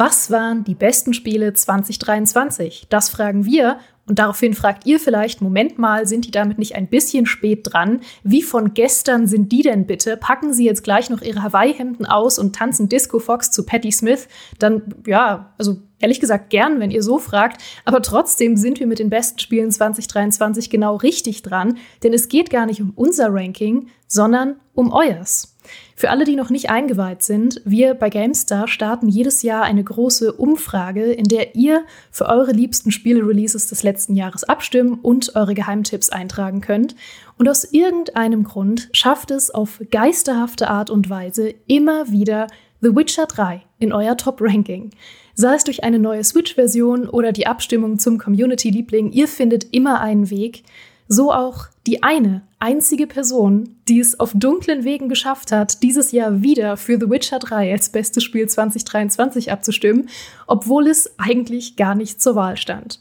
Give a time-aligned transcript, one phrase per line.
[0.00, 2.86] Was waren die besten Spiele 2023?
[2.88, 6.86] Das fragen wir und daraufhin fragt ihr vielleicht, Moment mal, sind die damit nicht ein
[6.86, 8.02] bisschen spät dran?
[8.22, 10.16] Wie von gestern sind die denn bitte?
[10.16, 14.28] Packen sie jetzt gleich noch ihre Hawaii-Hemden aus und tanzen Disco Fox zu Patti Smith?
[14.60, 17.60] Dann, ja, also ehrlich gesagt gern, wenn ihr so fragt.
[17.84, 22.50] Aber trotzdem sind wir mit den besten Spielen 2023 genau richtig dran, denn es geht
[22.50, 25.57] gar nicht um unser Ranking, sondern um euers.
[25.98, 30.32] Für alle, die noch nicht eingeweiht sind, wir bei GameStar starten jedes Jahr eine große
[30.32, 36.10] Umfrage, in der ihr für eure liebsten Spiele-Releases des letzten Jahres abstimmen und eure Geheimtipps
[36.10, 36.94] eintragen könnt.
[37.36, 42.46] Und aus irgendeinem Grund schafft es auf geisterhafte Art und Weise immer wieder
[42.80, 44.90] The Witcher 3 in euer Top-Ranking.
[45.34, 50.30] Sei es durch eine neue Switch-Version oder die Abstimmung zum Community-Liebling, ihr findet immer einen
[50.30, 50.62] Weg.
[51.08, 56.42] So auch die eine einzige Person, die es auf dunklen Wegen geschafft hat, dieses Jahr
[56.42, 60.10] wieder für The Witcher 3 als bestes Spiel 2023 abzustimmen,
[60.46, 63.00] obwohl es eigentlich gar nicht zur Wahl stand.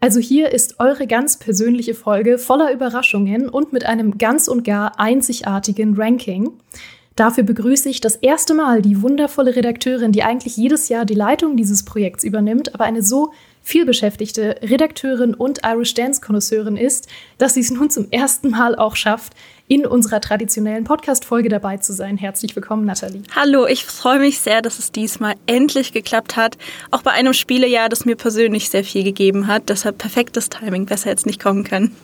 [0.00, 5.00] Also hier ist eure ganz persönliche Folge voller Überraschungen und mit einem ganz und gar
[5.00, 6.52] einzigartigen Ranking.
[7.16, 11.56] Dafür begrüße ich das erste Mal die wundervolle Redakteurin, die eigentlich jedes Jahr die Leitung
[11.56, 13.32] dieses Projekts übernimmt, aber eine so
[13.68, 18.96] vielbeschäftigte Redakteurin und Irish Dance Konnoisseurin ist, dass sie es nun zum ersten Mal auch
[18.96, 19.34] schafft,
[19.66, 22.16] in unserer traditionellen Podcast-Folge dabei zu sein.
[22.16, 23.22] Herzlich willkommen, Nathalie.
[23.36, 26.56] Hallo, ich freue mich sehr, dass es diesmal endlich geklappt hat.
[26.90, 29.68] Auch bei einem Spielejahr, das mir persönlich sehr viel gegeben hat.
[29.68, 31.94] Deshalb perfektes Timing, besser jetzt nicht kommen können.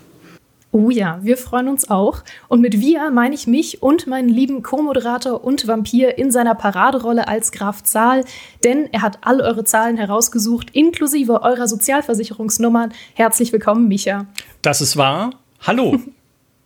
[0.77, 2.25] Oh ja, wir freuen uns auch.
[2.49, 7.29] Und mit wir meine ich mich und meinen lieben Co-Moderator und Vampir in seiner Paraderolle
[7.29, 8.25] als Graf Zahl,
[8.65, 12.93] denn er hat all eure Zahlen herausgesucht, inklusive eurer Sozialversicherungsnummern.
[13.15, 14.27] Herzlich willkommen, Micha.
[14.63, 15.31] Das ist wahr.
[15.61, 15.97] Hallo.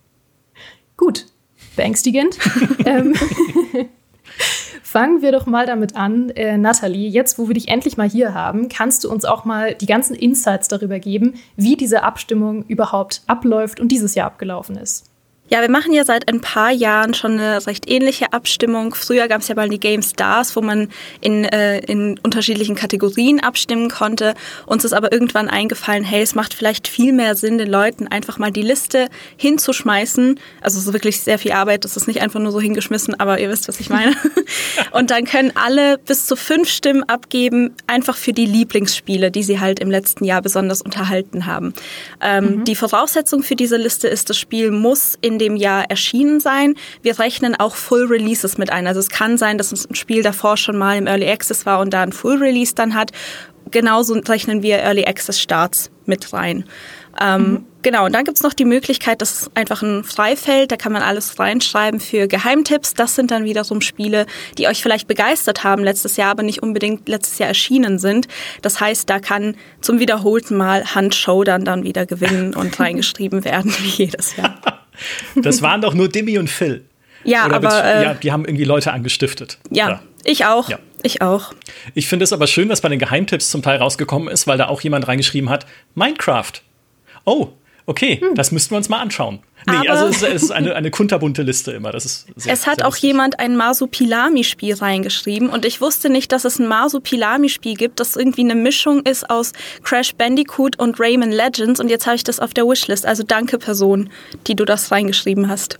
[0.97, 1.27] Gut,
[1.75, 2.35] beängstigend.
[2.85, 3.13] ähm,
[4.91, 7.09] Fangen wir doch mal damit an, äh, Nathalie.
[7.09, 10.15] Jetzt, wo wir dich endlich mal hier haben, kannst du uns auch mal die ganzen
[10.15, 15.08] Insights darüber geben, wie diese Abstimmung überhaupt abläuft und dieses Jahr abgelaufen ist.
[15.49, 18.93] Ja, wir machen ja seit ein paar Jahren schon eine recht ähnliche Abstimmung.
[18.93, 20.89] Früher gab es ja mal die Game Stars, wo man
[21.21, 24.35] in, äh, in unterschiedlichen Kategorien abstimmen konnte.
[24.67, 28.37] Uns ist aber irgendwann eingefallen, hey, es macht vielleicht viel mehr Sinn, den Leuten einfach
[28.37, 30.39] mal die Liste hinzuschmeißen.
[30.61, 33.39] Also es ist wirklich sehr viel Arbeit, das ist nicht einfach nur so hingeschmissen, aber
[33.39, 34.15] ihr wisst, was ich meine.
[34.91, 39.59] Und dann können alle bis zu fünf Stimmen abgeben, einfach für die Lieblingsspiele, die sie
[39.59, 41.73] halt im letzten Jahr besonders unterhalten haben.
[42.21, 42.63] Ähm, mhm.
[42.65, 46.75] Die Voraussetzung für diese Liste ist, das Spiel muss in dem Jahr erschienen sein.
[47.01, 48.87] Wir rechnen auch Full Releases mit ein.
[48.87, 51.91] Also es kann sein, dass ein Spiel davor schon mal im Early Access war und
[51.93, 53.11] da ein Full Release dann hat.
[53.71, 56.65] Genauso rechnen wir Early Access Starts mit rein.
[57.19, 57.65] Ähm, mhm.
[57.81, 61.01] Genau, und dann gibt's noch die Möglichkeit, das ist einfach ein Freifeld, da kann man
[61.01, 62.93] alles reinschreiben für Geheimtipps.
[62.93, 64.25] Das sind dann wiederum Spiele,
[64.57, 68.27] die euch vielleicht begeistert haben letztes Jahr, aber nicht unbedingt letztes Jahr erschienen sind.
[68.61, 73.73] Das heißt, da kann zum wiederholten Mal Hand Showdown dann wieder gewinnen und reingeschrieben werden,
[73.79, 74.59] wie jedes Jahr.
[75.35, 76.85] Das waren doch nur Demi und Phil.
[77.23, 77.83] Ja, Oder aber.
[77.83, 79.57] Äh, ja, die haben irgendwie Leute angestiftet.
[79.69, 80.01] Ja, ja.
[80.23, 80.69] ich auch.
[80.69, 80.79] Ja.
[81.01, 81.53] Ich auch.
[81.93, 84.67] Ich finde es aber schön, was bei den Geheimtipps zum Teil rausgekommen ist, weil da
[84.67, 85.65] auch jemand reingeschrieben hat:
[85.95, 86.51] Minecraft.
[87.23, 87.49] Oh,
[87.89, 88.35] okay, hm.
[88.35, 89.39] das müssten wir uns mal anschauen.
[89.67, 91.91] Nee, Aber also es, ist eine, eine kunterbunte Liste immer.
[91.91, 93.09] Das ist sehr, es hat auch lustig.
[93.09, 98.41] jemand ein Marsupilami-Spiel reingeschrieben und ich wusste nicht, dass es ein Marsupilami-Spiel gibt, das irgendwie
[98.41, 102.53] eine Mischung ist aus Crash Bandicoot und Rayman Legends und jetzt habe ich das auf
[102.53, 103.05] der Wishlist.
[103.05, 104.09] Also danke Person,
[104.47, 105.79] die du das reingeschrieben hast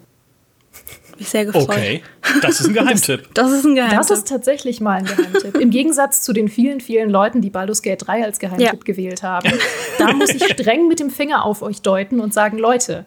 [1.20, 1.70] mich sehr gefreut.
[1.70, 2.04] Okay,
[2.42, 3.34] das ist ein Geheimtipp.
[3.34, 4.00] Das, das, ist ein Geheimtipp.
[4.00, 5.56] Das ist tatsächlich mal ein Geheimtipp.
[5.56, 8.80] Im Gegensatz zu den vielen, vielen Leuten, die Baldur's Gate 3 als Geheimtipp ja.
[8.84, 9.52] gewählt haben.
[9.98, 13.06] Da muss ich streng mit dem Finger auf euch deuten und sagen, Leute,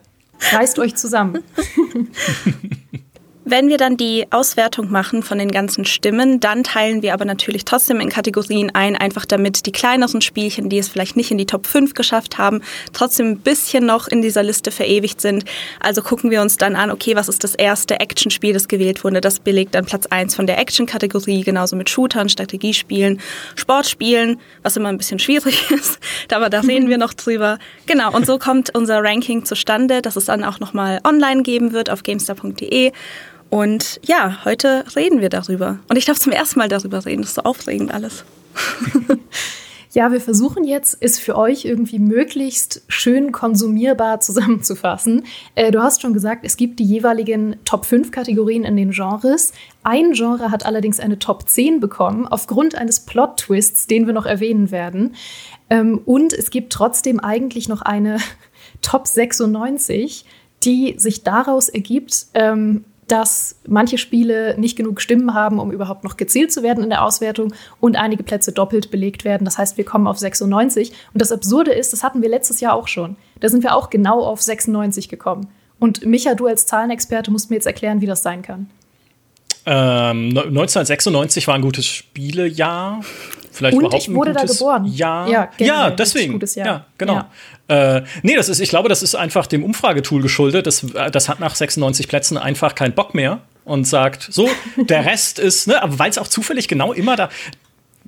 [0.53, 1.43] reißt euch zusammen.
[3.45, 7.65] Wenn wir dann die Auswertung machen von den ganzen Stimmen, dann teilen wir aber natürlich
[7.65, 11.47] trotzdem in Kategorien ein, einfach damit die kleineren Spielchen, die es vielleicht nicht in die
[11.47, 12.61] Top 5 geschafft haben,
[12.93, 15.45] trotzdem ein bisschen noch in dieser Liste verewigt sind.
[15.81, 19.21] Also gucken wir uns dann an, okay, was ist das erste Actionspiel, das gewählt wurde?
[19.21, 23.21] Das belegt dann Platz 1 von der Action-Kategorie, genauso mit Shootern, Strategiespielen,
[23.57, 25.99] Sportspielen, was immer ein bisschen schwierig ist,
[26.31, 27.59] aber da reden wir noch drüber.
[27.87, 31.91] Genau, und so kommt unser Ranking zustande, das es dann auch nochmal online geben wird
[31.91, 32.93] auf gamestar.de.
[33.53, 35.79] Und ja, heute reden wir darüber.
[35.91, 37.21] Und ich darf zum ersten Mal darüber reden.
[37.21, 38.25] Das ist so aufregend alles.
[39.95, 45.25] Ja, wir versuchen jetzt, es für euch irgendwie möglichst schön konsumierbar zusammenzufassen.
[45.55, 49.53] Äh, du hast schon gesagt, es gibt die jeweiligen Top 5 Kategorien in den Genres.
[49.83, 54.71] Ein Genre hat allerdings eine Top 10 bekommen, aufgrund eines Plot-Twists, den wir noch erwähnen
[54.71, 55.15] werden.
[55.69, 58.17] Ähm, und es gibt trotzdem eigentlich noch eine
[58.81, 60.25] Top 96,
[60.65, 66.17] die sich daraus ergibt, ähm, dass manche Spiele nicht genug Stimmen haben, um überhaupt noch
[66.17, 69.45] gezählt zu werden in der Auswertung und einige Plätze doppelt belegt werden.
[69.45, 70.93] Das heißt, wir kommen auf 96.
[71.13, 73.17] Und das Absurde ist, das hatten wir letztes Jahr auch schon.
[73.41, 75.49] Da sind wir auch genau auf 96 gekommen.
[75.79, 78.71] Und Micha, du als Zahlenexperte musst mir jetzt erklären, wie das sein kann.
[79.67, 83.03] Ähm, 1996 war ein gutes Spielejahr.
[83.53, 84.87] Vielleicht und überhaupt ich wurde da geboren.
[84.87, 86.33] Ja, ja deswegen.
[86.35, 86.67] Gutes Jahr.
[86.67, 87.23] Ja, genau.
[87.69, 87.97] Ja.
[87.97, 90.67] Äh, nee, das ist, ich glaube, das ist einfach dem Umfragetool geschuldet.
[90.67, 95.39] Das, das hat nach 96 Plätzen einfach keinen Bock mehr und sagt, so, der Rest
[95.39, 97.29] ist, ne, aber weil es auch zufällig genau immer da,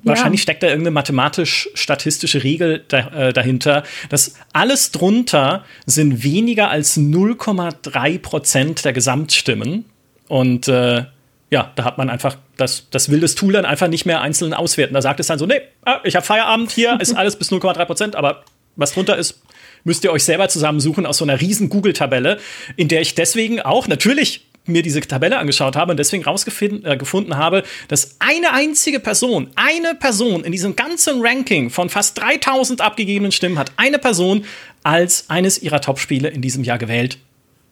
[0.04, 6.98] Wahrscheinlich steckt da irgendeine mathematisch-statistische Regel da, äh, dahinter, dass alles drunter sind weniger als
[6.98, 9.86] 0,3 Prozent der Gesamtstimmen.
[10.28, 11.04] Und äh,
[11.50, 14.54] ja, da hat man einfach, das, das will das Tool dann einfach nicht mehr einzeln
[14.54, 14.94] auswerten.
[14.94, 17.84] Da sagt es dann so, nee, ah, ich habe Feierabend, hier ist alles bis 0,3
[17.84, 18.44] Prozent, aber
[18.76, 19.42] was drunter ist,
[19.84, 22.38] müsst ihr euch selber zusammensuchen aus so einer riesen Google-Tabelle,
[22.76, 27.34] in der ich deswegen auch natürlich mir diese Tabelle angeschaut habe und deswegen rausgefunden äh,
[27.34, 33.30] habe, dass eine einzige Person, eine Person in diesem ganzen Ranking von fast 3000 abgegebenen
[33.30, 34.46] Stimmen hat eine Person
[34.82, 37.18] als eines ihrer Top-Spiele in diesem Jahr gewählt.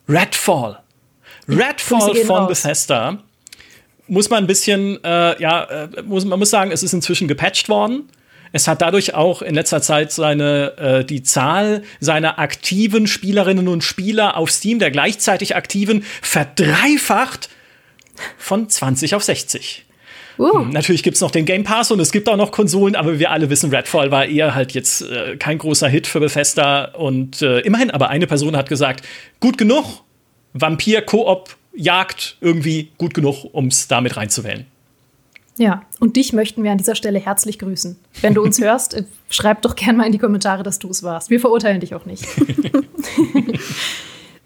[0.08, 0.80] Redfall.
[1.48, 2.48] Redfall von raus.
[2.48, 3.22] Bethesda
[4.12, 7.70] muss man ein bisschen, äh, ja, äh, muss, man muss sagen, es ist inzwischen gepatcht
[7.70, 8.11] worden.
[8.53, 13.82] Es hat dadurch auch in letzter Zeit seine, äh, die Zahl seiner aktiven Spielerinnen und
[13.82, 17.49] Spieler auf Steam, der gleichzeitig aktiven, verdreifacht
[18.37, 19.87] von 20 auf 60.
[20.38, 20.58] Uh.
[20.58, 23.31] Natürlich gibt es noch den Game Pass und es gibt auch noch Konsolen, aber wir
[23.31, 26.85] alle wissen, Redfall war eher halt jetzt äh, kein großer Hit für Bethesda.
[26.97, 29.06] Und äh, immerhin, aber eine Person hat gesagt,
[29.41, 30.03] gut genug,
[30.53, 34.66] Vampir-Koop Jagd irgendwie gut genug, um es damit reinzuwählen.
[35.58, 37.98] Ja, und dich möchten wir an dieser Stelle herzlich grüßen.
[38.20, 41.02] Wenn du uns hörst, äh, schreib doch gerne mal in die Kommentare, dass du es
[41.02, 41.30] warst.
[41.30, 42.26] Wir verurteilen dich auch nicht.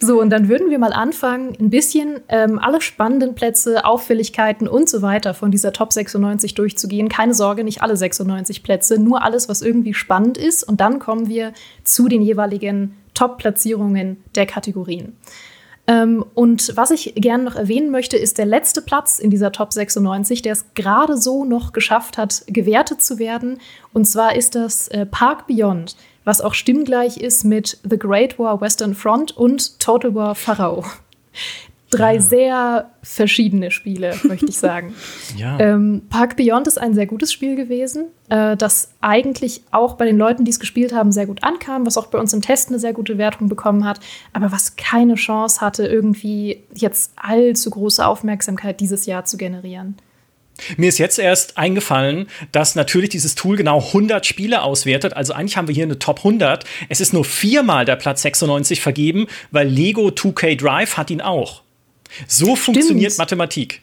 [0.01, 4.89] so, und dann würden wir mal anfangen, ein bisschen ähm, alle spannenden Plätze, Auffälligkeiten und
[4.89, 7.09] so weiter von dieser Top 96 durchzugehen.
[7.09, 10.65] Keine Sorge, nicht alle 96 Plätze, nur alles, was irgendwie spannend ist.
[10.65, 11.53] Und dann kommen wir
[11.85, 15.17] zu den jeweiligen Top-Platzierungen der Kategorien.
[15.87, 19.73] Ähm, und was ich gerne noch erwähnen möchte, ist der letzte Platz in dieser Top
[19.73, 23.61] 96, der es gerade so noch geschafft hat, gewertet zu werden.
[23.93, 28.61] Und zwar ist das äh, Park Beyond, was auch stimmgleich ist mit The Great War
[28.61, 30.85] Western Front und Total War Pharaoh
[31.91, 32.21] drei ja.
[32.21, 34.95] sehr verschiedene Spiele, möchte ich sagen.
[35.37, 35.59] ja.
[35.61, 40.19] ähm, Park Beyond ist ein sehr gutes Spiel gewesen, äh, das eigentlich auch bei den
[40.19, 42.79] Leuten, die es gespielt haben, sehr gut ankam, was auch bei uns im Test eine
[42.79, 44.01] sehr gute Wertung bekommen hat,
[44.33, 49.97] aber was keine Chance hatte, irgendwie jetzt allzu große Aufmerksamkeit dieses Jahr zu generieren.
[50.77, 55.15] Mir ist jetzt erst eingefallen, dass natürlich dieses Tool genau 100 Spiele auswertet.
[55.15, 56.65] Also eigentlich haben wir hier eine Top 100.
[56.89, 61.63] Es ist nur viermal der Platz 96 vergeben, weil Lego 2K Drive hat ihn auch.
[62.27, 63.19] So funktioniert Stimmt.
[63.19, 63.83] Mathematik.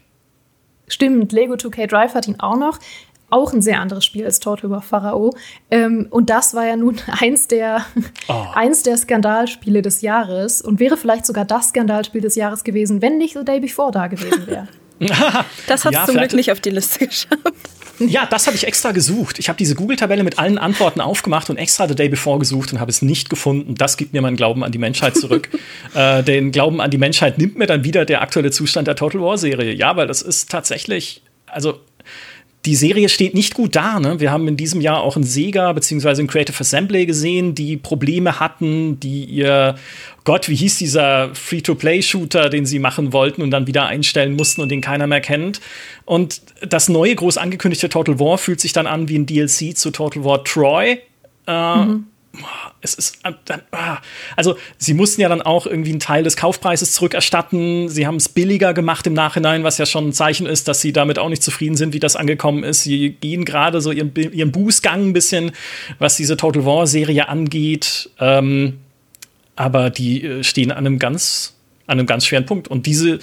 [0.87, 2.79] Stimmt, Lego 2K Drive hat ihn auch noch.
[3.29, 5.35] Auch ein sehr anderes Spiel als Total über Pharao.
[5.71, 7.85] Ähm, und das war ja nun eins der,
[8.27, 8.45] oh.
[8.53, 13.17] eins der Skandalspiele des Jahres und wäre vielleicht sogar das Skandalspiel des Jahres gewesen, wenn
[13.17, 14.67] nicht The Day Before da gewesen wäre.
[15.67, 17.39] das hat ja, zum Glück nicht auf die Liste geschafft.
[17.99, 19.39] Ja, das habe ich extra gesucht.
[19.39, 22.79] Ich habe diese Google-Tabelle mit allen Antworten aufgemacht und extra The Day Before gesucht und
[22.79, 23.75] habe es nicht gefunden.
[23.75, 25.49] Das gibt mir meinen Glauben an die Menschheit zurück.
[25.93, 29.21] äh, den Glauben an die Menschheit nimmt mir dann wieder der aktuelle Zustand der Total
[29.21, 29.73] War-Serie.
[29.73, 31.79] Ja, weil das ist tatsächlich, also
[32.65, 33.99] die Serie steht nicht gut da.
[33.99, 34.19] Ne?
[34.19, 36.21] Wir haben in diesem Jahr auch ein Sega bzw.
[36.21, 39.75] ein Creative Assembly gesehen, die Probleme hatten, die ihr
[40.23, 44.69] Gott, wie hieß dieser Free-to-Play-Shooter, den sie machen wollten und dann wieder einstellen mussten und
[44.69, 45.59] den keiner mehr kennt.
[46.05, 49.91] Und das neue, groß angekündigte Total War fühlt sich dann an wie ein DLC zu
[49.91, 50.99] Total War Troy.
[51.47, 52.05] Äh, mhm
[52.81, 53.31] es ist äh,
[53.71, 53.99] ah.
[54.35, 57.89] also sie mussten ja dann auch irgendwie einen Teil des Kaufpreises zurückerstatten.
[57.89, 60.93] Sie haben es billiger gemacht im Nachhinein, was ja schon ein Zeichen ist, dass sie
[60.93, 62.83] damit auch nicht zufrieden sind, wie das angekommen ist.
[62.83, 65.51] Sie gehen gerade so ihren, ihren Bußgang ein bisschen,
[65.99, 68.09] was diese Total War Serie angeht.
[68.19, 68.79] Ähm,
[69.55, 72.67] aber die äh, stehen an einem ganz, an einem ganz schweren Punkt.
[72.67, 73.19] Und diese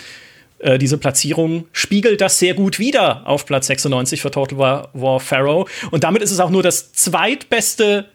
[0.60, 5.18] äh, diese Platzierung spiegelt das sehr gut wider auf Platz 96 für Total War, War
[5.18, 5.66] Pharaoh.
[5.90, 8.06] Und damit ist es auch nur das zweitbeste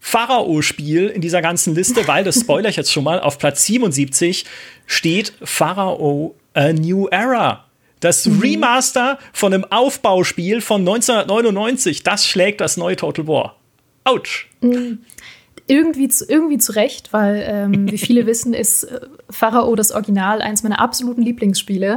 [0.00, 4.44] Pharao-Spiel in dieser ganzen Liste, weil, das spoiler ich jetzt schon mal, auf Platz 77
[4.86, 7.64] steht Pharao A New Era.
[8.00, 8.40] Das mhm.
[8.40, 13.56] Remaster von einem Aufbauspiel von 1999, das schlägt das neue Total War.
[14.04, 14.48] Autsch.
[14.60, 15.00] Mhm.
[15.66, 20.40] Irgendwie zu, irgendwie zu Recht, weil, ähm, wie viele wissen, ist äh, Pharao das Original
[20.40, 21.96] eins meiner absoluten Lieblingsspiele.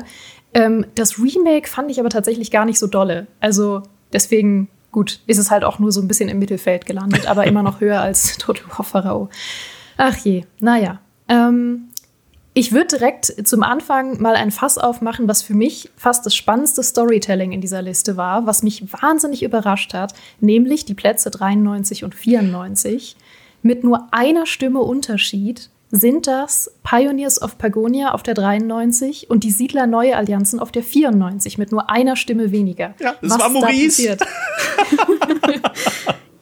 [0.53, 3.27] Ähm, das Remake fand ich aber tatsächlich gar nicht so dolle.
[3.39, 7.45] Also deswegen gut, ist es halt auch nur so ein bisschen im Mittelfeld gelandet, aber
[7.45, 9.29] immer noch höher als War Pharao.
[9.97, 10.99] Ach je, naja.
[11.27, 11.89] Ähm,
[12.53, 16.83] Ich würde direkt zum Anfang mal ein Fass aufmachen, was für mich fast das spannendste
[16.83, 22.13] Storytelling in dieser Liste war, was mich wahnsinnig überrascht hat, nämlich die Plätze 93 und
[22.13, 23.15] 94.
[23.61, 29.51] Mit nur einer Stimme Unterschied sind das Pioneers of Pagonia auf der 93 und die
[29.51, 32.95] Siedler Neue Allianzen auf der 94 mit nur einer Stimme weniger.
[32.99, 34.15] Ja, das Was war Maurice.
[34.15, 34.25] Da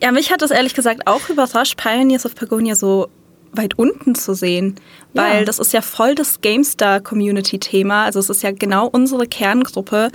[0.02, 3.08] ja, mich hat das ehrlich gesagt auch überrascht, Pioneers of Pagonia so
[3.52, 4.76] weit unten zu sehen,
[5.16, 5.46] weil ja.
[5.46, 8.06] das ist ja voll das GameStar-Community-Thema.
[8.06, 10.10] Also es ist ja genau unsere Kerngruppe.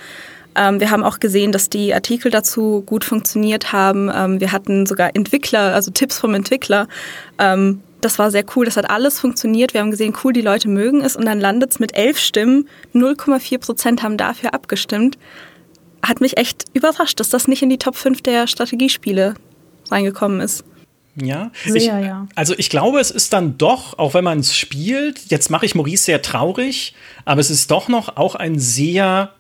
[0.55, 4.09] Ähm, wir haben auch gesehen, dass die Artikel dazu gut funktioniert haben.
[4.15, 6.87] Ähm, wir hatten sogar Entwickler, also Tipps vom Entwickler.
[7.39, 8.67] Ähm, das war sehr cool.
[8.67, 9.75] Das hat alles funktioniert.
[9.75, 11.17] Wir haben gesehen, cool, die Leute mögen es.
[11.17, 12.69] Und dann landet es mit elf Stimmen.
[12.95, 15.19] 0,4 Prozent haben dafür abgestimmt.
[16.03, 19.35] Hat mich echt überrascht, dass das nicht in die Top 5 der Strategiespiele
[19.91, 20.65] reingekommen ist.
[21.17, 22.27] Ja, sehr, ich, ja.
[22.35, 25.77] Also ich glaube, es ist dann doch, auch wenn man es spielt, jetzt mache ich
[25.77, 26.95] Maurice sehr traurig,
[27.25, 29.33] aber es ist doch noch auch ein sehr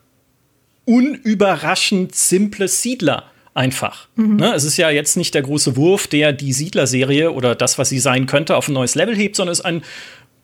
[0.84, 4.08] unüberraschend simples Siedler einfach.
[4.16, 4.36] Mhm.
[4.36, 4.52] Ne?
[4.54, 8.00] Es ist ja jetzt nicht der große Wurf, der die Siedler-Serie oder das, was sie
[8.00, 9.82] sein könnte, auf ein neues Level hebt, sondern es ist ein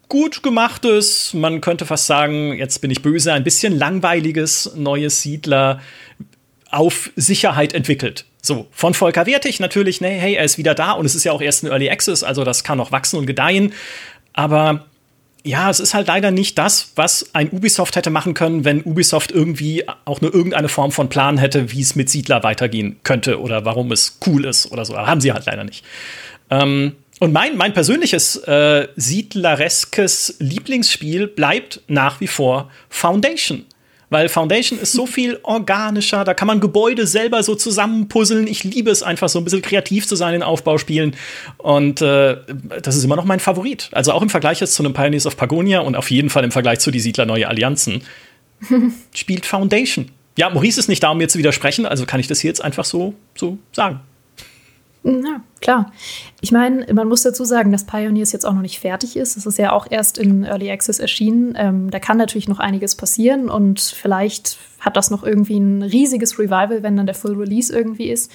[0.08, 5.80] gut gemachtes, man könnte fast sagen, jetzt bin ich böse, ein bisschen langweiliges neues Siedler
[6.70, 8.26] auf Sicherheit entwickelt.
[8.42, 11.32] So, von Volker Wertig natürlich, nee, hey, er ist wieder da und es ist ja
[11.32, 13.72] auch erst ein Early Access, also das kann noch wachsen und gedeihen.
[14.32, 14.86] Aber
[15.42, 19.32] ja, es ist halt leider nicht das, was ein Ubisoft hätte machen können, wenn Ubisoft
[19.32, 23.64] irgendwie auch nur irgendeine Form von Plan hätte, wie es mit Siedler weitergehen könnte oder
[23.64, 24.94] warum es cool ist oder so.
[24.94, 25.84] Aber haben sie halt leider nicht.
[26.50, 33.66] Ähm, und mein, mein persönliches äh, siedlereskes Lieblingsspiel bleibt nach wie vor Foundation.
[34.10, 38.48] Weil Foundation ist so viel organischer, da kann man Gebäude selber so zusammenpuzzeln.
[38.48, 41.16] Ich liebe es einfach so ein bisschen kreativ zu sein in Aufbauspielen.
[41.58, 42.36] Und äh,
[42.82, 43.88] das ist immer noch mein Favorit.
[43.92, 46.50] Also auch im Vergleich jetzt zu einem Pioneers of Pagonia und auf jeden Fall im
[46.50, 48.02] Vergleich zu die Siedler Neue Allianzen
[49.14, 50.10] spielt Foundation.
[50.36, 52.62] Ja, Maurice ist nicht da, um mir zu widersprechen, also kann ich das hier jetzt
[52.62, 54.00] einfach so, so sagen.
[55.02, 55.92] Ja, klar.
[56.42, 59.36] Ich meine, man muss dazu sagen, dass Pioneers jetzt auch noch nicht fertig ist.
[59.36, 61.54] Es ist ja auch erst in Early Access erschienen.
[61.56, 66.38] Ähm, da kann natürlich noch einiges passieren und vielleicht hat das noch irgendwie ein riesiges
[66.38, 68.30] Revival, wenn dann der Full Release irgendwie ist.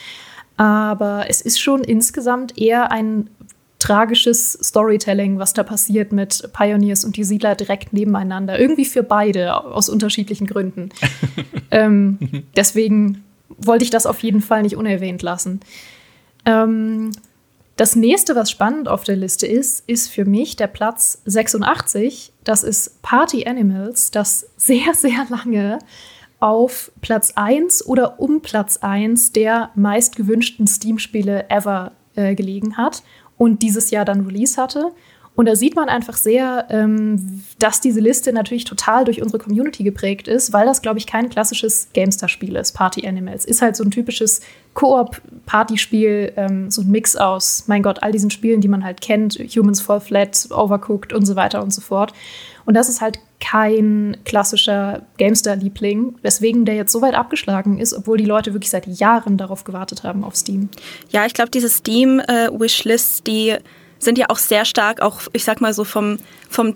[0.58, 3.30] Aber es ist schon insgesamt eher ein
[3.78, 8.58] tragisches Storytelling, was da passiert mit Pioneers und die Siedler direkt nebeneinander.
[8.58, 10.90] Irgendwie für beide, aus unterschiedlichen Gründen.
[11.72, 12.18] ähm,
[12.56, 15.60] deswegen wollte ich das auf jeden Fall nicht unerwähnt lassen.
[16.46, 17.12] Ähm,
[17.76, 22.32] das nächste, was spannend auf der Liste ist, ist für mich der Platz 86.
[22.44, 25.80] Das ist Party Animals, das sehr, sehr lange
[26.40, 33.04] auf Platz 1 oder um Platz 1 der meistgewünschten Steam-Spiele ever äh, gelegen hat
[33.38, 34.92] und dieses Jahr dann Release hatte.
[35.36, 39.84] Und da sieht man einfach sehr, ähm, dass diese Liste natürlich total durch unsere Community
[39.84, 42.72] geprägt ist, weil das, glaube ich, kein klassisches Gamestar-Spiel ist.
[42.72, 44.42] Party Animals ist halt so ein typisches
[44.76, 49.36] Koop-Partyspiel, ähm, so ein Mix aus, mein Gott, all diesen Spielen, die man halt kennt,
[49.36, 52.14] Humans Fall Flat, Overcooked und so weiter und so fort.
[52.66, 58.18] Und das ist halt kein klassischer Gamestar-Liebling, weswegen der jetzt so weit abgeschlagen ist, obwohl
[58.18, 60.70] die Leute wirklich seit Jahren darauf gewartet haben auf Steam.
[61.10, 63.56] Ja, ich glaube, diese Steam-Wishlists, äh, die
[64.00, 66.18] sind ja auch sehr stark, auch ich sag mal so vom,
[66.50, 66.76] vom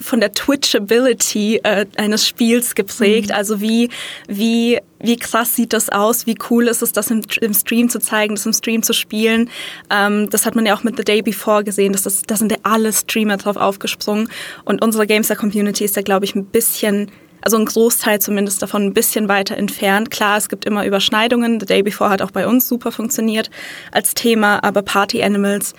[0.00, 3.28] von der Twitchability äh, eines Spiels geprägt.
[3.28, 3.34] Mhm.
[3.34, 3.90] Also wie,
[4.28, 6.26] wie, wie krass sieht das aus?
[6.26, 9.50] Wie cool ist es, das im, im Stream zu zeigen, das im Stream zu spielen?
[9.90, 11.92] Ähm, das hat man ja auch mit The Day Before gesehen.
[11.92, 14.28] Dass das, da sind ja alle Streamer drauf aufgesprungen.
[14.64, 17.10] Und unsere Gamester-Community ist da, glaube ich, ein bisschen
[17.40, 20.10] also ein Großteil zumindest davon ein bisschen weiter entfernt.
[20.10, 21.60] Klar, es gibt immer Überschneidungen.
[21.60, 23.50] The Day Before hat auch bei uns super funktioniert
[23.92, 25.74] als Thema, aber Party Animals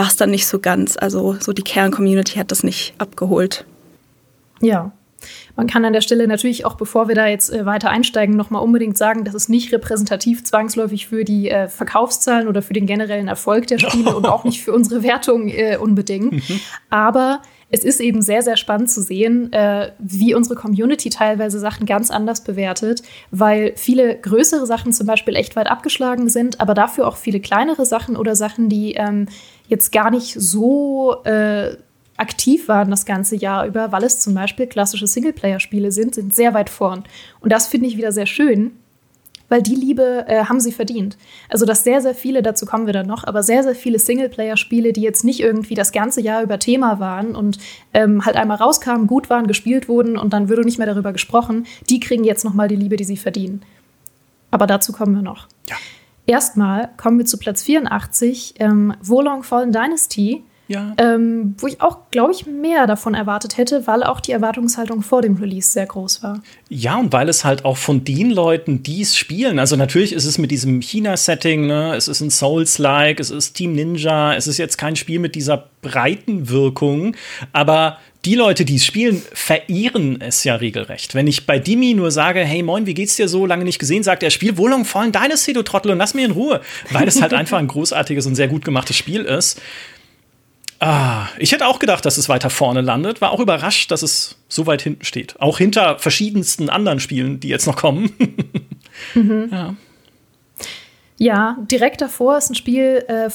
[0.00, 0.96] war es dann nicht so ganz.
[0.96, 3.66] Also so die Kern-Community hat das nicht abgeholt.
[4.62, 4.92] Ja.
[5.56, 8.62] Man kann an der Stelle natürlich auch, bevor wir da jetzt äh, weiter einsteigen, nochmal
[8.62, 13.28] unbedingt sagen, dass es nicht repräsentativ zwangsläufig für die äh, Verkaufszahlen oder für den generellen
[13.28, 16.32] Erfolg der Spiele und auch nicht für unsere Wertung äh, unbedingt.
[16.32, 16.60] Mhm.
[16.88, 21.86] Aber es ist eben sehr, sehr spannend zu sehen, äh, wie unsere Community teilweise Sachen
[21.86, 27.06] ganz anders bewertet, weil viele größere Sachen zum Beispiel echt weit abgeschlagen sind, aber dafür
[27.06, 29.26] auch viele kleinere Sachen oder Sachen, die ähm,
[29.68, 31.76] jetzt gar nicht so äh,
[32.16, 36.52] aktiv waren das ganze Jahr über, weil es zum Beispiel klassische Singleplayer-Spiele sind, sind sehr
[36.52, 37.04] weit vorn.
[37.40, 38.72] Und das finde ich wieder sehr schön,
[39.50, 41.18] weil die Liebe äh, haben sie verdient.
[41.50, 44.94] Also, dass sehr, sehr viele, dazu kommen wir dann noch, aber sehr, sehr viele Singleplayer-Spiele,
[44.94, 47.58] die jetzt nicht irgendwie das ganze Jahr über Thema waren und
[47.92, 51.66] ähm, halt einmal rauskamen, gut waren, gespielt wurden und dann würde nicht mehr darüber gesprochen,
[51.90, 53.62] die kriegen jetzt nochmal die Liebe, die sie verdienen.
[54.50, 55.46] Aber dazu kommen wir noch.
[55.68, 55.76] Ja.
[56.26, 60.94] Erstmal kommen wir zu Platz 84, ähm, Wolong Fallen Dynasty Ja.
[60.98, 65.20] Ähm, wo ich auch, glaube ich, mehr davon erwartet hätte, weil auch die Erwartungshaltung vor
[65.20, 66.40] dem Release sehr groß war.
[66.68, 70.26] Ja, und weil es halt auch von den Leuten, die es spielen, also natürlich ist
[70.26, 74.58] es mit diesem China-Setting, ne, es ist ein Souls-like, es ist Team Ninja, es ist
[74.58, 77.16] jetzt kein Spiel mit dieser breiten Wirkung,
[77.52, 81.16] aber die Leute, die es spielen, verehren es ja regelrecht.
[81.16, 84.04] Wenn ich bei Dimi nur sage, hey moin, wie geht's dir so, lange nicht gesehen,
[84.04, 86.60] sagt er, spiel Wohlung vollen Dynasty, du Trottel, und lass mir in Ruhe.
[86.92, 89.60] Weil es halt einfach ein großartiges und sehr gut gemachtes Spiel ist.
[90.80, 93.20] Ah, ich hätte auch gedacht, dass es weiter vorne landet.
[93.20, 95.38] War auch überrascht, dass es so weit hinten steht.
[95.38, 98.12] Auch hinter verschiedensten anderen Spielen, die jetzt noch kommen.
[99.14, 99.48] mhm.
[99.52, 99.74] Ja.
[101.18, 103.28] Ja, direkt davor ist ein Spiel, äh,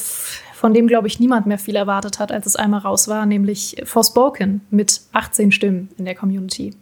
[0.56, 3.76] von dem, glaube ich, niemand mehr viel erwartet hat, als es einmal raus war, nämlich
[3.84, 6.74] Forspoken mit 18 Stimmen in der Community.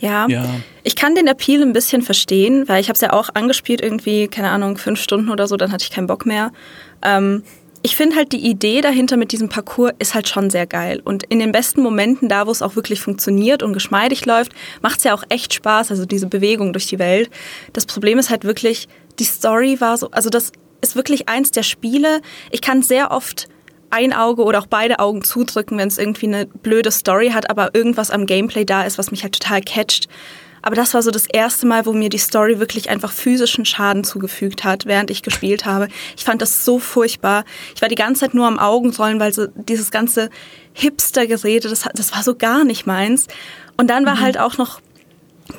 [0.00, 0.44] Ja, ja,
[0.82, 4.26] ich kann den Appeal ein bisschen verstehen, weil ich habe es ja auch angespielt, irgendwie,
[4.26, 6.50] keine Ahnung, fünf Stunden oder so, dann hatte ich keinen Bock mehr.
[7.02, 7.44] Ähm,
[7.82, 11.00] ich finde halt die Idee dahinter mit diesem Parcours ist halt schon sehr geil.
[11.04, 14.98] Und in den besten Momenten, da wo es auch wirklich funktioniert und geschmeidig läuft, macht
[14.98, 17.30] es ja auch echt Spaß, also diese Bewegung durch die Welt.
[17.72, 21.62] Das Problem ist halt wirklich, die Story war so, also das ist wirklich eins der
[21.62, 22.20] Spiele.
[22.50, 23.48] Ich kann sehr oft
[23.90, 27.74] ein Auge oder auch beide Augen zudrücken, wenn es irgendwie eine blöde Story hat, aber
[27.74, 30.08] irgendwas am Gameplay da ist, was mich halt total catcht.
[30.68, 34.04] Aber das war so das erste Mal, wo mir die Story wirklich einfach physischen Schaden
[34.04, 35.88] zugefügt hat, während ich gespielt habe.
[36.14, 37.46] Ich fand das so furchtbar.
[37.74, 40.28] Ich war die ganze Zeit nur am Augenrollen, weil so dieses ganze
[40.74, 43.28] Hipster-Gerede, das, das war so gar nicht meins.
[43.78, 44.20] Und dann war mhm.
[44.20, 44.82] halt auch noch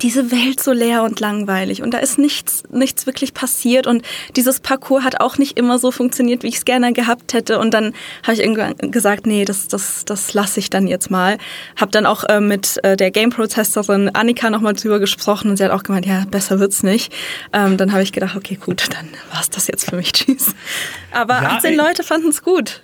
[0.01, 4.03] diese Welt so leer und langweilig und da ist nichts, nichts wirklich passiert und
[4.35, 7.73] dieses Parcours hat auch nicht immer so funktioniert, wie ich es gerne gehabt hätte und
[7.73, 7.93] dann
[8.23, 11.37] habe ich irgendwann gesagt, nee, das, das, das lasse ich dann jetzt mal.
[11.75, 15.71] Habe dann auch äh, mit äh, der Game-Prozessorin Annika nochmal drüber gesprochen und sie hat
[15.71, 17.11] auch gemeint, ja, besser wird's nicht.
[17.51, 20.53] Ähm, dann habe ich gedacht, okay, gut, dann war's das jetzt für mich, tschüss.
[21.11, 21.77] Aber ja, 18 ey.
[21.77, 22.83] Leute fanden es gut.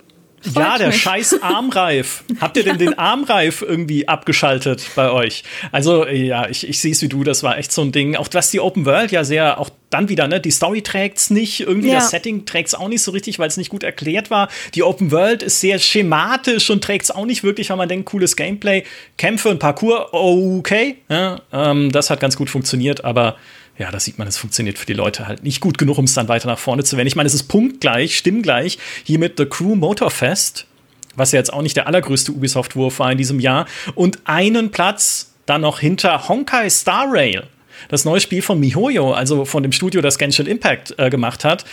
[0.52, 1.02] Freut ja, der mich.
[1.02, 2.24] scheiß Armreif.
[2.40, 5.44] Habt ihr denn den Armreif irgendwie abgeschaltet bei euch?
[5.72, 8.16] Also, ja, ich, ich sehe es wie du, das war echt so ein Ding.
[8.16, 11.60] Auch was die Open World ja sehr, auch dann wieder, ne, die Story trägt's nicht,
[11.60, 11.96] irgendwie ja.
[11.96, 14.48] das Setting trägt's auch nicht so richtig, weil es nicht gut erklärt war.
[14.74, 18.36] Die Open World ist sehr schematisch und trägt's auch nicht wirklich, weil man denkt, cooles
[18.36, 18.84] Gameplay.
[19.16, 20.96] Kämpfe und Parcours, okay.
[21.08, 23.36] Ja, ähm, das hat ganz gut funktioniert, aber
[23.78, 26.14] ja, da sieht man, es funktioniert für die Leute halt nicht gut genug, um es
[26.14, 27.06] dann weiter nach vorne zu werden.
[27.06, 30.66] Ich meine, es ist punktgleich, stimmgleich hier mit The Crew Motorfest,
[31.14, 35.32] was ja jetzt auch nicht der allergrößte Ubisoft-Wurf war in diesem Jahr, und einen Platz
[35.44, 37.44] dann noch hinter Honkai Star Rail.
[37.88, 41.64] Das neue Spiel von MiHoYo, also von dem Studio, das Genshin Impact äh, gemacht hat,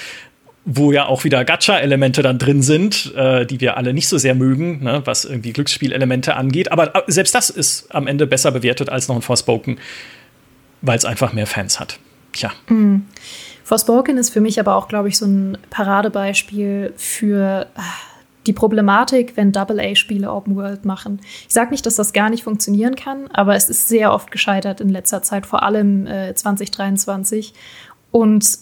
[0.66, 4.36] wo ja auch wieder Gacha-Elemente dann drin sind, äh, die wir alle nicht so sehr
[4.36, 6.72] mögen, ne, was irgendwie Glücksspielelemente angeht.
[6.72, 9.80] Aber äh, selbst das ist am Ende besser bewertet als noch ein Forspoken
[10.84, 11.98] weil es einfach mehr Fans hat.
[12.34, 12.52] Tja.
[12.68, 13.08] Mhm.
[13.64, 17.82] Forspoken ist für mich aber auch, glaube ich, so ein Paradebeispiel für ah,
[18.46, 21.22] die Problematik, wenn Double-A-Spiele Open World machen.
[21.48, 24.82] Ich sage nicht, dass das gar nicht funktionieren kann, aber es ist sehr oft gescheitert
[24.82, 27.54] in letzter Zeit, vor allem äh, 2023.
[28.14, 28.60] Und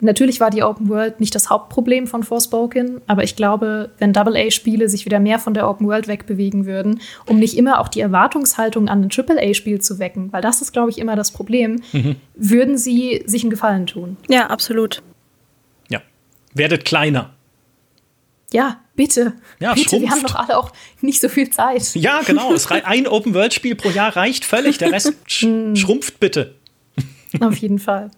[0.00, 4.90] natürlich war die Open World nicht das Hauptproblem von Forspoken, aber ich glaube, wenn AA-Spiele
[4.90, 8.90] sich wieder mehr von der Open World wegbewegen würden, um nicht immer auch die Erwartungshaltung
[8.90, 12.16] an ein AAA-Spiel zu wecken, weil das ist, glaube ich, immer das Problem, mhm.
[12.34, 14.18] würden sie sich einen Gefallen tun.
[14.28, 15.02] Ja, absolut.
[15.88, 16.02] Ja.
[16.52, 17.30] Werdet kleiner.
[18.52, 19.32] Ja, bitte.
[19.60, 20.08] Ja, bitte, schrumpft.
[20.08, 21.94] wir haben doch alle auch nicht so viel Zeit.
[21.94, 22.54] Ja, genau.
[22.84, 24.76] ein Open-World-Spiel pro Jahr reicht völlig.
[24.76, 25.74] Der Rest sch mm.
[25.74, 26.56] schrumpft bitte.
[27.40, 28.10] Auf jeden Fall.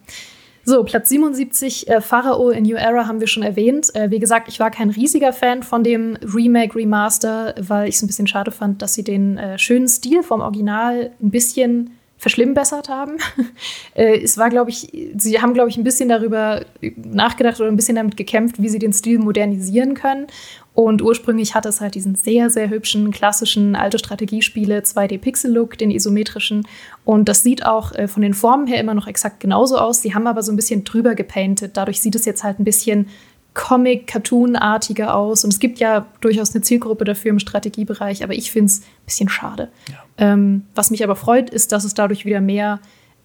[0.65, 3.93] So, Platz 77, äh, Pharao in New Era haben wir schon erwähnt.
[3.95, 8.01] Äh, wie gesagt, ich war kein riesiger Fan von dem Remake, Remaster, weil ich es
[8.01, 12.87] ein bisschen schade fand, dass sie den äh, schönen Stil vom Original ein bisschen verschlimmbessert
[12.87, 13.17] haben.
[13.95, 16.63] äh, es war, glaube ich, sie haben, glaube ich, ein bisschen darüber
[16.95, 20.27] nachgedacht oder ein bisschen damit gekämpft, wie sie den Stil modernisieren können.
[20.75, 26.67] Und ursprünglich hatte es halt diesen sehr, sehr hübschen, klassischen alte Strategiespiele 2D-Pixel-Look, den isometrischen.
[27.05, 30.01] Und das sieht auch äh, von den Formen her immer noch exakt genauso aus.
[30.01, 31.77] Sie haben aber so ein bisschen drüber gepainted.
[31.77, 33.07] Dadurch sieht es jetzt halt ein bisschen
[33.53, 35.43] Comic-Cartoon-artiger aus.
[35.43, 39.05] Und es gibt ja durchaus eine Zielgruppe dafür im Strategiebereich, aber ich finde es ein
[39.05, 39.69] bisschen schade.
[39.89, 40.03] Ja.
[40.17, 42.79] Ähm, was mich aber freut, ist, dass es dadurch wieder mehr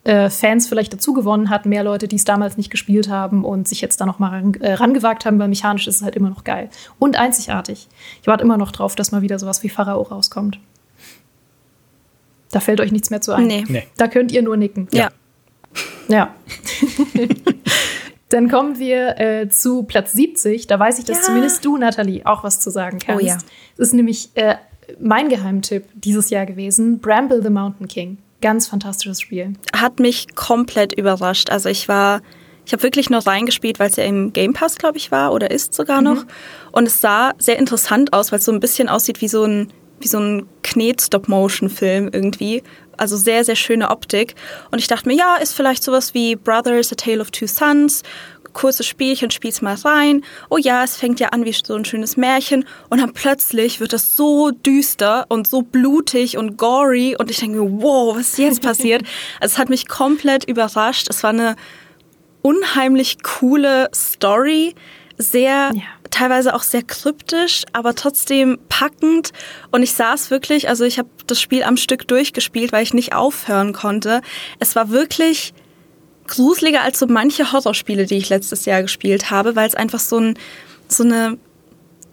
[0.08, 3.68] äh, Fans vielleicht dazu gewonnen hat, mehr Leute, die es damals nicht gespielt haben und
[3.68, 6.30] sich jetzt da noch mal ran, äh, rangewagt haben, weil mechanisch ist es halt immer
[6.30, 6.70] noch geil.
[6.98, 7.88] Und einzigartig.
[8.22, 10.58] Ich warte immer noch drauf, dass mal wieder sowas wie Pharao rauskommt.
[12.50, 13.46] Da fällt euch nichts mehr zu ein.
[13.46, 13.64] Nee.
[13.68, 13.86] nee.
[13.98, 14.88] Da könnt ihr nur nicken.
[14.92, 15.10] Ja.
[16.08, 16.34] Ja.
[18.30, 20.66] Dann kommen wir äh, zu Platz 70.
[20.68, 21.24] Da weiß ich, dass ja.
[21.24, 23.22] zumindest du, Nathalie, auch was zu sagen kannst.
[23.22, 23.36] Oh ja.
[23.76, 24.54] Das ist nämlich äh,
[24.98, 28.16] mein Geheimtipp dieses Jahr gewesen: Bramble the Mountain King.
[28.40, 29.54] Ganz fantastisches Spiel.
[29.72, 31.50] Hat mich komplett überrascht.
[31.50, 32.20] Also ich war
[32.64, 35.50] Ich habe wirklich nur reingespielt, weil es ja im Game Pass, glaube ich, war oder
[35.50, 36.24] ist sogar noch.
[36.24, 36.28] Mhm.
[36.70, 39.72] Und es sah sehr interessant aus, weil es so ein bisschen aussieht wie so ein,
[40.00, 42.62] wie so ein Knet-Stop-Motion-Film irgendwie.
[42.98, 44.34] Also sehr, sehr schöne Optik.
[44.70, 48.02] Und ich dachte mir, ja, ist vielleicht sowas wie Brothers, A Tale of Two Sons
[48.52, 50.24] kurzes Spielchen, spiel's mal rein.
[50.50, 53.92] Oh ja, es fängt ja an wie so ein schönes Märchen und dann plötzlich wird
[53.92, 58.62] das so düster und so blutig und gory und ich denke, wow, was ist jetzt
[58.62, 59.02] passiert?
[59.40, 61.08] also es hat mich komplett überrascht.
[61.08, 61.54] Es war eine
[62.42, 64.74] unheimlich coole Story,
[65.18, 65.82] sehr ja.
[66.10, 69.32] teilweise auch sehr kryptisch, aber trotzdem packend
[69.72, 73.14] und ich saß wirklich, also ich habe das Spiel am Stück durchgespielt, weil ich nicht
[73.14, 74.22] aufhören konnte.
[74.60, 75.52] Es war wirklich
[76.28, 80.18] gruseliger als so manche Horrorspiele, die ich letztes Jahr gespielt habe, weil es einfach so,
[80.18, 80.38] ein,
[80.86, 81.38] so eine,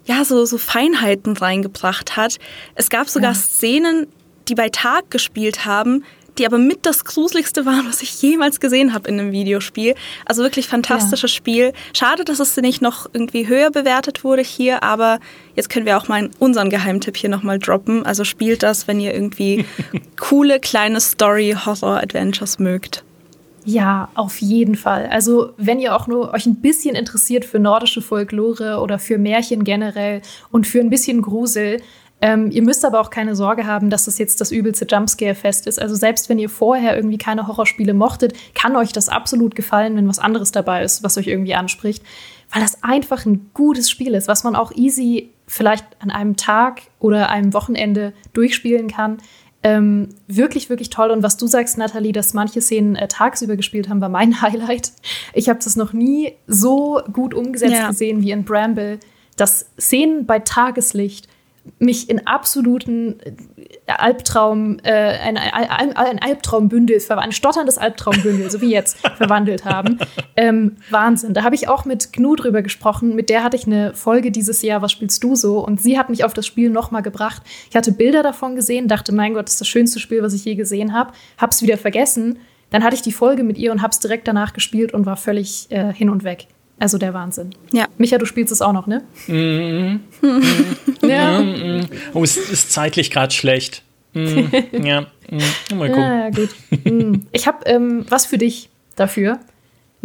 [0.06, 2.38] ja, so, so Feinheiten reingebracht hat.
[2.74, 3.36] Es gab sogar ja.
[3.36, 4.08] Szenen,
[4.48, 6.04] die bei Tag gespielt haben,
[6.38, 9.96] die aber mit das Gruseligste waren, was ich jemals gesehen habe in einem Videospiel.
[10.26, 11.36] Also wirklich fantastisches ja.
[11.36, 11.74] Spiel.
[11.94, 15.20] Schade, dass es nicht noch irgendwie höher bewertet wurde hier, aber
[15.56, 18.06] jetzt können wir auch mal unseren Geheimtipp hier nochmal droppen.
[18.06, 19.66] Also spielt das, wenn ihr irgendwie
[20.20, 23.04] coole kleine Story-Horror-Adventures mögt.
[23.68, 25.08] Ja, auf jeden Fall.
[25.08, 29.64] Also, wenn ihr auch nur euch ein bisschen interessiert für nordische Folklore oder für Märchen
[29.64, 30.22] generell
[30.52, 31.82] und für ein bisschen Grusel,
[32.26, 35.80] ähm, ihr müsst aber auch keine Sorge haben, dass das jetzt das übelste Jumpscare-Fest ist.
[35.80, 40.08] Also selbst wenn ihr vorher irgendwie keine Horrorspiele mochtet, kann euch das absolut gefallen, wenn
[40.08, 42.02] was anderes dabei ist, was euch irgendwie anspricht.
[42.52, 46.82] Weil das einfach ein gutes Spiel ist, was man auch easy vielleicht an einem Tag
[47.00, 49.20] oder einem Wochenende durchspielen kann.
[49.62, 51.12] Ähm, wirklich, wirklich toll.
[51.12, 54.94] Und was du sagst, Nathalie, dass manche Szenen äh, tagsüber gespielt haben, war mein Highlight.
[55.36, 57.88] Ich habe das noch nie so gut umgesetzt ja.
[57.88, 59.00] gesehen wie in Bramble,
[59.38, 61.28] dass Szenen bei Tageslicht
[61.80, 68.72] mich in absoluten äh, Albtraum, äh, ein, ein, ein Albtraumbündel, ein stotterndes Albtraumbündel, so wie
[68.72, 70.00] jetzt, verwandelt haben.
[70.36, 71.34] Ähm, Wahnsinn.
[71.34, 73.16] Da habe ich auch mit Gnu drüber gesprochen.
[73.16, 75.60] Mit der hatte ich eine Folge dieses Jahr, was spielst du so?
[75.60, 77.42] Und sie hat mich auf das Spiel nochmal gebracht.
[77.70, 80.46] Ich hatte Bilder davon gesehen, dachte, mein Gott, das ist das schönste Spiel, was ich
[80.46, 81.14] je gesehen habe.
[81.38, 82.40] Hab's wieder vergessen.
[82.70, 85.68] Dann hatte ich die Folge mit ihr und hab's direkt danach gespielt und war völlig
[85.70, 86.48] äh, hin und weg.
[86.78, 87.52] Also der Wahnsinn.
[87.72, 87.88] Ja.
[87.98, 89.04] Micha, du spielst es auch noch, ne?
[89.28, 90.00] Mm -hmm.
[91.08, 91.42] ja.
[91.42, 91.88] Mm.
[92.14, 93.84] Oh, es ist zeitlich gerade schlecht.
[94.14, 94.40] Mm,
[94.84, 95.02] ja.
[95.30, 96.04] Mm, mal gucken.
[96.04, 96.50] Ja, gut.
[96.84, 97.22] Mm.
[97.32, 99.40] Ich habe ähm, was für dich dafür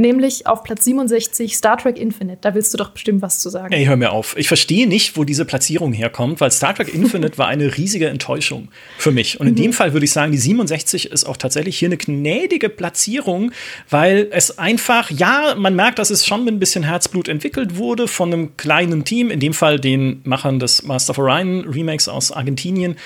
[0.00, 2.38] nämlich auf Platz 67 Star Trek Infinite.
[2.40, 3.72] Da willst du doch bestimmt was zu sagen.
[3.72, 4.36] Ey, hör mir auf.
[4.36, 8.68] Ich verstehe nicht, wo diese Platzierung herkommt, weil Star Trek Infinite war eine riesige Enttäuschung
[8.98, 9.38] für mich.
[9.38, 9.58] Und in mhm.
[9.58, 13.52] dem Fall würde ich sagen, die 67 ist auch tatsächlich hier eine gnädige Platzierung,
[13.88, 18.08] weil es einfach, ja, man merkt, dass es schon mit ein bisschen Herzblut entwickelt wurde
[18.08, 22.32] von einem kleinen Team, in dem Fall den Machern des Master of Orion Remakes aus
[22.32, 22.96] Argentinien.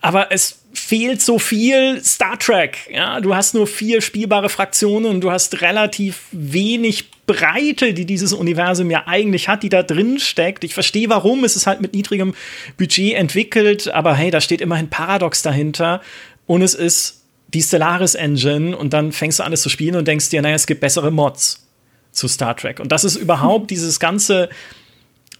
[0.00, 2.90] Aber es fehlt so viel Star Trek.
[2.90, 8.32] Ja, du hast nur vier spielbare Fraktionen und du hast relativ wenig Breite, die dieses
[8.32, 10.64] Universum ja eigentlich hat, die da drin steckt.
[10.64, 11.44] Ich verstehe, warum.
[11.44, 12.34] Es ist halt mit niedrigem
[12.78, 16.00] Budget entwickelt, aber hey, da steht immerhin Paradox dahinter
[16.46, 20.08] und es ist die Stellaris Engine und dann fängst du an, es zu spielen und
[20.08, 21.66] denkst dir, naja, es gibt bessere Mods
[22.10, 22.80] zu Star Trek.
[22.80, 24.48] Und das ist überhaupt dieses ganze,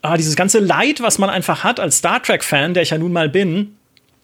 [0.02, 3.12] ah, dieses ganze Leid, was man einfach hat als Star Trek-Fan, der ich ja nun
[3.12, 3.76] mal bin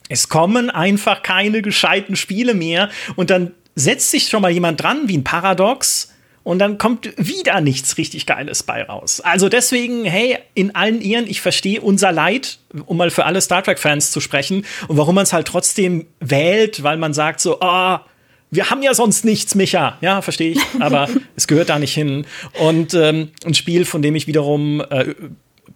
[0.08, 5.02] es kommen einfach keine gescheiten Spiele mehr und dann setzt sich schon mal jemand dran
[5.06, 9.20] wie ein Paradox und dann kommt wieder nichts richtig Geiles bei raus.
[9.20, 13.62] Also deswegen, hey, in allen Ehren, ich verstehe unser Leid, um mal für alle Star
[13.62, 17.96] Trek-Fans zu sprechen und warum man es halt trotzdem wählt, weil man sagt so, ah,
[17.96, 18.08] oh,
[18.50, 19.98] wir haben ja sonst nichts, Micha.
[20.00, 22.26] Ja, verstehe ich, aber es gehört da nicht hin.
[22.58, 25.14] Und ähm, ein Spiel, von dem ich wiederum äh,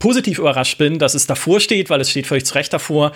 [0.03, 3.13] positiv überrascht bin, dass es davor steht, weil es steht völlig zu Recht davor,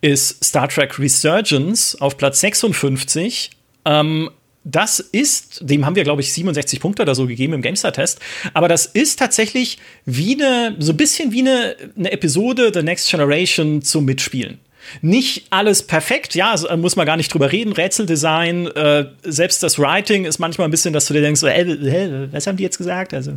[0.00, 3.50] ist Star Trek Resurgence auf Platz 56.
[3.84, 4.30] Ähm,
[4.64, 8.20] das ist, dem haben wir, glaube ich, 67 Punkte oder so gegeben im GameStar-Test.
[8.54, 9.76] Aber das ist tatsächlich
[10.06, 14.60] wie eine, so ein bisschen wie eine, eine Episode The Next Generation zum Mitspielen.
[15.02, 17.74] Nicht alles perfekt, ja, also, muss man gar nicht drüber reden.
[17.74, 22.46] Rätseldesign, äh, selbst das Writing ist manchmal ein bisschen, dass du dir denkst, äh, was
[22.46, 23.12] haben die jetzt gesagt?
[23.12, 23.36] Also,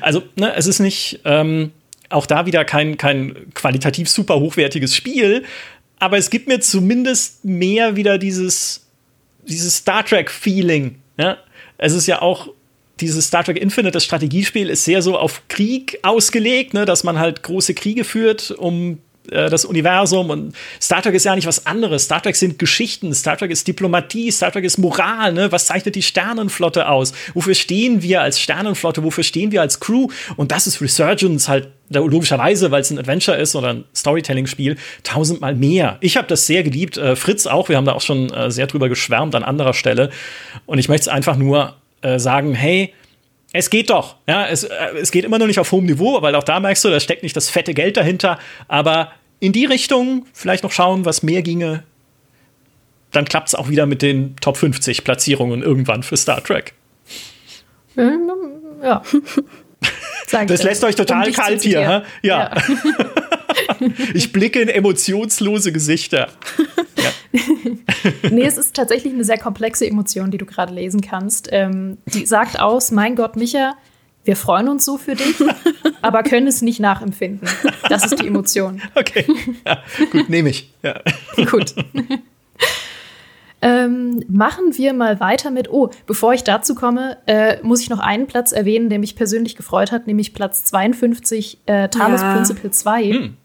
[0.00, 1.72] also ne, es ist nicht, ähm,
[2.10, 5.44] auch da wieder kein, kein qualitativ super hochwertiges Spiel,
[5.98, 8.86] aber es gibt mir zumindest mehr wieder dieses,
[9.46, 10.96] dieses Star Trek-Feeling.
[11.18, 11.38] Ja?
[11.78, 12.48] Es ist ja auch
[13.00, 16.84] dieses Star Trek Infinite, das Strategiespiel, ist sehr so auf Krieg ausgelegt, ne?
[16.84, 21.46] dass man halt große Kriege führt, um das Universum und Star Trek ist ja nicht
[21.46, 22.04] was anderes.
[22.04, 25.52] Star Trek sind Geschichten, Star Trek ist Diplomatie, Star Trek ist Moral, ne?
[25.52, 27.12] Was zeichnet die Sternenflotte aus?
[27.34, 29.04] Wofür stehen wir als Sternenflotte?
[29.04, 30.08] Wofür stehen wir als Crew?
[30.36, 35.54] Und das ist Resurgence halt logischerweise, weil es ein Adventure ist oder ein Storytelling-Spiel, tausendmal
[35.54, 35.98] mehr.
[36.00, 38.68] Ich habe das sehr geliebt, äh, Fritz auch, wir haben da auch schon äh, sehr
[38.68, 40.10] drüber geschwärmt an anderer Stelle.
[40.66, 42.94] Und ich möchte es einfach nur äh, sagen, hey,
[43.52, 44.16] es geht doch.
[44.28, 46.84] Ja, es, äh, es geht immer noch nicht auf hohem Niveau, weil auch da merkst
[46.84, 48.38] du, da steckt nicht das fette Geld dahinter.
[48.68, 51.82] Aber in die Richtung vielleicht noch schauen, was mehr ginge.
[53.10, 56.74] Dann klappt es auch wieder mit den Top 50 Platzierungen irgendwann für Star Trek.
[58.82, 59.02] Ja.
[60.46, 61.80] das lässt euch total um kalt hier.
[61.80, 62.02] Ja.
[62.22, 62.54] ja.
[64.14, 66.28] ich blicke in emotionslose Gesichter.
[67.32, 67.40] Ja.
[68.30, 71.48] nee, es ist tatsächlich eine sehr komplexe Emotion, die du gerade lesen kannst.
[71.50, 73.74] Ähm, die sagt aus, mein Gott, Micha,
[74.24, 75.36] wir freuen uns so für dich,
[76.02, 77.48] aber können es nicht nachempfinden.
[77.88, 78.82] Das ist die Emotion.
[78.94, 79.24] Okay,
[79.66, 80.74] ja, gut, nehme ich.
[80.82, 81.00] Ja.
[81.50, 81.74] Gut.
[83.62, 87.98] Ähm, machen wir mal weiter mit, oh, bevor ich dazu komme, äh, muss ich noch
[87.98, 92.34] einen Platz erwähnen, der mich persönlich gefreut hat, nämlich Platz 52, äh, Talos ja.
[92.34, 93.02] Principle 2.
[93.04, 93.36] Hm.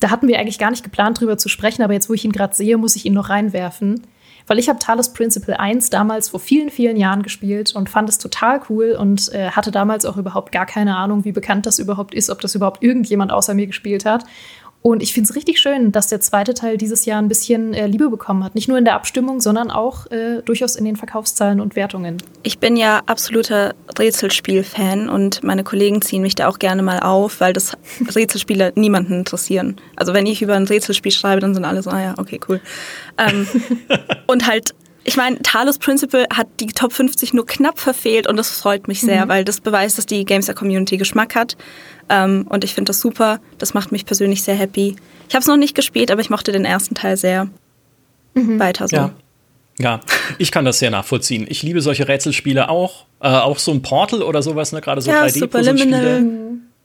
[0.00, 2.32] Da hatten wir eigentlich gar nicht geplant, drüber zu sprechen, aber jetzt, wo ich ihn
[2.32, 4.02] gerade sehe, muss ich ihn noch reinwerfen.
[4.46, 8.16] Weil ich habe Talos Principle 1 damals vor vielen, vielen Jahren gespielt und fand es
[8.16, 12.14] total cool und äh, hatte damals auch überhaupt gar keine Ahnung, wie bekannt das überhaupt
[12.14, 14.24] ist, ob das überhaupt irgendjemand außer mir gespielt hat.
[14.80, 17.86] Und ich finde es richtig schön, dass der zweite Teil dieses Jahr ein bisschen äh,
[17.86, 18.54] Liebe bekommen hat.
[18.54, 22.18] Nicht nur in der Abstimmung, sondern auch äh, durchaus in den Verkaufszahlen und Wertungen.
[22.44, 27.40] Ich bin ja absoluter Rätselspiel-Fan und meine Kollegen ziehen mich da auch gerne mal auf,
[27.40, 27.72] weil das
[28.14, 29.76] Rätselspiele niemanden interessieren.
[29.96, 32.60] Also wenn ich über ein Rätselspiel schreibe, dann sind alle so, ah ja, okay, cool.
[33.18, 33.48] Ähm,
[34.28, 34.74] und halt
[35.08, 39.00] ich meine, Talos Principle hat die Top 50 nur knapp verfehlt und das freut mich
[39.00, 39.28] sehr, mhm.
[39.30, 41.56] weil das beweist, dass die Gamester Community Geschmack hat.
[42.10, 43.40] Ähm, und ich finde das super.
[43.56, 44.96] Das macht mich persönlich sehr happy.
[45.26, 47.48] Ich habe es noch nicht gespielt, aber ich mochte den ersten Teil sehr.
[48.34, 48.60] Mhm.
[48.60, 48.96] Weiter so.
[48.96, 49.14] Ja.
[49.80, 50.00] Ja,
[50.38, 51.46] ich kann das sehr nachvollziehen.
[51.48, 53.06] Ich liebe solche Rätselspiele auch.
[53.20, 54.82] Äh, auch so ein Portal oder sowas, ne?
[54.82, 56.26] gerade so ja, 3D-Puzzlespiele.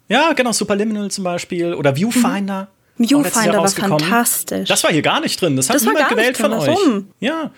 [0.08, 1.74] Ja, genau, Superliminal zum Beispiel.
[1.74, 2.70] Oder Viewfinder.
[2.98, 3.10] Mhm.
[3.10, 4.70] Viewfinder war fantastisch.
[4.70, 5.58] Das war hier gar nicht drin.
[5.58, 6.68] Das hat das niemand gewählt von euch.
[6.68, 7.08] Warum?
[7.20, 7.52] Ja,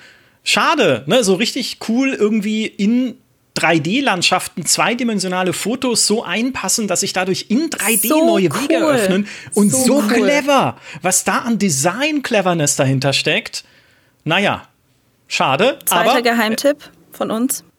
[0.46, 1.24] Schade, ne?
[1.24, 3.18] So richtig cool irgendwie in
[3.58, 8.62] 3D-Landschaften zweidimensionale Fotos so einpassen, dass sich dadurch in 3D so neue cool.
[8.62, 9.28] Wege öffnen.
[9.54, 10.14] Und so, so cool.
[10.14, 13.64] clever, was da an Design-Cleverness dahinter steckt.
[14.24, 14.68] Naja,
[15.28, 15.80] schade.
[15.86, 16.78] Zweiter aber, Geheimtipp
[17.12, 17.64] von uns.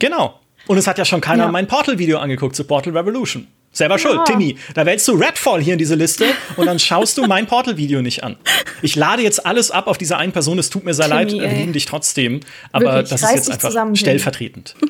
[0.00, 0.40] Genau.
[0.66, 1.50] Und es hat ja schon keiner ja.
[1.50, 3.46] mein Portal-Video angeguckt zu Portal Revolution.
[3.72, 4.24] Selber schuld, ja.
[4.24, 4.56] Timmy.
[4.74, 8.24] Da wählst du Redfall hier in diese Liste und dann schaust du mein Portal-Video nicht
[8.24, 8.36] an.
[8.82, 10.58] Ich lade jetzt alles ab auf diese eine Person.
[10.58, 12.40] Es tut mir sehr Timmy, leid, wir lieben dich trotzdem.
[12.72, 14.74] Aber Wirklich, das ist jetzt einfach zusammen, stellvertretend.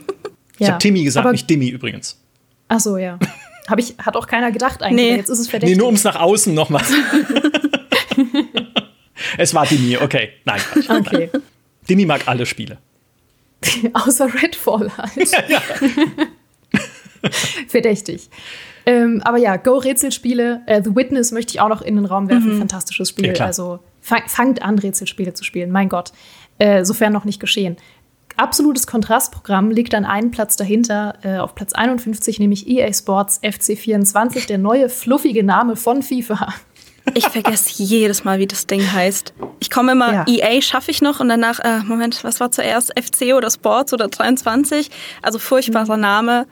[0.62, 2.20] Ich habe Timmy gesagt, aber, nicht Dimmy übrigens.
[2.68, 3.18] Ach so, ja.
[3.66, 5.10] Hab ich, hat auch keiner gedacht eigentlich.
[5.10, 5.16] Nee.
[5.16, 5.74] Jetzt ist es verdächtig.
[5.74, 6.84] Nee, nur um es nach außen nochmal.
[9.38, 10.32] es war Dimmy, okay.
[10.44, 10.90] Nein, Quatsch.
[10.90, 11.30] Okay.
[11.88, 12.76] Dimmy mag alle Spiele.
[13.94, 15.32] Außer Redfall halt.
[15.32, 15.62] Ja, ja.
[17.68, 18.28] Verdächtig.
[18.86, 20.62] Ähm, aber ja, Go-Rätselspiele.
[20.66, 22.54] Äh, The Witness möchte ich auch noch in den Raum werfen.
[22.54, 22.58] Mhm.
[22.58, 23.34] Fantastisches Spiel.
[23.36, 25.70] Ja, also fang, fangt an, Rätselspiele zu spielen.
[25.70, 26.12] Mein Gott.
[26.58, 27.76] Äh, sofern noch nicht geschehen.
[28.36, 34.46] Absolutes Kontrastprogramm liegt an einem Platz dahinter, äh, auf Platz 51, nämlich EA Sports FC24,
[34.46, 36.48] der neue fluffige Name von FIFA.
[37.14, 39.34] Ich vergesse jedes Mal, wie das Ding heißt.
[39.58, 40.24] Ich komme immer, ja.
[40.26, 42.92] EA schaffe ich noch und danach, äh, Moment, was war zuerst?
[42.98, 44.90] FC oder Sports oder 23?
[45.22, 46.02] Also furchtbarer mhm.
[46.02, 46.46] Name.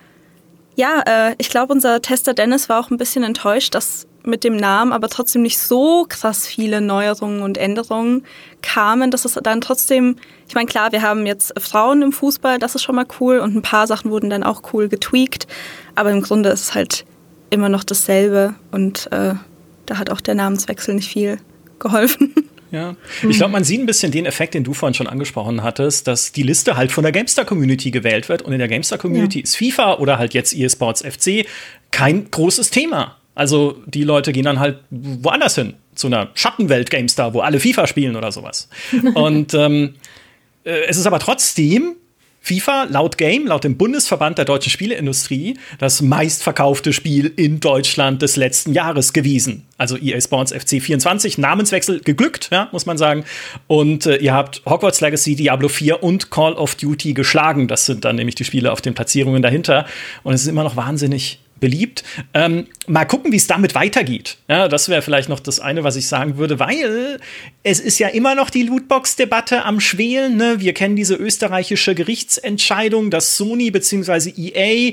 [0.79, 4.55] Ja, äh, ich glaube, unser Tester Dennis war auch ein bisschen enttäuscht, dass mit dem
[4.55, 8.25] Namen aber trotzdem nicht so krass viele Neuerungen und Änderungen
[8.63, 10.15] kamen, dass es dann trotzdem,
[10.47, 13.57] ich meine, klar, wir haben jetzt Frauen im Fußball, das ist schon mal cool und
[13.57, 15.49] ein paar Sachen wurden dann auch cool getweakt,
[15.97, 17.05] aber im Grunde ist es halt
[17.51, 19.35] immer noch dasselbe und äh,
[19.87, 21.39] da hat auch der Namenswechsel nicht viel
[21.81, 22.33] geholfen.
[22.71, 22.97] Ja,
[23.29, 26.33] ich glaube, man sieht ein bisschen den Effekt, den du vorhin schon angesprochen hattest, dass
[26.33, 29.45] die Liste halt von der GameStar-Community gewählt wird und in der GameStar-Community ja.
[29.45, 31.47] ist FIFA oder halt jetzt eSports FC
[31.91, 33.17] kein großes Thema.
[33.35, 37.87] Also die Leute gehen dann halt woanders hin, zu einer Schattenwelt GameStar, wo alle FIFA
[37.87, 38.69] spielen oder sowas.
[39.15, 39.95] und ähm,
[40.65, 41.97] äh, es ist aber trotzdem
[42.49, 48.37] FIFA laut Game, laut dem Bundesverband der deutschen Spieleindustrie, das meistverkaufte Spiel in Deutschland des
[48.37, 49.67] letzten Jahres gewesen.
[49.77, 53.25] Also EA Sports FC 24, Namenswechsel geglückt, ja, muss man sagen.
[53.67, 57.69] Und äh, ihr habt Hogwarts Legacy, Diablo 4 und Call of Duty geschlagen.
[57.69, 59.85] Das sind dann nämlich die Spiele auf den Platzierungen dahinter.
[60.23, 62.05] Und es ist immer noch wahnsinnig beliebt.
[62.35, 64.39] Ähm, mal gucken, wie es damit weitergeht.
[64.49, 67.19] Ja, das wäre vielleicht noch das eine, was ich sagen würde, weil
[67.63, 70.37] es ist ja immer noch die Lootbox-Debatte am Schwelen.
[70.37, 70.57] Ne?
[70.61, 74.33] Wir kennen diese österreichische Gerichtsentscheidung, dass Sony bzw.
[74.37, 74.93] EA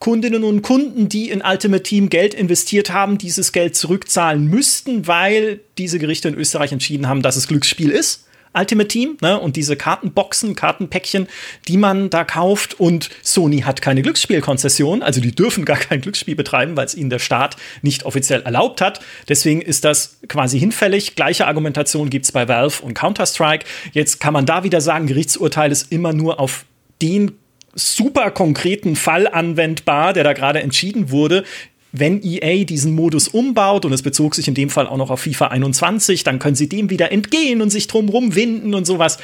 [0.00, 5.60] Kundinnen und Kunden, die in Ultimate Team Geld investiert haben, dieses Geld zurückzahlen müssten, weil
[5.76, 8.26] diese Gerichte in Österreich entschieden haben, dass es Glücksspiel ist.
[8.52, 9.38] Ultimate Team ne?
[9.38, 11.28] und diese Kartenboxen, Kartenpäckchen,
[11.68, 12.78] die man da kauft.
[12.78, 17.10] Und Sony hat keine Glücksspielkonzession, also die dürfen gar kein Glücksspiel betreiben, weil es ihnen
[17.10, 19.00] der Staat nicht offiziell erlaubt hat.
[19.28, 21.14] Deswegen ist das quasi hinfällig.
[21.14, 23.66] Gleiche Argumentation gibt es bei Valve und Counter-Strike.
[23.92, 26.64] Jetzt kann man da wieder sagen, Gerichtsurteil ist immer nur auf
[27.00, 27.32] den
[27.74, 31.44] super konkreten Fall anwendbar, der da gerade entschieden wurde.
[31.92, 35.20] Wenn EA diesen Modus umbaut, und es bezog sich in dem Fall auch noch auf
[35.20, 39.18] FIFA 21, dann können sie dem wieder entgehen und sich drumrum winden und sowas.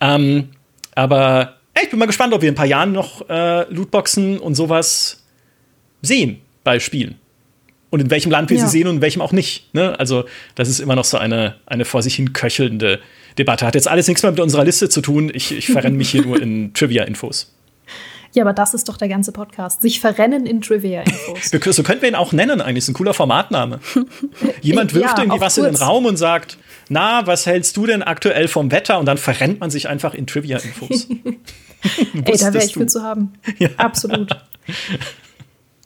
[0.00, 0.50] Ähm,
[0.94, 4.38] aber ey, ich bin mal gespannt, ob wir in ein paar Jahren noch äh, Lootboxen
[4.38, 5.22] und sowas
[6.02, 7.16] sehen bei Spielen.
[7.90, 8.66] Und in welchem Land wir ja.
[8.66, 9.74] sie sehen und in welchem auch nicht.
[9.74, 9.98] Ne?
[9.98, 13.00] Also, das ist immer noch so eine, eine vor sich hin köchelnde
[13.36, 13.66] Debatte.
[13.66, 15.30] Hat jetzt alles nichts mehr mit unserer Liste zu tun.
[15.34, 17.52] Ich, ich verrenne mich hier nur in Trivia-Infos.
[18.32, 19.82] Ja, aber das ist doch der ganze Podcast.
[19.82, 21.50] Sich verrennen in Trivia-Infos.
[21.50, 22.84] so könnten wir ihn auch nennen, eigentlich.
[22.84, 23.80] Ist ein cooler Formatname.
[24.60, 25.66] Jemand wirft ja, irgendwie was kurz.
[25.66, 28.98] in den Raum und sagt: Na, was hältst du denn aktuell vom Wetter?
[28.98, 31.08] Und dann verrennt man sich einfach in Trivia-Infos.
[32.24, 33.32] Ey, da wäre ich für zu haben.
[33.58, 33.70] Ja.
[33.78, 34.36] Absolut.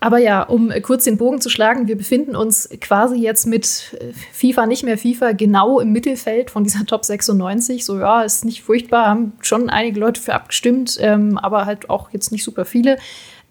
[0.04, 4.12] Aber ja, um kurz den Bogen zu schlagen, wir befinden uns quasi jetzt mit äh,
[4.34, 7.86] FIFA, nicht mehr FIFA, genau im Mittelfeld von dieser Top 96.
[7.86, 12.10] So, ja, ist nicht furchtbar, haben schon einige Leute für abgestimmt, ähm, aber halt auch
[12.10, 12.98] jetzt nicht super viele.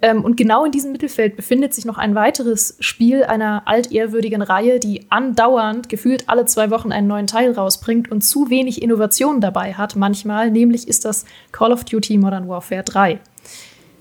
[0.04, 4.80] Ähm, und genau in diesem Mittelfeld befindet sich noch ein weiteres Spiel einer altehrwürdigen Reihe,
[4.80, 9.74] die andauernd gefühlt alle zwei Wochen einen neuen Teil rausbringt und zu wenig Innovation dabei
[9.74, 13.20] hat manchmal, nämlich ist das Call of Duty Modern Warfare 3.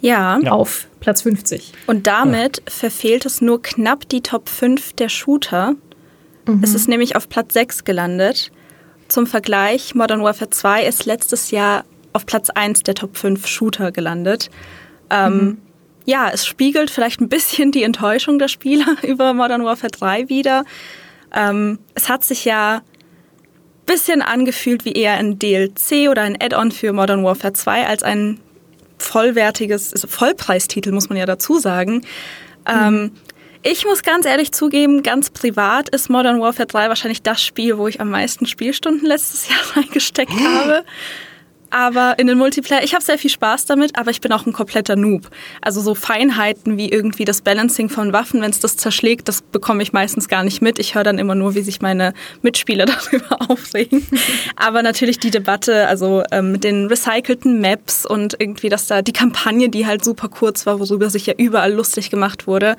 [0.03, 0.41] Ja.
[0.51, 1.73] Auf Platz 50.
[1.87, 2.63] Und damit ja.
[2.67, 5.77] verfehlt es nur knapp die Top 5 der Shooter.
[6.47, 6.61] Mhm.
[6.63, 8.51] Es ist nämlich auf Platz 6 gelandet.
[9.09, 13.93] Zum Vergleich, Modern Warfare 2 ist letztes Jahr auf Platz 1 der Top 5 Shooter
[13.93, 14.51] gelandet.
[15.09, 15.59] Ähm, mhm.
[16.05, 20.65] Ja, es spiegelt vielleicht ein bisschen die Enttäuschung der Spieler über Modern Warfare 3 wieder.
[21.33, 26.73] Ähm, es hat sich ja ein bisschen angefühlt wie eher ein DLC oder ein Add-on
[26.73, 28.41] für Modern Warfare 2 als ein
[29.03, 31.95] vollwertiges, also Vollpreistitel, muss man ja dazu sagen.
[31.95, 32.03] Mhm.
[32.67, 33.13] Ähm,
[33.65, 37.87] ich muss ganz ehrlich zugeben, ganz privat ist Modern Warfare 3 wahrscheinlich das Spiel, wo
[37.87, 40.85] ich am meisten Spielstunden letztes Jahr reingesteckt habe
[41.73, 44.53] aber in den Multiplayer, ich habe sehr viel Spaß damit, aber ich bin auch ein
[44.53, 45.29] kompletter Noob.
[45.63, 49.83] Also so Feinheiten wie irgendwie das Balancing von Waffen, wenn es das zerschlägt, das bekomme
[49.83, 50.79] ich meistens gar nicht mit.
[50.79, 54.07] Ich höre dann immer nur, wie sich meine Mitspieler darüber aufregen.
[54.57, 59.15] aber natürlich die Debatte, also ähm, mit den recycelten Maps und irgendwie, dass da die
[59.15, 62.77] Kampagne, die halt super kurz war, worüber sich ja überall lustig gemacht wurde.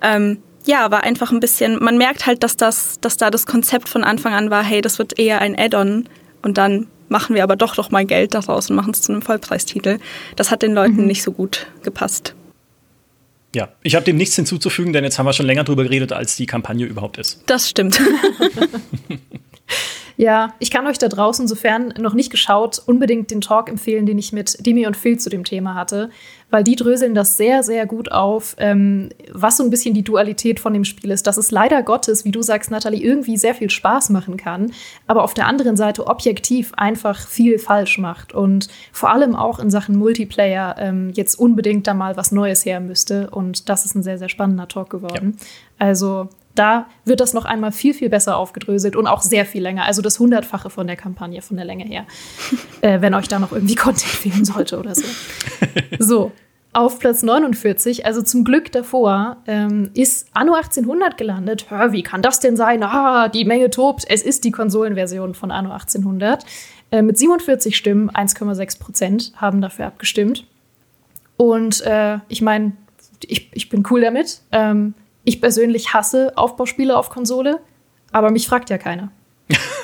[0.00, 3.88] Ähm, ja, war einfach ein bisschen, man merkt halt, dass das, dass da das Konzept
[3.88, 6.08] von Anfang an war, hey, das wird eher ein Add-on
[6.42, 9.22] und dann machen wir aber doch doch mal Geld daraus und machen es zu einem
[9.22, 9.98] Vollpreistitel.
[10.36, 11.06] Das hat den Leuten mhm.
[11.06, 12.34] nicht so gut gepasst.
[13.54, 16.36] Ja, ich habe dem nichts hinzuzufügen, denn jetzt haben wir schon länger drüber geredet, als
[16.36, 17.42] die Kampagne überhaupt ist.
[17.46, 17.98] Das stimmt.
[20.18, 24.18] Ja, ich kann euch da draußen, sofern noch nicht geschaut, unbedingt den Talk empfehlen, den
[24.18, 26.10] ich mit Demi und Phil zu dem Thema hatte,
[26.50, 30.58] weil die dröseln das sehr, sehr gut auf, ähm, was so ein bisschen die Dualität
[30.58, 31.28] von dem Spiel ist.
[31.28, 34.72] Dass es leider Gottes, wie du sagst, Nathalie, irgendwie sehr viel Spaß machen kann,
[35.06, 39.70] aber auf der anderen Seite objektiv einfach viel falsch macht und vor allem auch in
[39.70, 43.30] Sachen Multiplayer ähm, jetzt unbedingt da mal was Neues her müsste.
[43.30, 45.36] Und das ist ein sehr, sehr spannender Talk geworden.
[45.38, 45.46] Ja.
[45.86, 46.28] Also
[46.58, 49.84] da wird das noch einmal viel, viel besser aufgedröselt und auch sehr viel länger.
[49.84, 52.06] Also das Hundertfache von der Kampagne, von der Länge her.
[52.80, 55.04] äh, wenn euch da noch irgendwie Content fehlen sollte oder so.
[55.98, 56.32] So,
[56.72, 61.66] auf Platz 49, also zum Glück davor, ähm, ist Anno 1800 gelandet.
[61.70, 62.82] Hör, wie kann das denn sein?
[62.82, 64.04] Ah, die Menge tobt.
[64.08, 66.44] Es ist die Konsolenversion von Anno 1800.
[66.90, 70.46] Äh, mit 47 Stimmen, 1,6 Prozent haben dafür abgestimmt.
[71.36, 72.72] Und äh, ich meine,
[73.26, 74.42] ich, ich bin cool damit.
[74.52, 74.94] Ähm,
[75.28, 77.60] ich persönlich hasse Aufbauspiele auf Konsole,
[78.12, 79.12] aber mich fragt ja keiner.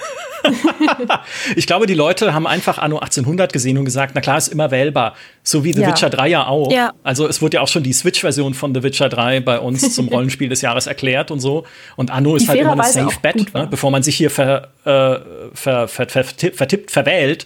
[1.57, 4.71] ich glaube, die Leute haben einfach Anno 1800 gesehen und gesagt, na klar, ist immer
[4.71, 5.15] wählbar.
[5.43, 5.89] So wie The ja.
[5.89, 6.73] Witcher 3 ja auch.
[6.73, 6.93] Ja.
[7.03, 10.09] Also es wurde ja auch schon die Switch-Version von The Witcher 3 bei uns zum
[10.09, 11.65] Rollenspiel des Jahres erklärt und so.
[11.97, 13.67] Und Anno ist halt immer ein Safe-Bet, ne?
[13.71, 15.19] bevor man sich hier ver, äh,
[15.55, 17.45] ver, ver, vertippt, vertippt, verwählt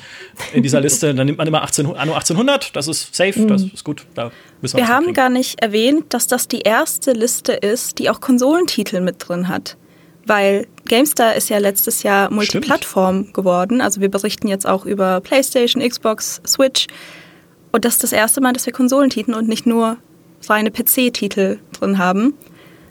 [0.53, 1.15] in dieser Liste.
[1.15, 3.49] Dann nimmt man immer 18, Anno 1800, das ist safe, mhm.
[3.49, 4.07] das ist gut.
[4.15, 4.31] Da
[4.61, 9.01] wir, wir haben gar nicht erwähnt, dass das die erste Liste ist, die auch Konsolentitel
[9.01, 9.77] mit drin hat
[10.29, 13.35] weil GameStar ist ja letztes Jahr Multiplattform Stimmt.
[13.35, 13.81] geworden.
[13.81, 16.87] Also wir berichten jetzt auch über PlayStation, Xbox, Switch.
[17.73, 19.99] Und das ist das erste Mal, dass wir Konsolentitel und nicht nur
[20.49, 22.35] reine PC-Titel drin haben.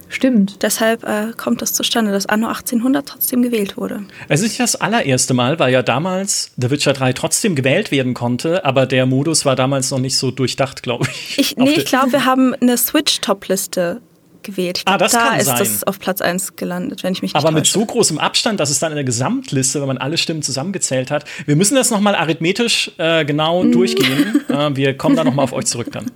[0.09, 0.63] Stimmt.
[0.63, 4.05] Deshalb äh, kommt das zustande, dass Anno 1800 trotzdem gewählt wurde.
[4.29, 8.13] Es ist nicht das allererste Mal, weil ja damals The Witcher 3 trotzdem gewählt werden
[8.13, 11.37] konnte, aber der Modus war damals noch nicht so durchdacht, glaube ich.
[11.37, 14.01] ich nee, ich glaube, wir haben eine Switch-Top-Liste
[14.47, 14.79] gewählt.
[14.79, 15.59] Ich ah, glaub, ah, das da ist sein.
[15.59, 17.55] das auf Platz 1 gelandet, wenn ich mich nicht Aber täusche.
[17.55, 21.11] mit so großem Abstand, dass es dann in der Gesamtliste, wenn man alle Stimmen zusammengezählt
[21.11, 21.25] hat.
[21.45, 23.71] Wir müssen das noch mal arithmetisch äh, genau mm.
[23.71, 24.33] durchgehen.
[24.47, 26.09] Äh, wir kommen da noch mal auf euch zurück dann.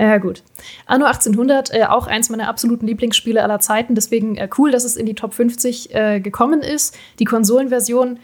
[0.00, 0.44] Ja, gut.
[0.86, 3.96] Anno 1800, äh, auch eins meiner absoluten Lieblingsspiele aller Zeiten.
[3.96, 6.96] Deswegen äh, cool, dass es in die Top 50 äh, gekommen ist.
[7.18, 8.20] Die Konsolenversion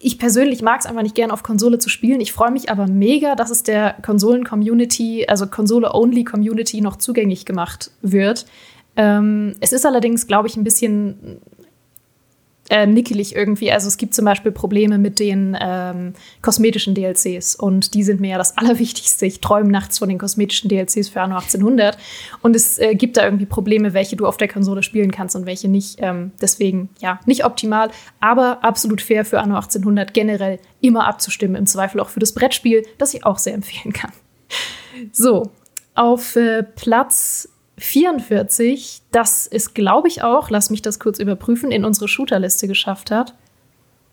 [0.00, 2.20] ich persönlich mag es einfach nicht gern auf Konsole zu spielen.
[2.20, 8.46] Ich freue mich aber mega, dass es der Konsolen-Community, also Konsole-Only-Community noch zugänglich gemacht wird.
[8.96, 11.40] Ähm, es ist allerdings, glaube ich, ein bisschen
[12.70, 13.70] äh, nickelig irgendwie.
[13.72, 18.30] Also es gibt zum Beispiel Probleme mit den ähm, kosmetischen DLCs und die sind mir
[18.30, 19.26] ja das Allerwichtigste.
[19.26, 21.98] Ich träume nachts von den kosmetischen DLCs für Anno 1800
[22.42, 25.46] und es äh, gibt da irgendwie Probleme, welche du auf der Konsole spielen kannst und
[25.46, 25.98] welche nicht.
[26.00, 27.90] Ähm, deswegen ja, nicht optimal,
[28.20, 32.86] aber absolut fair für Anno 1800 generell immer abzustimmen, im Zweifel auch für das Brettspiel,
[32.98, 34.12] das ich auch sehr empfehlen kann.
[35.12, 35.50] So,
[35.94, 37.48] auf äh, Platz
[37.80, 43.10] 44, das ist, glaube ich, auch, lass mich das kurz überprüfen, in unsere Shooterliste geschafft
[43.10, 43.34] hat.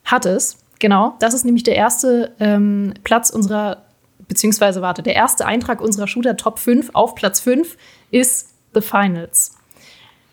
[0.06, 1.16] Hat es, genau.
[1.20, 3.84] Das ist nämlich der erste ähm, Platz unserer,
[4.30, 7.76] beziehungsweise warte, der erste Eintrag unserer Shooter Top 5 auf Platz 5
[8.10, 9.52] ist The Finals.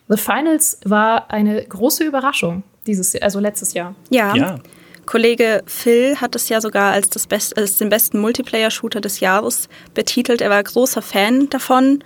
[0.09, 3.97] The Finals war eine große Überraschung dieses, also letztes Jahr.
[4.11, 4.37] Ja.
[4.37, 4.61] ja.
[5.07, 9.69] Kollege Phil hat es ja sogar als, das Best, als den besten Multiplayer-Shooter des Jahres
[9.93, 10.41] betitelt.
[10.41, 12.05] Er war großer Fan davon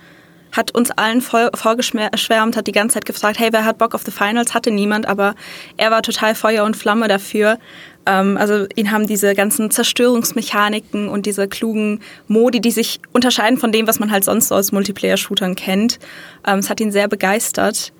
[0.51, 4.11] hat uns allen vorgeschwärmt, hat die ganze Zeit gefragt, hey, wer hat Bock auf The
[4.11, 4.53] Finals?
[4.53, 5.35] Hatte niemand, aber
[5.77, 7.59] er war total Feuer und Flamme dafür.
[8.05, 13.71] Ähm, also ihn haben diese ganzen Zerstörungsmechaniken und diese klugen Modi, die sich unterscheiden von
[13.71, 15.99] dem, was man halt sonst so aus Multiplayer-Shootern kennt.
[16.45, 17.93] Ähm, es hat ihn sehr begeistert.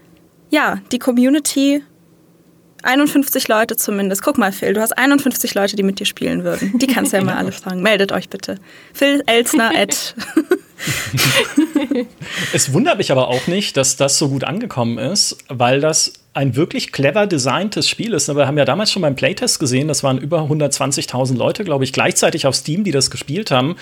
[0.49, 1.83] Ja, die Community
[2.81, 4.23] 51 Leute zumindest.
[4.23, 6.77] Guck mal, Phil, du hast 51 Leute, die mit dir spielen würden.
[6.79, 7.81] Die kannst du ja mal alle fragen.
[7.81, 8.55] Meldet euch bitte.
[8.93, 10.15] Phil Elsner at
[12.53, 16.55] es wundert mich aber auch nicht, dass das so gut angekommen ist, weil das ein
[16.55, 18.33] wirklich clever designtes Spiel ist.
[18.33, 21.91] Wir haben ja damals schon beim Playtest gesehen, das waren über 120.000 Leute, glaube ich,
[21.91, 23.75] gleichzeitig auf Steam, die das gespielt haben.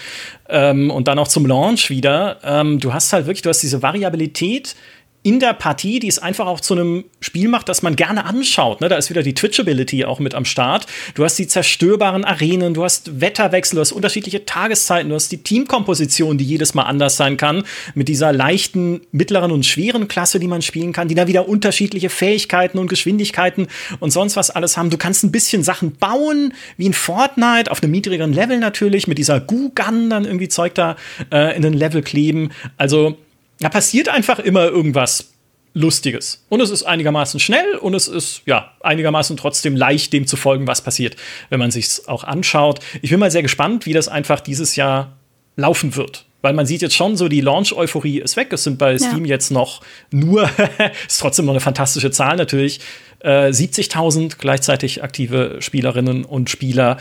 [0.50, 2.38] Ähm, und dann auch zum Launch wieder.
[2.44, 4.76] Ähm, du hast halt wirklich, du hast diese Variabilität
[5.24, 8.80] in der Partie, die es einfach auch zu einem Spiel macht, das man gerne anschaut.
[8.80, 8.88] Ne?
[8.88, 10.86] Da ist wieder die Twitchability auch mit am Start.
[11.16, 15.44] Du hast die zerstörbaren Arenen, du hast Wetterwechsel, du hast unterschiedliche Tageszeiten, du hast die
[15.44, 17.64] Teamkomposition, die jedes Mal anders sein kann,
[17.94, 22.10] mit dieser leichten, mittleren und schweren Klasse, die man spielen kann, die da wieder unterschiedliche
[22.10, 23.68] Fähigkeiten und Geschwindigkeiten
[24.00, 24.90] und sonst was alles haben.
[24.92, 29.18] Du kannst ein bisschen Sachen bauen, wie in Fortnite, auf einem niedrigeren Level natürlich, mit
[29.18, 30.96] dieser Goo-Gun dann irgendwie Zeug da
[31.34, 32.52] äh, in den Level kleben.
[32.78, 33.18] Also
[33.60, 35.30] da passiert einfach immer irgendwas
[35.74, 36.44] Lustiges.
[36.50, 40.66] Und es ist einigermaßen schnell und es ist ja einigermaßen trotzdem leicht, dem zu folgen,
[40.66, 41.16] was passiert,
[41.50, 42.80] wenn man sich auch anschaut.
[43.02, 45.18] Ich bin mal sehr gespannt, wie das einfach dieses Jahr
[45.56, 46.26] laufen wird.
[46.42, 48.54] Weil man sieht jetzt schon so, die Launch-Euphorie ist weg.
[48.54, 49.36] Es sind bei Steam ja.
[49.36, 49.82] jetzt noch
[50.12, 50.50] nur,
[51.08, 52.80] ist trotzdem noch eine fantastische Zahl natürlich,
[53.20, 56.98] äh, 70.000 gleichzeitig aktive Spielerinnen und Spieler.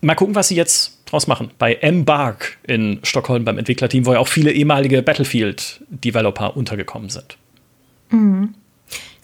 [0.00, 1.50] Mal gucken, was sie jetzt draus machen.
[1.58, 7.38] Bei Embark in Stockholm beim Entwicklerteam, wo ja auch viele ehemalige Battlefield-Developer untergekommen sind.
[8.10, 8.54] Mhm.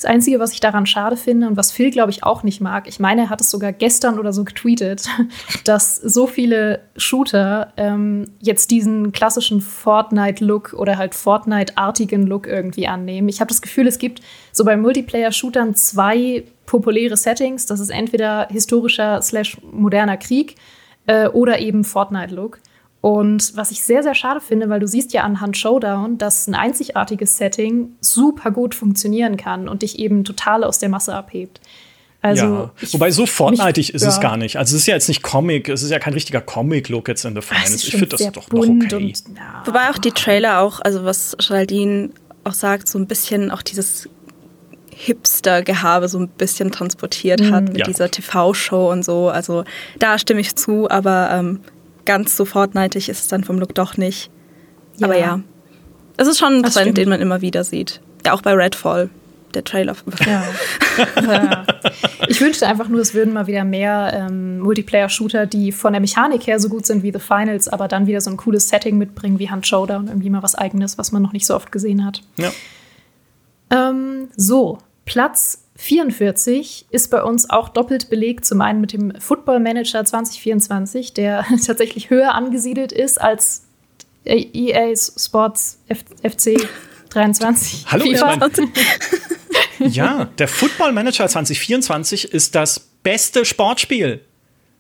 [0.03, 2.89] Das Einzige, was ich daran schade finde und was Phil, glaube ich, auch nicht mag,
[2.89, 5.07] ich meine, er hat es sogar gestern oder so getweetet,
[5.65, 13.29] dass so viele Shooter ähm, jetzt diesen klassischen Fortnite-Look oder halt Fortnite-artigen Look irgendwie annehmen.
[13.29, 17.67] Ich habe das Gefühl, es gibt so bei Multiplayer-Shootern zwei populäre Settings.
[17.67, 20.57] Das ist entweder historischer slash moderner Krieg
[21.07, 22.59] äh, oder eben Fortnite-Look.
[23.01, 26.55] Und was ich sehr, sehr schade finde, weil du siehst ja anhand Showdown, dass ein
[26.55, 31.61] einzigartiges Setting super gut funktionieren kann und dich eben total aus der Masse abhebt.
[32.21, 32.71] Also, ja.
[32.93, 34.09] Wobei so fortnightig ist ja.
[34.09, 34.57] es gar nicht.
[34.57, 37.35] Also es ist ja jetzt nicht Comic, es ist ja kein richtiger Comic-Look jetzt in
[37.35, 37.83] The Finals.
[37.83, 38.95] Ich finde das doch noch okay.
[38.95, 39.63] Und, ja.
[39.65, 42.11] Wobei auch die Trailer auch, also was Geraldine
[42.45, 44.09] auch sagt, so ein bisschen auch dieses
[45.05, 47.51] Hipster-Gehabe so ein bisschen transportiert mhm.
[47.51, 47.87] hat mit ja.
[47.87, 49.29] dieser TV-Show und so.
[49.29, 49.65] Also
[49.99, 51.61] da stimme ich zu, aber ähm,
[52.05, 54.31] ganz so fortneitig ist es dann vom Look doch nicht.
[54.99, 55.07] Ja.
[55.07, 55.41] Aber ja,
[56.17, 56.99] es ist schon ein das Trend, stimmt.
[56.99, 58.01] den man immer wieder sieht.
[58.25, 59.11] Ja, auch bei Redfall,
[59.55, 59.97] der Trailer.
[60.25, 60.45] Ja.
[61.21, 61.67] ja.
[62.29, 66.47] Ich wünschte einfach nur, es würden mal wieder mehr ähm, Multiplayer-Shooter, die von der Mechanik
[66.47, 69.41] her so gut sind wie The Finals, aber dann wieder so ein cooles Setting mitbringen
[69.41, 72.23] wie Hunt Showdown, irgendwie mal was Eigenes, was man noch nicht so oft gesehen hat.
[72.37, 72.53] Ja.
[73.73, 78.45] Ähm, so, Platz 44 ist bei uns auch doppelt belegt.
[78.45, 83.65] Zum einen mit dem Football Manager 2024, der tatsächlich höher angesiedelt ist als
[84.25, 86.69] EA Sports FC
[87.11, 87.87] 23.
[87.91, 88.41] Hallo, ich mein,
[89.91, 94.21] Ja, der Football Manager 2024 ist das beste Sportspiel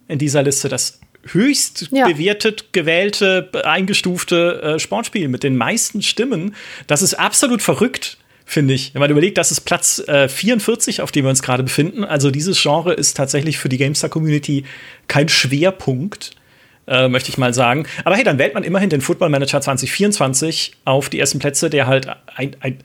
[0.06, 0.68] in dieser Liste.
[0.68, 2.06] Das höchst ja.
[2.06, 6.54] bewertet, gewählte, eingestufte äh, Sportspiel mit den meisten Stimmen.
[6.86, 8.18] Das ist absolut verrückt
[8.52, 8.94] finde ich.
[8.94, 12.04] Wenn man überlegt, das ist Platz äh, 44, auf dem wir uns gerade befinden.
[12.04, 14.64] Also dieses Genre ist tatsächlich für die GameStar-Community
[15.08, 16.32] kein Schwerpunkt,
[16.86, 17.86] äh, möchte ich mal sagen.
[18.04, 21.86] Aber hey, dann wählt man immerhin den Football Manager 2024 auf die ersten Plätze, der
[21.86, 22.78] halt ein, ein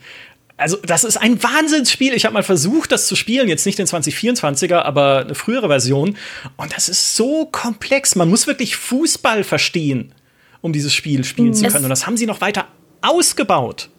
[0.56, 2.14] Also, das ist ein Wahnsinnsspiel.
[2.14, 3.50] Ich habe mal versucht, das zu spielen.
[3.50, 6.18] Jetzt nicht den 2024er, aber eine frühere Version.
[6.56, 8.16] Und das ist so komplex.
[8.16, 10.14] Man muss wirklich Fußball verstehen,
[10.62, 11.86] um dieses Spiel spielen zu können.
[11.86, 12.68] Und das haben sie noch weiter
[13.02, 13.90] ausgebaut.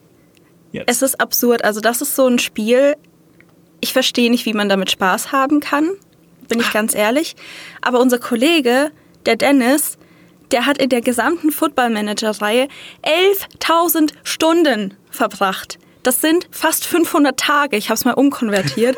[0.72, 0.88] Jetzt.
[0.88, 1.64] Es ist absurd.
[1.64, 2.96] Also, das ist so ein Spiel.
[3.80, 5.90] Ich verstehe nicht, wie man damit Spaß haben kann.
[6.48, 6.72] Bin ich ah.
[6.72, 7.36] ganz ehrlich.
[7.80, 8.90] Aber unser Kollege,
[9.26, 9.98] der Dennis,
[10.50, 12.68] der hat in der gesamten Football Manager-Reihe
[13.04, 15.78] 11.000 Stunden verbracht.
[16.02, 17.76] Das sind fast 500 Tage.
[17.76, 18.96] Ich habe es mal umkonvertiert.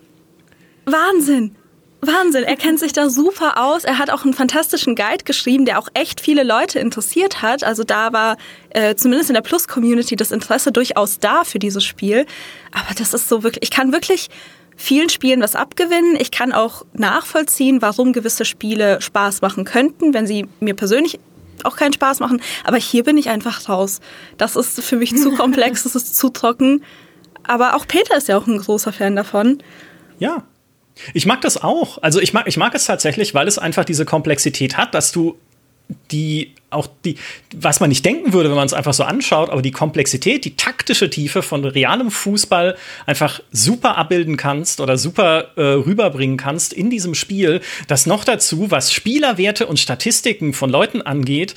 [0.84, 1.56] Wahnsinn.
[2.00, 3.84] Wahnsinn, er kennt sich da super aus.
[3.84, 7.64] Er hat auch einen fantastischen Guide geschrieben, der auch echt viele Leute interessiert hat.
[7.64, 8.36] Also da war
[8.70, 12.26] äh, zumindest in der Plus-Community das Interesse durchaus da für dieses Spiel.
[12.72, 14.28] Aber das ist so wirklich, ich kann wirklich
[14.76, 16.16] vielen Spielen was abgewinnen.
[16.20, 21.18] Ich kann auch nachvollziehen, warum gewisse Spiele Spaß machen könnten, wenn sie mir persönlich
[21.64, 22.40] auch keinen Spaß machen.
[22.64, 24.00] Aber hier bin ich einfach raus.
[24.36, 26.84] Das ist für mich zu komplex, das ist zu trocken.
[27.42, 29.62] Aber auch Peter ist ja auch ein großer Fan davon.
[30.18, 30.44] Ja.
[31.14, 32.02] Ich mag das auch.
[32.02, 35.36] Also ich mag, ich mag es tatsächlich, weil es einfach diese Komplexität hat, dass du
[36.10, 37.16] die auch die,
[37.54, 40.56] was man nicht denken würde, wenn man es einfach so anschaut, aber die Komplexität, die
[40.56, 42.76] taktische Tiefe von realem Fußball
[43.06, 48.70] einfach super abbilden kannst oder super äh, rüberbringen kannst in diesem Spiel, das noch dazu,
[48.70, 51.54] was Spielerwerte und Statistiken von Leuten angeht,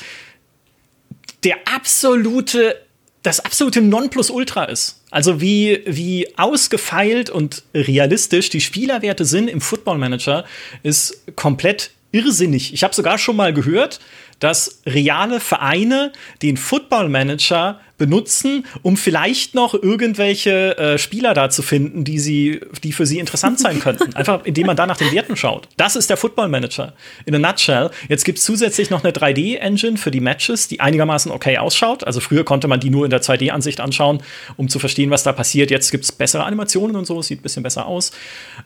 [1.43, 2.75] der absolute,
[3.23, 4.98] das absolute Nonplusultra ist.
[5.11, 10.45] Also wie, wie ausgefeilt und realistisch die Spielerwerte sind im Football Manager,
[10.83, 12.73] ist komplett irrsinnig.
[12.73, 13.99] Ich habe sogar schon mal gehört,
[14.39, 16.11] dass reale Vereine
[16.41, 22.61] den Football Manager benutzen, um vielleicht noch irgendwelche äh, Spieler da zu finden, die sie,
[22.83, 24.15] die für sie interessant sein könnten.
[24.15, 25.67] Einfach indem man da nach den Werten schaut.
[25.77, 26.93] Das ist der Football Manager
[27.25, 27.91] in a nutshell.
[28.07, 32.03] Jetzt gibt es zusätzlich noch eine 3D-Engine für die Matches, die einigermaßen okay ausschaut.
[32.05, 34.23] Also früher konnte man die nur in der 2D-Ansicht anschauen,
[34.57, 35.69] um zu verstehen, was da passiert.
[35.69, 38.11] Jetzt gibt es bessere Animationen und so, sieht ein bisschen besser aus.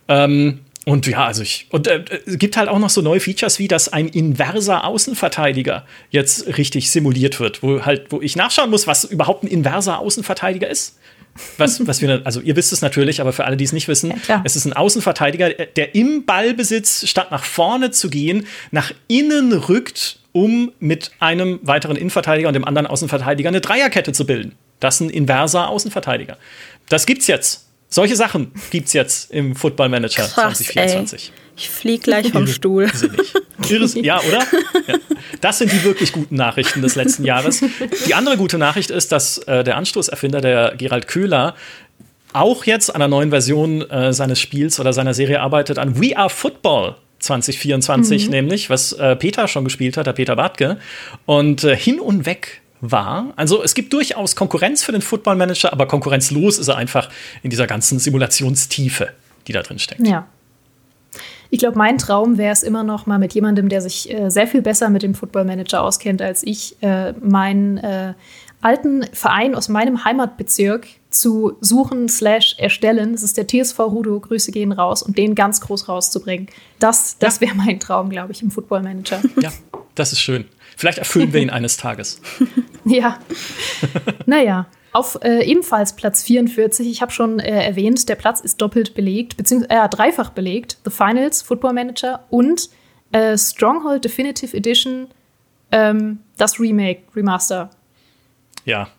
[0.07, 1.67] Ähm, und ja, also ich.
[1.69, 5.85] Und äh, es gibt halt auch noch so neue Features, wie dass ein inverser Außenverteidiger
[6.09, 10.69] jetzt richtig simuliert wird, wo halt, wo ich nachschauen muss, was überhaupt ein inverser Außenverteidiger
[10.69, 10.97] ist.
[11.57, 14.13] Was, was wir, also ihr wisst es natürlich, aber für alle, die es nicht wissen,
[14.27, 19.51] ja, es ist ein Außenverteidiger, der im Ballbesitz, statt nach vorne zu gehen, nach innen
[19.51, 24.53] rückt, um mit einem weiteren Innenverteidiger und dem anderen Außenverteidiger eine Dreierkette zu bilden.
[24.79, 26.37] Das ist ein inverser Außenverteidiger.
[26.89, 27.67] Das gibt's jetzt.
[27.93, 31.31] Solche Sachen gibt es jetzt im Football Manager Krass, 2024.
[31.31, 31.41] Ey.
[31.55, 32.89] Ich fliege gleich vom Stuhl.
[33.69, 34.39] Irres, ja, oder?
[34.87, 34.95] Ja.
[35.41, 37.63] Das sind die wirklich guten Nachrichten des letzten Jahres.
[38.07, 41.53] Die andere gute Nachricht ist, dass äh, der Anstoßerfinder, der Gerald Köhler,
[42.33, 46.17] auch jetzt an einer neuen Version äh, seines Spiels oder seiner Serie arbeitet, an We
[46.17, 48.31] Are Football 2024 mhm.
[48.31, 50.79] nämlich, was äh, Peter schon gespielt hat, der Peter Bartke.
[51.27, 53.33] Und äh, hin und weg war.
[53.37, 57.09] Also es gibt durchaus Konkurrenz für den Football Manager, aber konkurrenzlos ist er einfach
[57.41, 59.09] in dieser ganzen Simulationstiefe,
[59.47, 60.05] die da drin steckt.
[60.05, 60.27] Ja.
[61.49, 64.47] Ich glaube, mein Traum wäre es immer noch mal mit jemandem, der sich äh, sehr
[64.47, 68.15] viel besser mit dem Football Manager auskennt als ich, äh, meinen äh,
[68.59, 73.13] alten Verein aus meinem Heimatbezirk zu suchen slash erstellen.
[73.13, 76.47] Das ist der TSV Rudo, Grüße gehen raus und den ganz groß rauszubringen.
[76.79, 79.21] Das, das wäre mein Traum, glaube ich, im Football Manager.
[79.39, 79.51] Ja,
[79.95, 80.45] das ist schön.
[80.77, 82.21] Vielleicht erfüllen wir ihn eines Tages.
[82.85, 83.19] ja.
[84.25, 84.67] naja.
[84.93, 89.37] Auf äh, ebenfalls Platz 44, ich habe schon äh, erwähnt, der Platz ist doppelt belegt,
[89.37, 90.77] beziehungsweise äh, dreifach belegt.
[90.85, 92.69] The Finals, Football Manager und
[93.11, 95.07] äh, Stronghold Definitive Edition,
[95.71, 97.71] ähm, das Remake, Remaster.
[98.65, 98.89] Ja.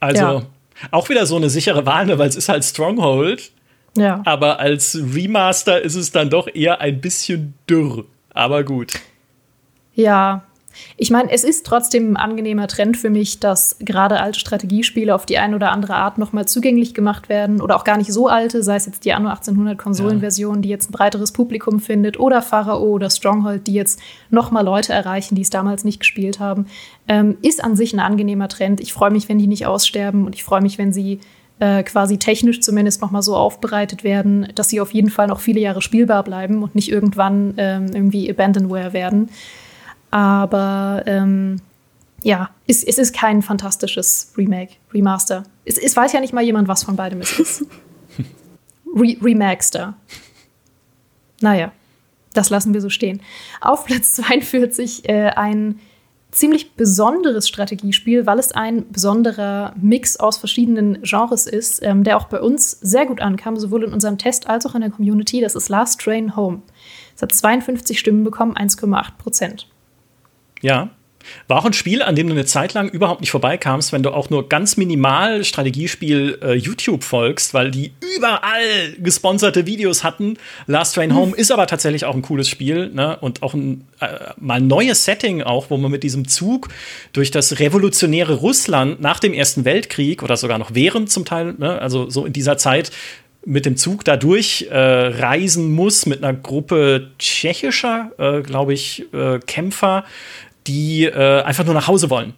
[0.00, 0.42] Also ja.
[0.90, 3.52] auch wieder so eine sichere Wahl, weil es ist halt Stronghold.
[3.96, 4.22] Ja.
[4.26, 8.04] Aber als Remaster ist es dann doch eher ein bisschen dürr.
[8.34, 8.94] Aber gut.
[9.94, 10.44] Ja,
[10.96, 15.26] ich meine, es ist trotzdem ein angenehmer Trend für mich, dass gerade alte Strategiespiele auf
[15.26, 18.62] die eine oder andere Art nochmal zugänglich gemacht werden oder auch gar nicht so alte,
[18.62, 20.60] sei es jetzt die Anno 1800 Konsolenversion, ja.
[20.62, 24.00] die jetzt ein breiteres Publikum findet oder Pharao oder Stronghold, die jetzt
[24.30, 26.66] nochmal Leute erreichen, die es damals nicht gespielt haben,
[27.08, 28.80] ähm, ist an sich ein angenehmer Trend.
[28.80, 31.20] Ich freue mich, wenn die nicht aussterben und ich freue mich, wenn sie
[31.62, 35.60] äh, quasi technisch zumindest nochmal so aufbereitet werden, dass sie auf jeden Fall noch viele
[35.60, 39.28] Jahre spielbar bleiben und nicht irgendwann ähm, irgendwie Abandonware werden.
[40.12, 41.60] Aber ähm,
[42.22, 45.44] ja, es, es, ist kein fantastisches Remake, Remaster.
[45.64, 47.64] Es, es, weiß ja nicht mal jemand, was von beidem es ist.
[48.94, 49.94] Re Remaxter.
[51.40, 51.72] Naja,
[52.34, 53.22] das lassen wir so stehen.
[53.62, 55.80] Auf Platz 42 äh, ein
[56.30, 62.26] ziemlich besonderes Strategiespiel, weil es ein besonderer Mix aus verschiedenen Genres ist, ähm, der auch
[62.26, 65.40] bei uns sehr gut ankam, sowohl in unserem Test als auch in der Community.
[65.40, 66.60] Das ist Last Train Home.
[67.16, 69.71] Es hat 52 Stimmen bekommen, 1,8 Prozent.
[70.62, 70.90] Ja.
[71.48, 74.10] War auch ein Spiel, an dem du eine Zeit lang überhaupt nicht vorbeikamst, wenn du
[74.10, 80.36] auch nur ganz minimal Strategiespiel äh, YouTube folgst, weil die überall gesponserte Videos hatten.
[80.66, 81.34] Last Train Home mhm.
[81.34, 83.16] ist aber tatsächlich auch ein cooles Spiel ne?
[83.20, 84.06] und auch ein äh,
[84.38, 86.68] mal neues Setting auch, wo man mit diesem Zug
[87.12, 91.80] durch das revolutionäre Russland nach dem Ersten Weltkrieg oder sogar noch während zum Teil, ne?
[91.80, 92.90] also so in dieser Zeit
[93.44, 99.40] mit dem Zug dadurch äh, reisen muss mit einer Gruppe tschechischer, äh, glaube ich, äh,
[99.40, 100.04] Kämpfer,
[100.66, 102.34] die äh, einfach nur nach Hause wollen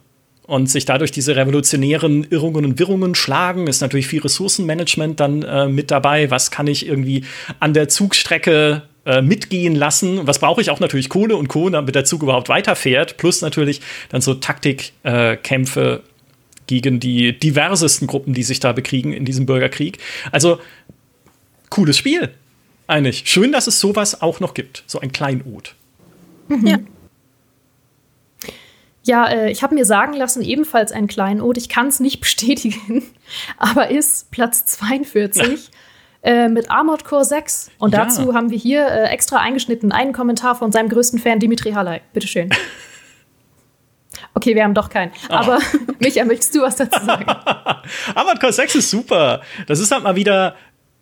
[0.47, 3.67] und sich dadurch diese revolutionären Irrungen und Wirrungen schlagen.
[3.67, 6.29] Ist natürlich viel Ressourcenmanagement dann äh, mit dabei.
[6.29, 7.25] Was kann ich irgendwie
[7.59, 10.27] an der Zugstrecke äh, mitgehen lassen?
[10.27, 13.17] Was brauche ich auch natürlich Kohle und Co., damit der Zug überhaupt weiterfährt.
[13.17, 16.09] Plus natürlich dann so Taktikkämpfe äh,
[16.67, 19.99] gegen die diversesten Gruppen, die sich da bekriegen in diesem Bürgerkrieg.
[20.31, 20.59] Also
[21.69, 22.31] cooles Spiel.
[22.87, 23.23] Eigentlich.
[23.25, 24.83] Schön, dass es sowas auch noch gibt.
[24.85, 25.75] So ein Kleinod.
[26.47, 26.67] Mhm.
[26.67, 26.79] Ja.
[29.05, 31.57] Ja, äh, ich habe mir sagen lassen, ebenfalls ein Kleinod.
[31.57, 33.03] Ich kann es nicht bestätigen,
[33.57, 35.69] aber ist Platz 42
[36.23, 37.71] äh, mit Armored Core 6.
[37.77, 38.03] Und ja.
[38.03, 42.01] dazu haben wir hier äh, extra eingeschnitten einen Kommentar von seinem größten Fan, Dimitri Halley.
[42.13, 42.49] Bitteschön.
[44.33, 45.11] Okay, wir haben doch keinen.
[45.29, 45.33] Oh.
[45.33, 45.59] Aber
[45.99, 47.25] Micha, möchtest du was dazu sagen?
[48.15, 49.41] Armored Core 6 ist super.
[49.67, 50.55] Das ist halt mal wieder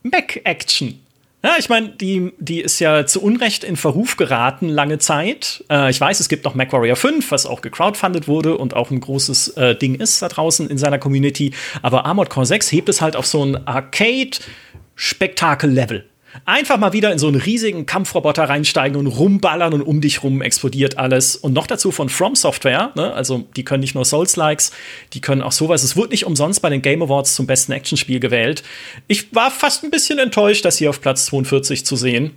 [0.04, 1.03] Mac-Action.
[1.46, 5.66] Ja, ich meine, die, die ist ja zu Unrecht in Verruf geraten lange Zeit.
[5.70, 9.02] Äh, ich weiß, es gibt noch MacWarrior 5, was auch gecrowdfundet wurde und auch ein
[9.02, 11.52] großes äh, Ding ist da draußen in seiner Community.
[11.82, 16.06] Aber Armored Core 6 hebt es halt auf so ein Arcade-Spektakel-Level.
[16.46, 20.42] Einfach mal wieder in so einen riesigen Kampfroboter reinsteigen und rumballern und um dich rum
[20.42, 21.36] explodiert alles.
[21.36, 23.14] Und noch dazu von From Software, ne?
[23.14, 24.72] also die können nicht nur Souls-Likes,
[25.14, 25.84] die können auch sowas.
[25.84, 28.64] Es wurde nicht umsonst bei den Game Awards zum besten Actionspiel gewählt.
[29.08, 32.32] Ich war fast ein bisschen enttäuscht, das hier auf Platz 42 zu sehen.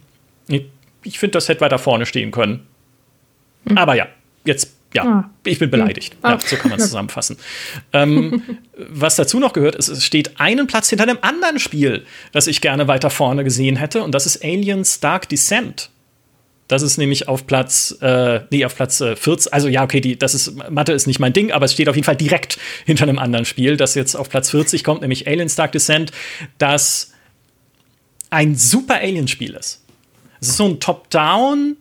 [0.49, 0.67] Ich,
[1.03, 2.67] ich finde, das hätte weiter vorne stehen können.
[3.65, 3.79] Mhm.
[3.79, 4.09] Aber ja,
[4.45, 5.31] jetzt ja, ah.
[5.45, 6.17] ich bin beleidigt.
[6.23, 6.31] Mhm.
[6.31, 7.37] Ja, so kann man es zusammenfassen.
[7.93, 8.43] ähm,
[8.77, 12.61] was dazu noch gehört, ist, es steht einen Platz hinter einem anderen Spiel, das ich
[12.61, 15.91] gerne weiter vorne gesehen hätte, und das ist Aliens Dark Descent.
[16.69, 19.53] Das ist nämlich auf Platz, äh, nee, auf Platz äh, 14.
[19.53, 21.95] Also ja, okay, die, das ist, Mathe ist nicht mein Ding, aber es steht auf
[21.95, 25.55] jeden Fall direkt hinter einem anderen Spiel, das jetzt auf Platz 40 kommt, nämlich Aliens
[25.55, 26.11] Dark Descent,
[26.59, 27.13] das
[28.31, 29.85] ein super Alien-Spiel ist.
[30.41, 31.77] Es ist so ein Top-Down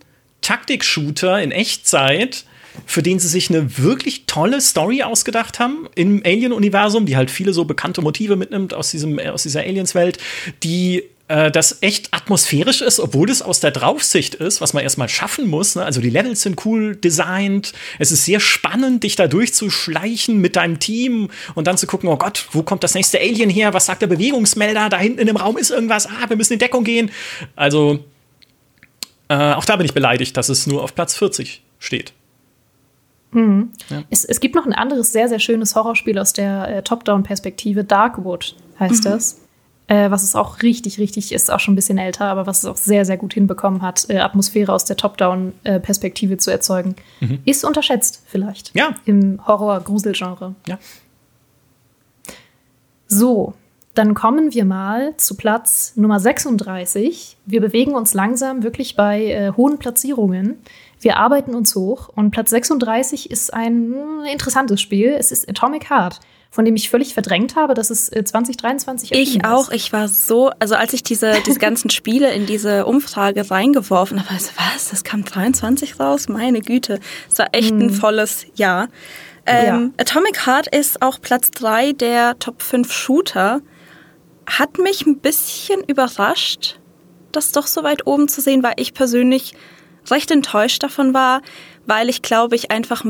[0.45, 2.45] Taktik-Shooter in Echtzeit,
[2.86, 7.53] für den sie sich eine wirklich tolle Story ausgedacht haben im Alien-Universum, die halt viele
[7.53, 10.17] so bekannte Motive mitnimmt aus, diesem, aus dieser Aliens-Welt,
[10.63, 15.09] die äh, das echt atmosphärisch ist, obwohl es aus der Draufsicht ist, was man erstmal
[15.09, 15.76] schaffen muss.
[15.76, 15.84] Ne?
[15.84, 17.73] Also die Levels sind cool designt.
[17.97, 22.17] Es ist sehr spannend, dich da durchzuschleichen mit deinem Team und dann zu gucken, oh
[22.17, 23.73] Gott, wo kommt das nächste Alien her?
[23.73, 24.89] Was sagt der Bewegungsmelder?
[24.89, 26.07] Da hinten in dem Raum ist irgendwas.
[26.07, 27.09] Ah, wir müssen in Deckung gehen.
[27.55, 28.03] Also
[29.28, 32.13] äh, auch da bin ich beleidigt, dass es nur auf Platz 40 steht.
[33.36, 33.69] Mhm.
[33.89, 34.03] Ja.
[34.09, 37.83] Es, es, gibt noch ein anderes sehr, sehr schönes Horrorspiel aus der äh, Top-Down-Perspektive.
[37.83, 39.09] Darkwood heißt mhm.
[39.09, 39.41] das.
[39.88, 42.65] Äh, was es auch richtig, richtig ist, auch schon ein bisschen älter, aber was es
[42.65, 46.95] auch sehr, sehr gut hinbekommen hat, äh, Atmosphäre aus der Top-Down-Perspektive zu erzeugen.
[47.19, 47.39] Mhm.
[47.45, 48.75] Ist unterschätzt vielleicht.
[48.75, 48.95] Ja.
[49.05, 50.55] Im Horror-Grusel-Genre.
[50.67, 50.79] Ja.
[53.07, 53.53] So,
[53.95, 57.38] dann kommen wir mal zu Platz Nummer 36.
[57.45, 60.57] Wir bewegen uns langsam wirklich bei äh, hohen Platzierungen.
[61.06, 63.93] Wir arbeiten uns hoch und Platz 36 ist ein
[64.28, 65.16] interessantes Spiel.
[65.16, 69.45] Es ist Atomic Heart, von dem ich völlig verdrängt habe, dass es 2023 äh, Ich
[69.45, 69.70] auch.
[69.70, 74.32] Ich war so, also als ich diese, diese ganzen Spiele in diese Umfrage reingeworfen habe,
[74.32, 76.28] also was, das kam 23 raus?
[76.28, 76.99] Meine Güte.
[77.32, 77.82] Es war echt hm.
[77.82, 78.88] ein volles Jahr.
[79.45, 80.01] Ähm, ja.
[80.01, 83.62] Atomic Heart ist auch Platz 3 der Top 5 Shooter.
[84.47, 86.80] Hat mich ein bisschen überrascht,
[87.32, 89.53] das doch so weit oben zu sehen, weil ich persönlich
[90.12, 91.41] recht enttäuscht davon war,
[91.86, 93.03] weil ich glaube, ich einfach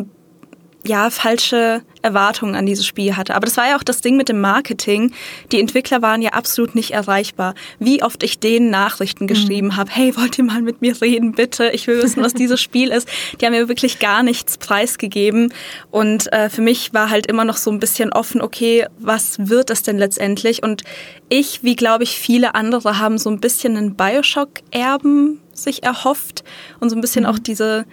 [0.85, 3.35] ja, falsche Erwartungen an dieses Spiel hatte.
[3.35, 5.13] Aber das war ja auch das Ding mit dem Marketing.
[5.51, 7.55] Die Entwickler waren ja absolut nicht erreichbar.
[7.79, 9.27] Wie oft ich denen Nachrichten mhm.
[9.27, 9.75] geschrieben mhm.
[9.77, 11.69] habe, hey, wollt ihr mal mit mir reden, bitte?
[11.71, 13.09] Ich will wissen, was dieses Spiel ist.
[13.39, 15.51] Die haben mir wirklich gar nichts preisgegeben.
[15.89, 19.71] Und äh, für mich war halt immer noch so ein bisschen offen, okay, was wird
[19.71, 20.61] es denn letztendlich?
[20.61, 20.83] Und
[21.29, 26.43] ich, wie glaube ich, viele andere, haben so ein bisschen einen Bioshock-Erben sich erhofft
[26.79, 27.29] und so ein bisschen mhm.
[27.29, 27.85] auch diese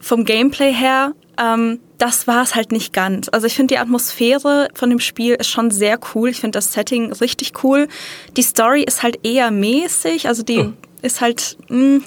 [0.00, 3.28] vom Gameplay her, ähm, das war es halt nicht ganz.
[3.30, 6.30] Also ich finde die Atmosphäre von dem Spiel ist schon sehr cool.
[6.30, 7.88] Ich finde das Setting richtig cool.
[8.36, 10.72] Die Story ist halt eher mäßig, also die oh.
[11.02, 12.04] ist halt mh, hm,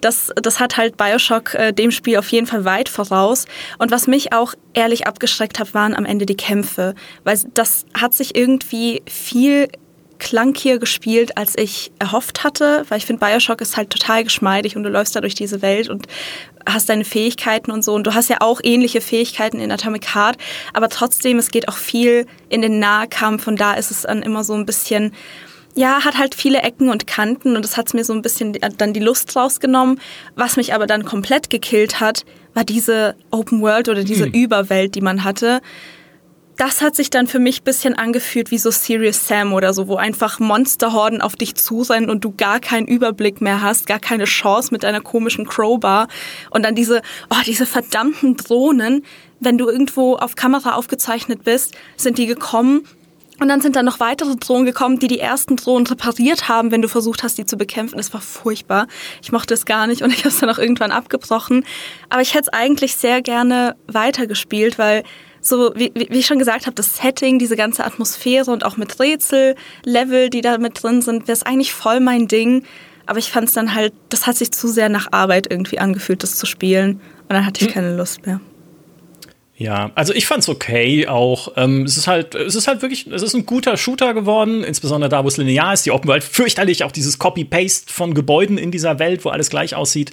[0.00, 3.46] das, das hat halt Bioshock äh, dem Spiel auf jeden Fall weit voraus.
[3.78, 6.94] Und was mich auch ehrlich abgeschreckt hat, waren am Ende die Kämpfe.
[7.24, 9.68] Weil das hat sich irgendwie viel
[10.18, 14.82] clunkier gespielt, als ich erhofft hatte, weil ich finde, Bioshock ist halt total geschmeidig und
[14.82, 16.06] du läufst da durch diese Welt und
[16.66, 17.94] hast deine Fähigkeiten und so.
[17.94, 20.36] Und du hast ja auch ähnliche Fähigkeiten in Atomic Heart,
[20.72, 24.44] aber trotzdem, es geht auch viel in den Nahkampf und da ist es dann immer
[24.44, 25.12] so ein bisschen,
[25.74, 28.92] ja, hat halt viele Ecken und Kanten und das hat mir so ein bisschen dann
[28.92, 30.00] die Lust rausgenommen.
[30.34, 34.32] Was mich aber dann komplett gekillt hat, war diese Open World oder diese hm.
[34.32, 35.60] Überwelt, die man hatte
[36.58, 39.94] das hat sich dann für mich bisschen angefühlt wie so Serious Sam oder so, wo
[39.94, 44.24] einfach Monsterhorden auf dich zu sein und du gar keinen Überblick mehr hast, gar keine
[44.24, 46.08] Chance mit deiner komischen Crowbar
[46.50, 47.00] und dann diese,
[47.30, 49.04] oh, diese verdammten Drohnen,
[49.38, 52.82] wenn du irgendwo auf Kamera aufgezeichnet bist, sind die gekommen
[53.40, 56.82] und dann sind da noch weitere Drohnen gekommen, die die ersten Drohnen repariert haben, wenn
[56.82, 57.98] du versucht hast, die zu bekämpfen.
[57.98, 58.88] Das war furchtbar.
[59.22, 61.64] Ich mochte es gar nicht und ich habe es dann auch irgendwann abgebrochen.
[62.08, 65.04] Aber ich hätte es eigentlich sehr gerne weitergespielt, weil
[65.48, 68.98] so, wie, wie ich schon gesagt habe, das Setting, diese ganze Atmosphäre und auch mit
[69.00, 72.64] Rätsel-Level, die da mit drin sind, wäre es eigentlich voll mein Ding.
[73.06, 76.22] Aber ich fand es dann halt, das hat sich zu sehr nach Arbeit irgendwie angefühlt,
[76.22, 77.00] das zu spielen.
[77.22, 77.74] Und dann hatte ich hm.
[77.74, 78.40] keine Lust mehr.
[79.56, 81.52] Ja, also ich fand's okay auch.
[81.56, 85.08] Ähm, es ist halt, es ist halt wirklich, es ist ein guter Shooter geworden, insbesondere
[85.08, 85.84] da, wo es linear ist.
[85.84, 89.74] Die Open World fürchterlich, auch dieses Copy-Paste von Gebäuden in dieser Welt, wo alles gleich
[89.74, 90.12] aussieht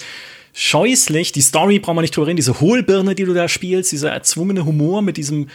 [0.55, 1.33] scheußlich.
[1.33, 2.37] Die Story braucht man nicht drüber reden.
[2.37, 5.49] Diese Hohlbirne, die du da spielst, dieser erzwungene Humor mit diesem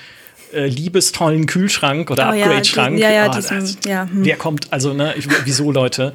[0.53, 2.98] äh, liebestollen Kühlschrank oder oh, Upgrade-Schrank.
[2.98, 4.24] Ja, ja, oh, diesen, ja, hm.
[4.24, 6.12] Wer kommt, also, ne, wieso, Leute?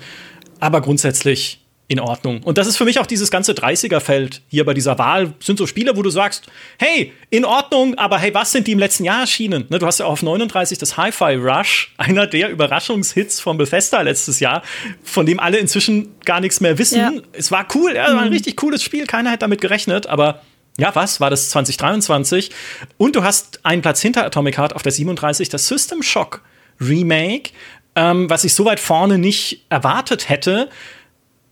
[0.60, 2.42] Aber grundsätzlich in Ordnung.
[2.42, 5.34] Und das ist für mich auch dieses ganze 30er-Feld hier bei dieser Wahl.
[5.40, 6.48] Sind so Spiele, wo du sagst,
[6.80, 9.66] hey, in Ordnung, aber hey, was sind die im letzten Jahr erschienen?
[9.70, 14.40] Ne, du hast ja auf 39 das Hi-Fi Rush, einer der Überraschungshits von Bethesda letztes
[14.40, 14.64] Jahr,
[15.04, 17.00] von dem alle inzwischen gar nichts mehr wissen.
[17.00, 17.12] Ja.
[17.34, 18.34] Es war cool, ja, war ein mhm.
[18.34, 20.42] richtig cooles Spiel, keiner hat damit gerechnet, aber
[20.78, 21.22] ja, was?
[21.22, 22.50] War das 2023?
[22.98, 26.42] Und du hast einen Platz hinter Atomic Heart auf der 37, das System Shock
[26.82, 27.52] Remake,
[27.96, 30.70] ähm, was ich so weit vorne nicht erwartet hätte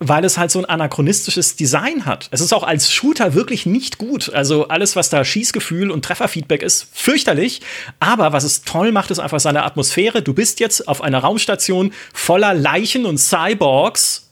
[0.08, 2.28] weil es halt so ein anachronistisches Design hat.
[2.32, 4.34] Es ist auch als Shooter wirklich nicht gut.
[4.34, 7.62] Also alles, was da Schießgefühl und Trefferfeedback ist, fürchterlich.
[8.00, 10.22] Aber was es toll macht, ist einfach seine Atmosphäre.
[10.22, 14.32] Du bist jetzt auf einer Raumstation voller Leichen und Cyborgs,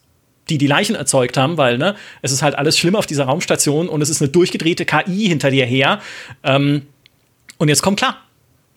[0.50, 3.88] die die Leichen erzeugt haben, weil ne, es ist halt alles schlimm auf dieser Raumstation
[3.88, 6.02] und es ist eine durchgedrehte KI hinter dir her.
[6.44, 6.84] Ähm,
[7.58, 8.18] und jetzt kommt klar.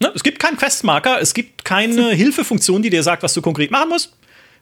[0.01, 0.13] Ne?
[0.15, 3.89] Es gibt keinen Questmarker, es gibt keine Hilfefunktion, die dir sagt, was du konkret machen
[3.89, 4.13] musst.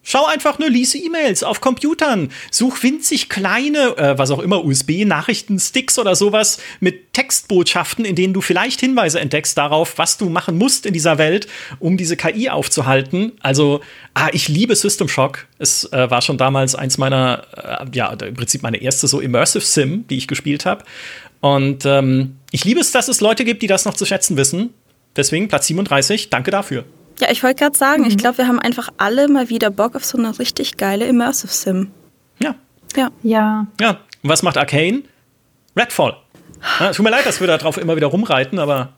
[0.05, 2.30] Schau einfach nur, lies E-Mails auf Computern.
[2.50, 8.40] Such winzig kleine, äh, was auch immer, USB-Nachrichtensticks oder sowas mit Textbotschaften, in denen du
[8.40, 11.46] vielleicht Hinweise entdeckst darauf, was du machen musst in dieser Welt,
[11.78, 13.32] um diese KI aufzuhalten.
[13.40, 13.80] Also,
[14.14, 15.46] ah, ich liebe System Shock.
[15.59, 19.64] Es äh, war schon damals eins meiner, äh, ja, im Prinzip meine erste so Immersive
[19.64, 20.84] Sim, die ich gespielt habe.
[21.40, 24.70] Und ähm, ich liebe es, dass es Leute gibt, die das noch zu schätzen wissen.
[25.14, 26.84] Deswegen Platz 37, danke dafür.
[27.20, 28.08] Ja, ich wollte gerade sagen, mhm.
[28.08, 31.52] ich glaube, wir haben einfach alle mal wieder Bock auf so eine richtig geile Immersive
[31.52, 31.90] Sim.
[32.40, 32.54] Ja.
[32.96, 33.10] Ja.
[33.22, 33.66] Ja.
[33.80, 33.90] Ja.
[34.22, 35.02] Und was macht Arcane?
[35.76, 36.16] Redfall.
[36.80, 38.90] Ja, tut mir leid, dass wir da drauf immer wieder rumreiten, aber.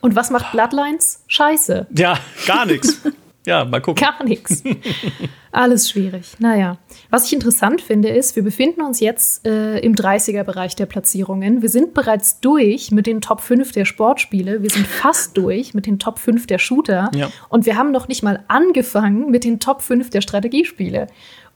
[0.00, 1.22] Und was macht Bloodlines?
[1.26, 1.86] Scheiße.
[1.90, 3.02] Ja, gar nichts.
[3.48, 4.06] Ja, mal gucken.
[4.06, 4.62] Gar nichts.
[5.52, 6.34] Alles schwierig.
[6.38, 6.76] Naja.
[7.08, 11.62] Was ich interessant finde, ist, wir befinden uns jetzt äh, im 30er-Bereich der Platzierungen.
[11.62, 14.62] Wir sind bereits durch mit den Top 5 der Sportspiele.
[14.62, 17.10] Wir sind fast durch mit den Top 5 der Shooter.
[17.14, 17.30] Ja.
[17.48, 21.06] Und wir haben noch nicht mal angefangen mit den Top 5 der Strategiespiele.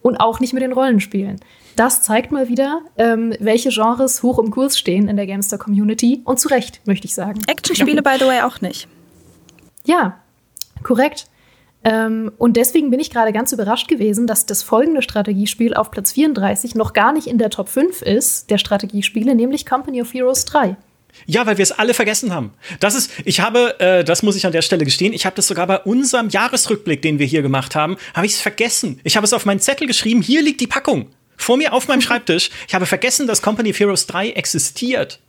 [0.01, 1.41] Und auch nicht mit den Rollenspielen.
[1.77, 6.23] Das zeigt mal wieder, ähm, welche Genres hoch im Kurs stehen in der Gamester-Community.
[6.25, 7.43] Und zu Recht, möchte ich sagen.
[7.47, 8.89] Actionspiele, by the way, auch nicht.
[9.85, 10.17] Ja,
[10.83, 11.27] korrekt.
[11.85, 16.13] Ähm, und deswegen bin ich gerade ganz überrascht gewesen, dass das folgende Strategiespiel auf Platz
[16.13, 20.45] 34 noch gar nicht in der Top 5 ist, der Strategiespiele, nämlich Company of Heroes
[20.45, 20.77] 3.
[21.27, 22.53] Ja, weil wir es alle vergessen haben.
[22.81, 25.47] Das ist, ich habe, äh, das muss ich an der Stelle gestehen, ich habe das
[25.47, 29.01] sogar bei unserem Jahresrückblick, den wir hier gemacht haben, habe ich es vergessen.
[29.05, 31.09] Ich habe es auf meinen Zettel geschrieben, hier liegt die Packung.
[31.37, 32.51] Vor mir auf meinem Schreibtisch.
[32.69, 35.21] Ich habe vergessen, dass Company of Heroes 3 existiert.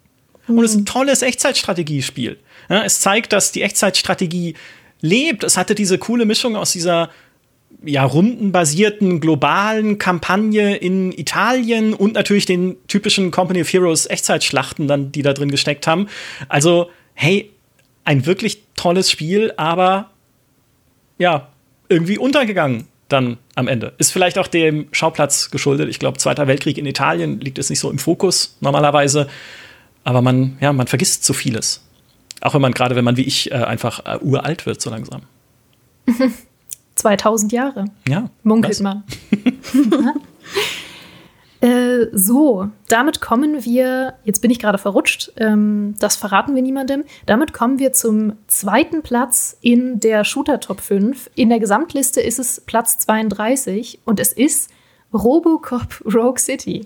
[0.48, 2.38] Und es ist ein tolles Echtzeitstrategiespiel.
[2.70, 4.56] Ja, es zeigt, dass die Echtzeitstrategie
[5.04, 5.44] lebt.
[5.44, 7.12] Es hatte diese coole Mischung aus dieser
[7.84, 15.12] ja, rundenbasierten globalen Kampagne in Italien und natürlich den typischen Company of Heroes Echtzeitschlachten, dann,
[15.12, 16.08] die da drin gesteckt haben.
[16.48, 17.52] Also, hey,
[18.06, 20.12] ein wirklich tolles Spiel, aber
[21.18, 21.50] ja,
[21.90, 23.94] irgendwie untergegangen dann am Ende.
[23.98, 25.90] Ist vielleicht auch dem Schauplatz geschuldet.
[25.90, 29.28] Ich glaube, Zweiter Weltkrieg in Italien liegt es nicht so im Fokus normalerweise.
[30.04, 31.84] Aber man, ja, man vergisst so vieles.
[32.44, 35.22] Auch wenn man gerade, wenn man wie ich äh, einfach äh, uralt wird, so langsam.
[36.96, 37.86] 2000 Jahre.
[38.08, 38.30] Ja.
[38.44, 39.04] Munkelt man.
[39.32, 39.52] äh,
[41.64, 47.06] Äh, so, damit kommen wir, jetzt bin ich gerade verrutscht, ähm, das verraten wir niemandem.
[47.26, 51.30] Damit kommen wir zum zweiten Platz in der Shooter Top 5.
[51.36, 54.72] In der Gesamtliste ist es Platz 32 und es ist
[55.14, 56.86] Robocop Rogue City.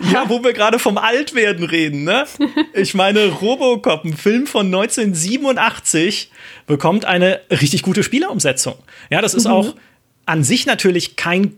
[0.00, 2.26] Ja, wo wir gerade vom Altwerden reden, ne?
[2.74, 6.30] Ich meine, Robocop, ein Film von 1987,
[6.66, 8.74] bekommt eine richtig gute Spielerumsetzung.
[9.10, 9.52] Ja, das ist mhm.
[9.52, 9.74] auch
[10.26, 11.56] an sich natürlich kein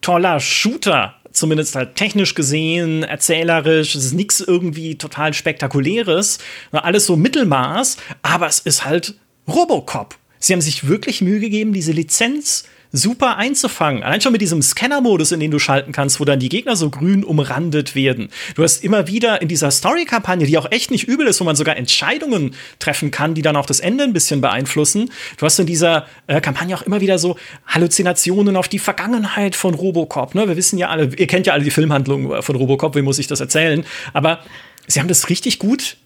[0.00, 6.38] toller Shooter, zumindest halt technisch gesehen, erzählerisch, es ist nichts irgendwie total spektakuläres,
[6.72, 9.14] alles so Mittelmaß, aber es ist halt
[9.48, 10.16] Robocop.
[10.38, 14.02] Sie haben sich wirklich Mühe gegeben, diese Lizenz super einzufangen.
[14.02, 16.90] Allein schon mit diesem Scanner-Modus, in den du schalten kannst, wo dann die Gegner so
[16.90, 18.28] grün umrandet werden.
[18.54, 21.56] Du hast immer wieder in dieser Story-Kampagne, die auch echt nicht übel ist, wo man
[21.56, 25.10] sogar Entscheidungen treffen kann, die dann auch das Ende ein bisschen beeinflussen.
[25.38, 27.36] Du hast in dieser äh, Kampagne auch immer wieder so
[27.66, 30.34] Halluzinationen auf die Vergangenheit von Robocop.
[30.34, 30.46] Ne?
[30.46, 33.26] Wir wissen ja alle, ihr kennt ja alle die Filmhandlung von Robocop, wem muss ich
[33.26, 33.84] das erzählen?
[34.12, 34.40] Aber
[34.86, 35.96] sie haben das richtig gut,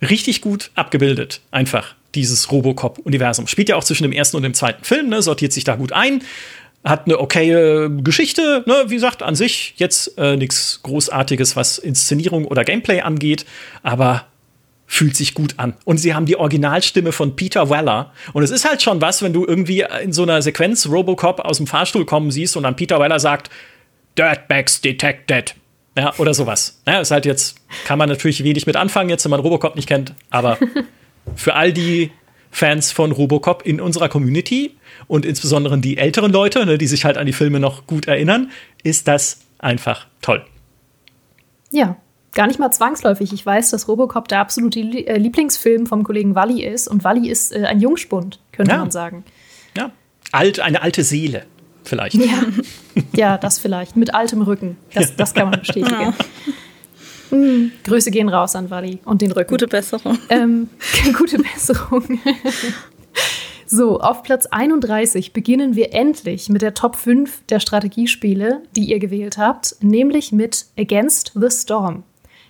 [0.00, 1.42] richtig gut abgebildet.
[1.50, 3.46] Einfach dieses Robocop-Universum.
[3.46, 5.22] Spielt ja auch zwischen dem ersten und dem zweiten Film, ne?
[5.22, 6.22] sortiert sich da gut ein.
[6.84, 8.84] Hat eine okaye Geschichte, ne?
[8.88, 13.46] wie gesagt, an sich jetzt äh, nichts Großartiges, was Inszenierung oder Gameplay angeht,
[13.82, 14.26] aber
[14.86, 15.74] fühlt sich gut an.
[15.84, 18.12] Und sie haben die Originalstimme von Peter Weller.
[18.34, 21.56] Und es ist halt schon was, wenn du irgendwie in so einer Sequenz Robocop aus
[21.56, 23.48] dem Fahrstuhl kommen siehst und dann Peter Weller sagt,
[24.18, 25.54] Dirtbags detected.
[25.96, 26.82] Ja, oder sowas.
[26.86, 27.56] Ja, ist halt jetzt,
[27.86, 30.58] kann man natürlich wenig mit anfangen, jetzt, wenn man Robocop nicht kennt, aber
[31.34, 32.10] für all die
[32.50, 34.76] Fans von Robocop in unserer Community
[35.08, 38.50] und insbesondere die älteren Leute, ne, die sich halt an die Filme noch gut erinnern,
[38.82, 40.44] ist das einfach toll.
[41.70, 41.96] Ja,
[42.34, 43.32] gar nicht mal zwangsläufig.
[43.32, 47.52] Ich weiß, dass Robocop der absolute äh, Lieblingsfilm vom Kollegen Walli ist und Walli ist
[47.52, 48.78] äh, ein Jungspund, könnte ja.
[48.78, 49.24] man sagen.
[49.76, 49.90] Ja,
[50.30, 51.46] alt, eine alte Seele
[51.84, 52.14] vielleicht.
[52.14, 52.42] Ja.
[53.14, 54.76] ja, das vielleicht, mit altem Rücken.
[54.94, 56.00] Das, das kann man bestätigen.
[56.00, 56.14] Ja.
[57.32, 57.72] Mhm.
[57.84, 59.50] Grüße gehen raus an Wally und den Rücken.
[59.50, 60.18] Gute Besserung.
[60.28, 60.68] Ähm,
[61.18, 62.20] gute Besserung.
[63.66, 68.98] so, auf Platz 31 beginnen wir endlich mit der Top 5 der Strategiespiele, die ihr
[68.98, 72.04] gewählt habt, nämlich mit Against the Storm.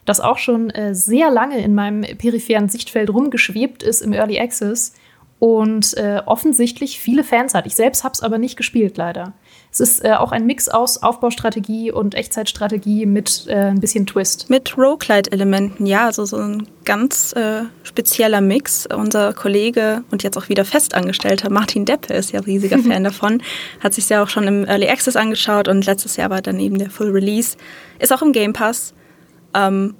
[0.04, 4.94] Das auch schon äh, sehr lange in meinem peripheren Sichtfeld rumgeschwebt ist im Early Access
[5.38, 7.66] und äh, offensichtlich viele Fans hat.
[7.66, 9.32] Ich selbst habe es aber nicht gespielt, leider.
[9.72, 14.50] Es ist äh, auch ein Mix aus Aufbaustrategie und Echtzeitstrategie mit äh, ein bisschen Twist.
[14.50, 18.86] Mit Roguelite-Elementen, ja, also so ein ganz äh, spezieller Mix.
[18.94, 23.42] Unser Kollege und jetzt auch wieder Festangestellter Martin Deppe ist ja riesiger Fan davon,
[23.80, 26.76] hat sich ja auch schon im Early Access angeschaut und letztes Jahr war dann eben
[26.76, 27.56] der Full Release.
[27.98, 28.92] Ist auch im Game Pass.
[29.54, 29.94] Ähm,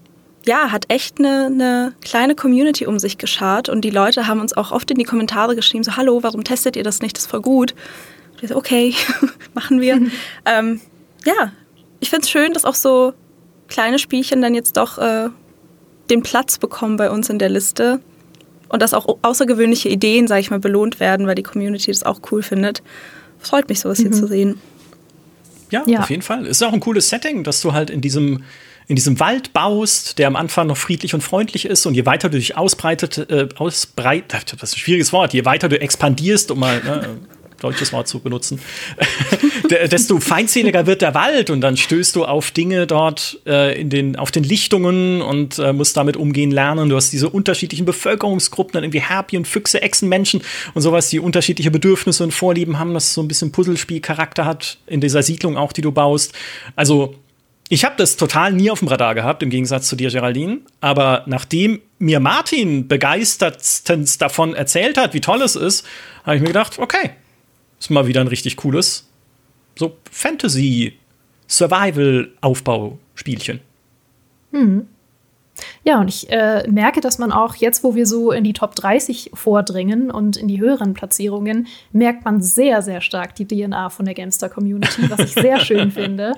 [0.45, 4.55] ja, hat echt eine, eine kleine Community um sich geschart und die Leute haben uns
[4.55, 7.31] auch oft in die Kommentare geschrieben, so, hallo, warum testet ihr das nicht, das ist
[7.31, 7.75] voll gut.
[8.43, 8.95] Ich so, okay,
[9.55, 10.01] machen wir.
[10.45, 10.81] ähm,
[11.25, 11.53] ja,
[12.01, 13.15] ich finde es schön, dass auch so
[13.69, 15.29] kleine Spielchen dann jetzt doch äh,
[16.11, 18.01] den Platz bekommen bei uns in der Liste
[18.69, 22.21] und dass auch außergewöhnliche Ideen, sage ich mal, belohnt werden, weil die Community das auch
[22.31, 22.83] cool findet.
[23.39, 24.03] Freut mich, sowas mhm.
[24.03, 24.61] hier zu sehen.
[25.71, 26.43] Ja, ja, auf jeden Fall.
[26.47, 28.45] Es ist auch ein cooles Setting, dass du halt in diesem
[28.89, 32.29] in diesem Wald baust, der am Anfang noch friedlich und freundlich ist und je weiter
[32.29, 36.59] du dich ausbreitet, äh, ausbreit, das ist ein schwieriges Wort, je weiter du expandierst, um
[36.59, 37.21] mal ne,
[37.63, 38.61] deutsches Wort zu benutzen,
[39.91, 44.17] desto feindseliger wird der Wald und dann stößt du auf Dinge dort äh, in den,
[44.17, 46.89] auf den Lichtungen und äh, musst damit umgehen lernen.
[46.89, 50.43] Du hast diese unterschiedlichen Bevölkerungsgruppen, dann irgendwie Herpien, Füchse, Echsenmenschen
[50.75, 55.01] und sowas, die unterschiedliche Bedürfnisse und Vorlieben haben, das so ein bisschen Puzzlespielcharakter hat in
[55.01, 56.33] dieser Siedlung auch, die du baust.
[56.77, 57.15] Also
[57.73, 60.59] ich habe das total nie auf dem Radar gehabt, im Gegensatz zu dir, Geraldine.
[60.83, 65.87] Aber nachdem mir Martin begeistertstens davon erzählt hat, wie toll es ist,
[66.25, 67.13] habe ich mir gedacht, okay,
[67.83, 69.09] ist mal wieder ein richtig cooles
[69.75, 70.95] so Fantasy
[71.49, 73.61] Survival Aufbauspielchen.
[74.53, 74.87] Hm.
[75.85, 78.75] Ja, und ich äh, merke, dass man auch jetzt, wo wir so in die Top
[78.75, 84.07] 30 vordringen und in die höheren Platzierungen, merkt man sehr, sehr stark die DNA von
[84.07, 86.33] der Gamester Community, was ich sehr schön finde.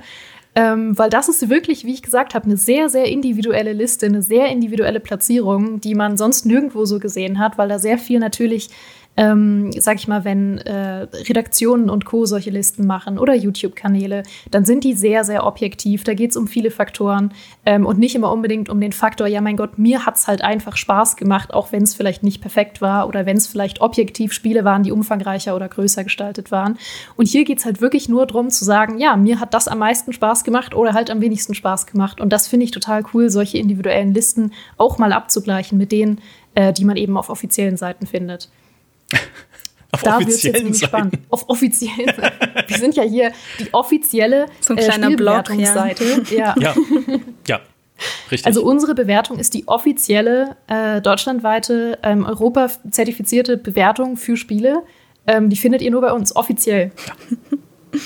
[0.57, 4.23] Ähm, weil das ist wirklich, wie ich gesagt habe, eine sehr, sehr individuelle Liste, eine
[4.23, 8.69] sehr individuelle Platzierung, die man sonst nirgendwo so gesehen hat, weil da sehr viel natürlich
[9.17, 12.27] ähm, sag ich mal, wenn äh, Redaktionen und Co.
[12.27, 16.05] solche Listen machen oder YouTube-Kanäle, dann sind die sehr, sehr objektiv.
[16.05, 17.33] Da geht es um viele Faktoren
[17.65, 20.43] ähm, und nicht immer unbedingt um den Faktor, ja, mein Gott, mir hat es halt
[20.43, 24.33] einfach Spaß gemacht, auch wenn es vielleicht nicht perfekt war oder wenn es vielleicht objektiv
[24.33, 26.79] Spiele waren, die umfangreicher oder größer gestaltet waren.
[27.17, 29.79] Und hier geht es halt wirklich nur darum zu sagen, ja, mir hat das am
[29.79, 32.21] meisten Spaß gemacht oder halt am wenigsten Spaß gemacht.
[32.21, 36.21] Und das finde ich total cool, solche individuellen Listen auch mal abzugleichen mit denen,
[36.55, 38.49] äh, die man eben auf offiziellen Seiten findet.
[39.93, 41.19] Auf da wird es jetzt spannend.
[41.31, 42.13] Auf offiziellen
[42.67, 45.89] Wir sind ja hier die offizielle so äh, kleiner Blog, ja.
[46.31, 46.55] ja.
[46.59, 46.75] ja.
[47.47, 47.61] ja.
[48.31, 48.47] Richtig.
[48.47, 54.83] Also unsere Bewertung ist die offizielle äh, deutschlandweite ähm, Europa-zertifizierte Bewertung für Spiele.
[55.27, 56.91] Ähm, die findet ihr nur bei uns, offiziell.
[57.07, 57.99] Ja.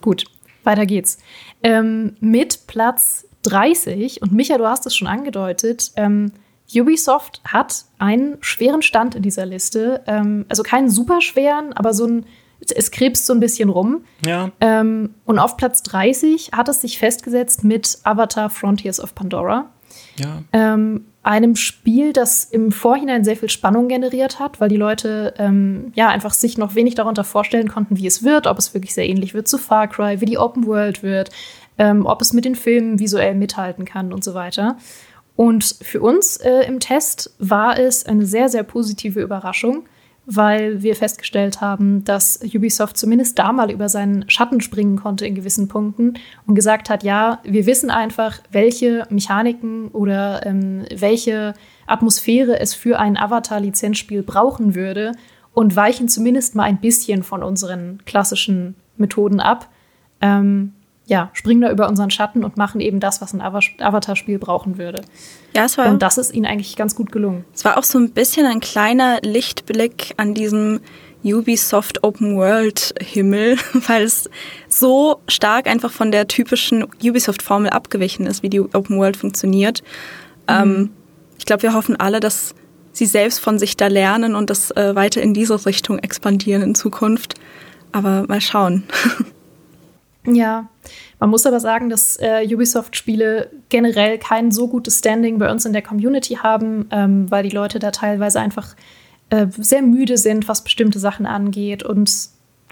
[0.00, 0.24] Gut,
[0.62, 1.18] weiter geht's.
[1.62, 6.32] Ähm, mit Platz 30, und Micha, du hast es schon angedeutet, ähm,
[6.72, 10.02] Ubisoft hat einen schweren Stand in dieser Liste.
[10.06, 12.26] Ähm, also keinen super schweren, aber so ein,
[12.60, 14.04] es krebst so ein bisschen rum.
[14.24, 14.50] Ja.
[14.60, 19.70] Ähm, und auf Platz 30 hat es sich festgesetzt mit Avatar Frontiers of Pandora.
[20.16, 20.42] Ja.
[20.52, 25.90] Ähm, einem Spiel, das im Vorhinein sehr viel Spannung generiert hat, weil die Leute ähm,
[25.94, 29.08] ja einfach sich noch wenig darunter vorstellen konnten, wie es wird, ob es wirklich sehr
[29.08, 31.30] ähnlich wird zu Far Cry, wie die Open World wird,
[31.78, 34.76] ähm, ob es mit den Filmen visuell mithalten kann und so weiter.
[35.36, 39.84] Und für uns äh, im Test war es eine sehr, sehr positive Überraschung,
[40.26, 45.34] weil wir festgestellt haben, dass Ubisoft zumindest da mal über seinen Schatten springen konnte in
[45.34, 46.14] gewissen Punkten
[46.46, 51.54] und gesagt hat, ja, wir wissen einfach, welche Mechaniken oder ähm, welche
[51.86, 55.12] Atmosphäre es für ein Avatar-Lizenzspiel brauchen würde
[55.52, 59.68] und weichen zumindest mal ein bisschen von unseren klassischen Methoden ab.
[60.20, 60.72] Ähm,
[61.06, 65.02] ja, springen da über unseren Schatten und machen eben das, was ein Avatar-Spiel brauchen würde.
[65.54, 65.88] Ja, es war.
[65.88, 67.44] Und das ist ihnen eigentlich ganz gut gelungen.
[67.54, 70.80] Es war auch so ein bisschen ein kleiner Lichtblick an diesem
[71.22, 74.30] Ubisoft Open World Himmel, weil es
[74.68, 79.82] so stark einfach von der typischen Ubisoft-Formel abgewichen ist, wie die Open World funktioniert.
[80.48, 80.54] Mhm.
[80.54, 80.90] Ähm,
[81.38, 82.54] ich glaube, wir hoffen alle, dass
[82.92, 86.74] sie selbst von sich da lernen und das äh, weiter in diese Richtung expandieren in
[86.74, 87.34] Zukunft.
[87.92, 88.84] Aber mal schauen.
[90.26, 90.68] Ja,
[91.20, 95.74] man muss aber sagen, dass äh, Ubisoft-Spiele generell kein so gutes Standing bei uns in
[95.74, 98.74] der Community haben, ähm, weil die Leute da teilweise einfach
[99.30, 102.10] äh, sehr müde sind, was bestimmte Sachen angeht und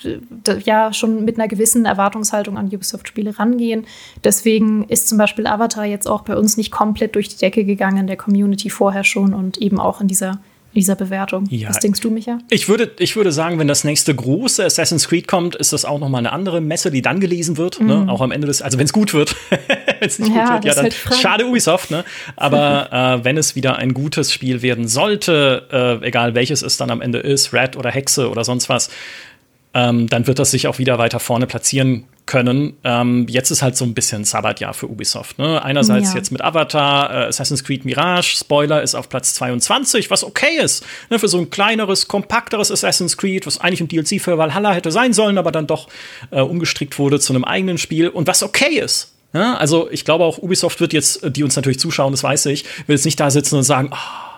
[0.05, 0.18] äh,
[0.64, 3.86] ja schon mit einer gewissen Erwartungshaltung an Ubisoft-Spiele rangehen.
[4.24, 7.98] Deswegen ist zum Beispiel Avatar jetzt auch bei uns nicht komplett durch die Decke gegangen
[7.98, 10.40] in der Community vorher schon und eben auch in dieser
[10.74, 11.46] dieser Bewertung.
[11.50, 12.38] Ja, Was denkst du, Micha?
[12.50, 15.98] Ich würde, ich würde sagen, wenn das nächste große Assassin's Creed kommt, ist das auch
[15.98, 17.80] noch mal eine andere Messe, die dann gelesen wird.
[17.80, 17.96] Ne?
[17.96, 18.06] Mhm.
[18.06, 18.12] Ne?
[18.12, 19.36] Auch am Ende des, also wenn es gut wird.
[19.50, 21.90] wenn es nicht ja, gut wird, ja, dann halt schade Ubisoft.
[21.90, 22.04] Ne?
[22.36, 26.90] Aber äh, wenn es wieder ein gutes Spiel werden sollte, äh, egal welches es dann
[26.90, 28.90] am Ende ist, Red oder Hexe oder sonst was,
[29.74, 32.74] ähm, dann wird das sich auch wieder weiter vorne platzieren können.
[32.84, 35.38] Ähm, jetzt ist halt so ein bisschen Sabbatjahr für Ubisoft.
[35.38, 35.62] Ne?
[35.62, 36.18] Einerseits ja.
[36.18, 40.84] jetzt mit Avatar, äh, Assassin's Creed Mirage, Spoiler ist auf Platz 22, was okay ist.
[41.10, 41.18] Ne?
[41.18, 45.12] Für so ein kleineres, kompakteres Assassin's Creed, was eigentlich ein DLC für Valhalla hätte sein
[45.12, 45.88] sollen, aber dann doch
[46.30, 49.12] äh, umgestrickt wurde zu einem eigenen Spiel und was okay ist.
[49.32, 49.54] Ja?
[49.54, 52.96] Also ich glaube auch Ubisoft wird jetzt, die uns natürlich zuschauen, das weiß ich, will
[52.96, 54.31] jetzt nicht da sitzen und sagen, oh,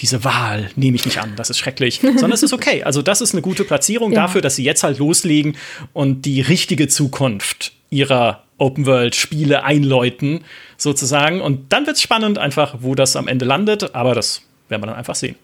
[0.00, 2.82] diese Wahl nehme ich nicht an, das ist schrecklich, sondern es ist okay.
[2.84, 4.22] Also das ist eine gute Platzierung ja.
[4.22, 5.56] dafür, dass sie jetzt halt loslegen
[5.92, 10.40] und die richtige Zukunft ihrer Open World Spiele einläuten
[10.76, 14.82] sozusagen und dann wird es spannend einfach, wo das am Ende landet, aber das werden
[14.82, 15.36] wir dann einfach sehen.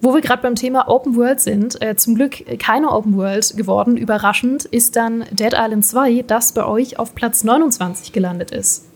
[0.00, 3.96] Wo wir gerade beim Thema Open World sind, äh, zum Glück keine Open World geworden,
[3.96, 8.86] überraschend ist dann Dead Island 2, das bei euch auf Platz 29 gelandet ist.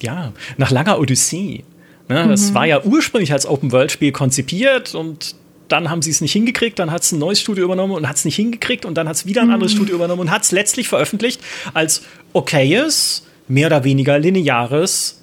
[0.00, 1.64] Ja, nach langer Odyssee.
[2.08, 2.54] Ne, das mhm.
[2.54, 5.34] war ja ursprünglich als Open-World-Spiel konzipiert und
[5.68, 8.16] dann haben sie es nicht hingekriegt, dann hat es ein neues Studio übernommen und hat
[8.16, 9.78] es nicht hingekriegt und dann hat es wieder ein anderes mhm.
[9.78, 11.40] Studio übernommen und hat es letztlich veröffentlicht
[11.72, 12.02] als
[12.34, 15.22] okayes, mehr oder weniger lineares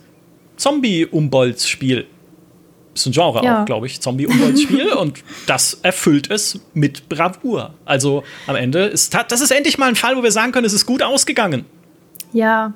[0.57, 2.07] Zombie-Umbolz-Spiel.
[2.93, 3.61] Ist ein Genre ja.
[3.61, 7.75] auch, glaube ich, Zombie-Umbolz-Spiel und das erfüllt es mit Bravour.
[7.85, 10.73] Also am Ende ist das ist endlich mal ein Fall, wo wir sagen können, es
[10.73, 11.65] ist gut ausgegangen.
[12.33, 12.73] Ja,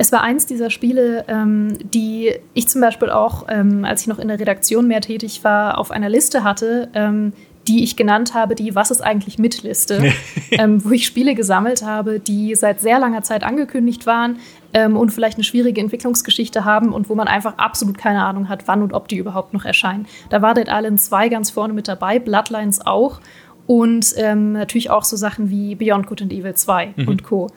[0.00, 4.20] es war eins dieser Spiele, ähm, die ich zum Beispiel auch, ähm, als ich noch
[4.20, 7.32] in der Redaktion mehr tätig war, auf einer Liste hatte, ähm,
[7.66, 10.12] die ich genannt habe, die Was ist eigentlich mit Liste,
[10.52, 14.36] ähm, wo ich Spiele gesammelt habe, die seit sehr langer Zeit angekündigt waren
[14.72, 18.68] ähm, und vielleicht eine schwierige Entwicklungsgeschichte haben und wo man einfach absolut keine Ahnung hat,
[18.68, 20.06] wann und ob die überhaupt noch erscheinen.
[20.30, 23.20] Da war Dead Island 2 ganz vorne mit dabei, Bloodlines auch
[23.68, 27.08] und ähm, natürlich auch so Sachen wie Beyond Good and Evil 2 mhm.
[27.08, 27.48] und Co.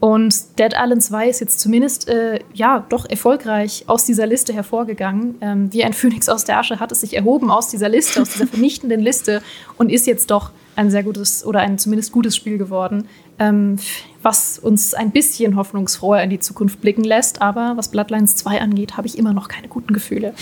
[0.00, 5.36] Und Dead Island 2 ist jetzt zumindest äh, ja doch erfolgreich aus dieser Liste hervorgegangen.
[5.40, 8.30] Ähm, wie ein Phönix aus der Asche hat es sich erhoben aus dieser Liste, aus
[8.30, 9.42] dieser vernichtenden Liste
[9.76, 13.08] und ist jetzt doch ein sehr gutes oder ein zumindest gutes Spiel geworden,
[13.40, 13.76] ähm,
[14.22, 17.42] was uns ein bisschen hoffnungsfroher in die Zukunft blicken lässt.
[17.42, 20.32] Aber was Bloodlines 2 angeht, habe ich immer noch keine guten Gefühle.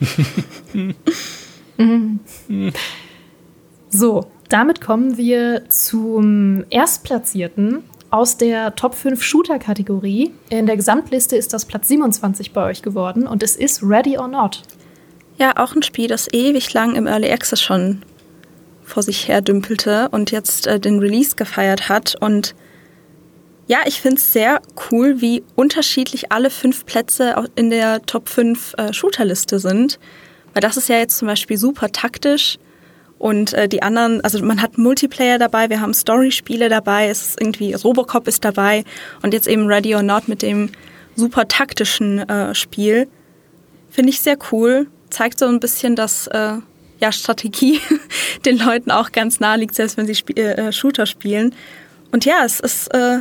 [1.76, 2.20] mhm.
[3.90, 7.84] So, damit kommen wir zum Erstplatzierten
[8.16, 10.32] aus der Top 5 Shooter-Kategorie.
[10.48, 14.26] In der Gesamtliste ist das Platz 27 bei euch geworden und es ist Ready or
[14.26, 14.62] Not.
[15.36, 18.02] Ja, auch ein Spiel, das ewig lang im Early Access schon
[18.82, 22.14] vor sich her dümpelte und jetzt äh, den Release gefeiert hat.
[22.18, 22.54] Und
[23.66, 28.74] ja, ich finde es sehr cool, wie unterschiedlich alle fünf Plätze in der Top 5
[28.78, 29.98] äh, Shooterliste sind.
[30.54, 32.56] Weil das ist ja jetzt zum Beispiel super taktisch.
[33.18, 37.40] Und äh, die anderen, also man hat Multiplayer dabei, wir haben Story-Spiele dabei, es ist
[37.40, 38.84] irgendwie Robocop ist dabei
[39.22, 40.70] und jetzt eben Ready or Not mit dem
[41.14, 43.08] super taktischen äh, Spiel.
[43.90, 44.86] Finde ich sehr cool.
[45.08, 46.56] Zeigt so ein bisschen, dass äh,
[47.00, 47.80] ja, Strategie
[48.44, 51.54] den Leuten auch ganz nahe liegt, selbst wenn sie Sp äh, Shooter spielen.
[52.12, 53.20] Und ja, es ist äh,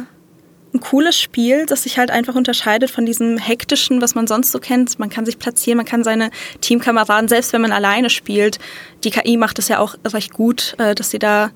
[0.76, 4.59] ein cooles Spiel, das sich halt einfach unterscheidet von diesem hektischen, was man sonst so
[4.59, 4.99] kennt.
[4.99, 6.30] Man kann sich platzieren, man kann seine
[6.61, 8.59] Teamkameraden, selbst wenn man alleine spielt,
[9.03, 11.51] die KI macht es ja auch recht gut, äh, dass sie da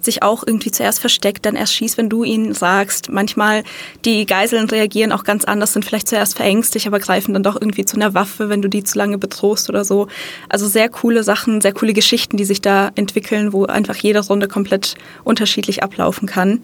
[0.00, 3.10] sich auch irgendwie zuerst versteckt, dann erst schießt, wenn du ihnen sagst.
[3.10, 3.64] Manchmal
[4.04, 7.84] die Geiseln reagieren auch ganz anders, sind vielleicht zuerst verängstigt, aber greifen dann doch irgendwie
[7.84, 10.06] zu einer Waffe, wenn du die zu lange bedrohst oder so.
[10.48, 14.46] Also sehr coole Sachen, sehr coole Geschichten, die sich da entwickeln, wo einfach jede Runde
[14.46, 14.94] komplett
[15.24, 16.62] unterschiedlich ablaufen kann.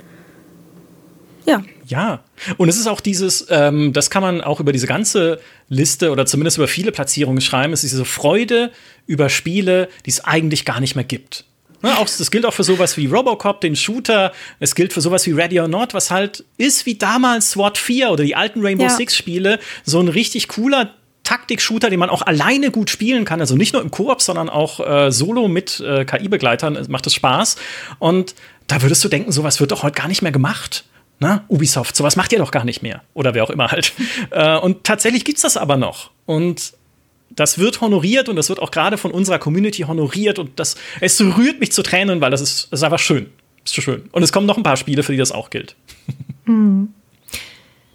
[1.46, 1.62] Ja.
[1.86, 2.24] Ja,
[2.56, 5.38] und es ist auch dieses, ähm, das kann man auch über diese ganze
[5.68, 8.72] Liste oder zumindest über viele Platzierungen schreiben, es ist diese Freude
[9.06, 11.44] über Spiele, die es eigentlich gar nicht mehr gibt.
[11.82, 14.32] Ne, auch, das gilt auch für sowas wie Robocop, den Shooter.
[14.58, 18.08] Es gilt für sowas wie Ready or Not, was halt ist wie damals SWAT 4
[18.08, 18.88] oder die alten Rainbow ja.
[18.88, 19.58] Six Spiele.
[19.84, 23.40] So ein richtig cooler Taktik-Shooter, den man auch alleine gut spielen kann.
[23.40, 27.56] Also nicht nur im Koop, sondern auch äh, solo mit äh, KI-Begleitern macht es Spaß.
[27.98, 28.34] Und
[28.66, 30.84] da würdest du denken, sowas wird doch heute gar nicht mehr gemacht.
[31.24, 31.42] Ne?
[31.48, 33.00] Ubisoft, sowas macht ihr doch gar nicht mehr.
[33.14, 33.94] Oder wer auch immer halt.
[34.30, 36.10] Äh, und tatsächlich gibt's das aber noch.
[36.26, 36.72] Und
[37.30, 41.20] das wird honoriert und das wird auch gerade von unserer Community honoriert und das, es
[41.20, 43.30] rührt mich zu Tränen, weil das ist, das ist einfach schön.
[43.64, 44.08] Ist schön.
[44.12, 45.76] Und es kommen noch ein paar Spiele, für die das auch gilt.
[46.46, 46.92] Mhm.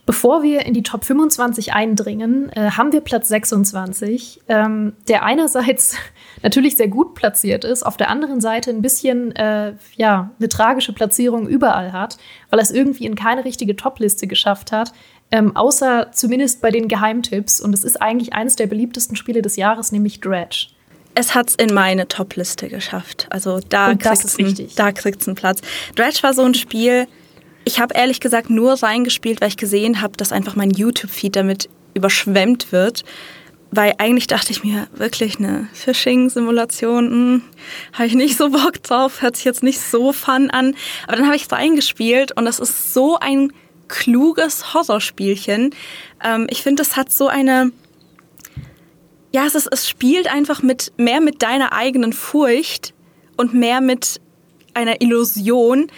[0.08, 5.98] Bevor wir in die Top 25 eindringen, äh, haben wir Platz 26, ähm, der einerseits
[6.44, 10.94] natürlich sehr gut platziert ist, auf der anderen Seite ein bisschen äh, ja, eine tragische
[10.94, 12.18] Platzierung überall hat,
[12.50, 14.94] weil er es irgendwie in keine richtige Top-Liste geschafft hat.
[15.32, 17.62] Ähm, außer zumindest bei den Geheimtipps.
[17.62, 20.68] Und es ist eigentlich eines der beliebtesten Spiele des Jahres, nämlich Dredge.
[21.16, 23.28] Es hat es in meine Top-Liste geschafft.
[23.30, 24.72] Also da kriegt es einen,
[25.28, 25.62] einen Platz.
[25.96, 27.08] Dredge war so ein Spiel,
[27.66, 31.70] ich habe ehrlich gesagt nur reingespielt, weil ich gesehen habe, dass einfach mein YouTube-Feed damit
[31.94, 33.04] überschwemmt wird.
[33.72, 37.42] Weil eigentlich dachte ich mir, wirklich eine Phishing-Simulation, hm,
[37.94, 40.76] habe ich nicht so Bock drauf, hört sich jetzt nicht so fun an.
[41.06, 43.54] Aber dann habe ich reingespielt und das ist so ein
[43.88, 45.76] kluges Horrorspielchen.
[46.24, 47.72] Ähm, ich finde, es hat so eine.
[49.32, 52.96] Ja, es, ist, es spielt einfach mit mehr mit deiner eigenen Furcht
[53.38, 54.20] und mehr mit
[54.74, 55.92] einer Illusion,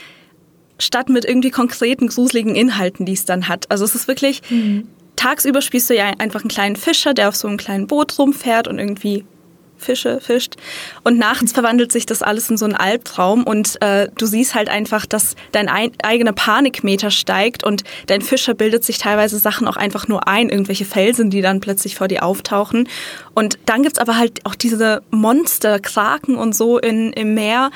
[0.80, 3.72] statt mit irgendwie konkreten, gruseligen Inhalten, die es dann hat.
[3.72, 4.88] Also es ist wirklich, mhm.
[5.22, 8.68] Tagsüber spielst du ja einfach einen kleinen Fischer, der auf so einem kleinen Boot rumfährt
[8.68, 9.24] und irgendwie
[9.78, 10.56] Fische fischt.
[11.04, 14.70] Und nachts verwandelt sich das alles in so einen Albtraum und äh, du siehst halt
[14.70, 19.78] einfach, dass dein ein, eigener Panikmeter steigt und dein Fischer bildet sich teilweise Sachen auch
[19.78, 22.88] einfach nur ein, irgendwelche Felsen, die dann plötzlich vor dir auftauchen.
[23.34, 27.72] Und dann gibt's aber halt auch diese Monster, Kraken und so in, im Meer,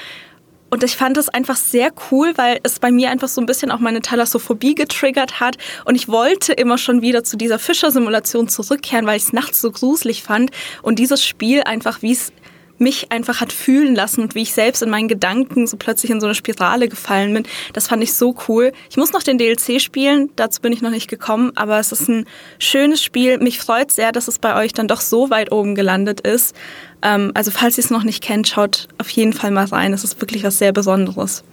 [0.69, 3.71] und ich fand es einfach sehr cool, weil es bei mir einfach so ein bisschen
[3.71, 5.57] auch meine Thalassophobie getriggert hat.
[5.85, 9.71] Und ich wollte immer schon wieder zu dieser Fischersimulation zurückkehren, weil ich es nachts so
[9.71, 10.51] gruselig fand.
[10.81, 12.33] Und dieses Spiel einfach, wie es
[12.77, 16.19] mich einfach hat fühlen lassen und wie ich selbst in meinen Gedanken so plötzlich in
[16.19, 17.43] so eine Spirale gefallen bin.
[17.73, 18.71] Das fand ich so cool.
[18.89, 22.07] Ich muss noch den DLC spielen, dazu bin ich noch nicht gekommen, aber es ist
[22.09, 22.25] ein
[22.59, 23.37] schönes Spiel.
[23.37, 26.55] Mich freut sehr, dass es bei euch dann doch so weit oben gelandet ist.
[27.01, 29.93] Ähm, also falls ihr es noch nicht kennt, schaut auf jeden Fall mal rein.
[29.93, 31.43] Es ist wirklich was sehr Besonderes.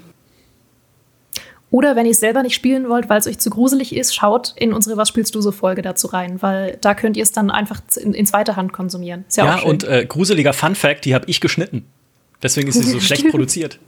[1.73, 4.53] Oder wenn ihr es selber nicht spielen wollt, weil es euch zu gruselig ist, schaut
[4.57, 7.51] in unsere Was spielst du so Folge dazu rein, weil da könnt ihr es dann
[7.51, 9.25] einfach in, in zweiter Hand konsumieren.
[9.27, 11.87] Ist ja, ja und äh, gruseliger Fun Fact, die habe ich geschnitten.
[12.43, 13.79] Deswegen ist sie so schlecht produziert.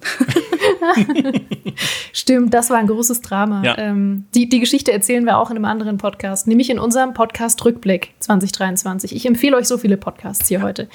[2.14, 3.62] Stimmt, das war ein großes Drama.
[3.62, 3.76] Ja.
[3.76, 7.62] Ähm, die, die Geschichte erzählen wir auch in einem anderen Podcast, nämlich in unserem Podcast
[7.66, 9.14] Rückblick 2023.
[9.14, 10.88] Ich empfehle euch so viele Podcasts hier heute.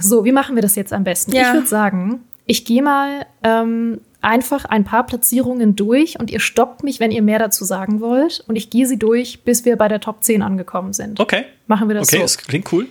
[0.00, 1.32] So, wie machen wir das jetzt am besten?
[1.32, 1.42] Ja.
[1.42, 6.82] Ich würde sagen, ich gehe mal ähm, einfach ein paar Platzierungen durch und ihr stoppt
[6.82, 8.44] mich, wenn ihr mehr dazu sagen wollt.
[8.48, 11.20] Und ich gehe sie durch, bis wir bei der Top 10 angekommen sind.
[11.20, 11.44] Okay.
[11.66, 12.22] Machen wir das okay, so.
[12.22, 12.86] Okay, das klingt cool.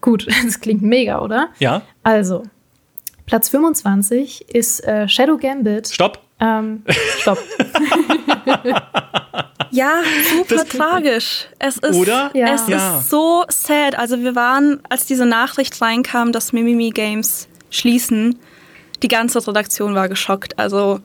[0.00, 1.48] Gut, das klingt mega, oder?
[1.58, 1.82] Ja.
[2.02, 2.44] Also,
[3.26, 5.88] Platz 25 ist äh, Shadow Gambit.
[5.88, 6.20] Stopp.
[6.38, 6.82] Ähm,
[7.20, 7.38] stopp.
[9.70, 10.02] ja,
[10.36, 11.46] super tragisch.
[11.58, 12.30] Es ist, Oder?
[12.34, 12.54] Ja.
[12.54, 12.98] Es ja.
[12.98, 13.98] ist so sad.
[13.98, 18.38] Also wir waren, als diese Nachricht reinkam, dass Mimimi Games schließen,
[19.02, 20.58] die ganze Redaktion war geschockt.
[20.58, 21.00] Also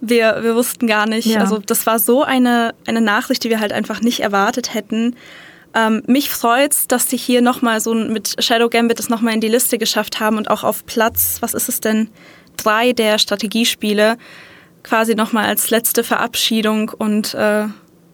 [0.00, 1.26] wir, wir wussten gar nicht.
[1.26, 1.40] Ja.
[1.40, 5.16] Also das war so eine, eine Nachricht, die wir halt einfach nicht erwartet hätten.
[5.74, 9.48] Ähm, mich freut's, dass sie hier nochmal so mit Shadow Gambit das nochmal in die
[9.48, 12.08] Liste geschafft haben und auch auf Platz, was ist es denn,
[12.56, 14.16] drei der Strategiespiele
[14.82, 17.66] quasi nochmal als letzte Verabschiedung und äh,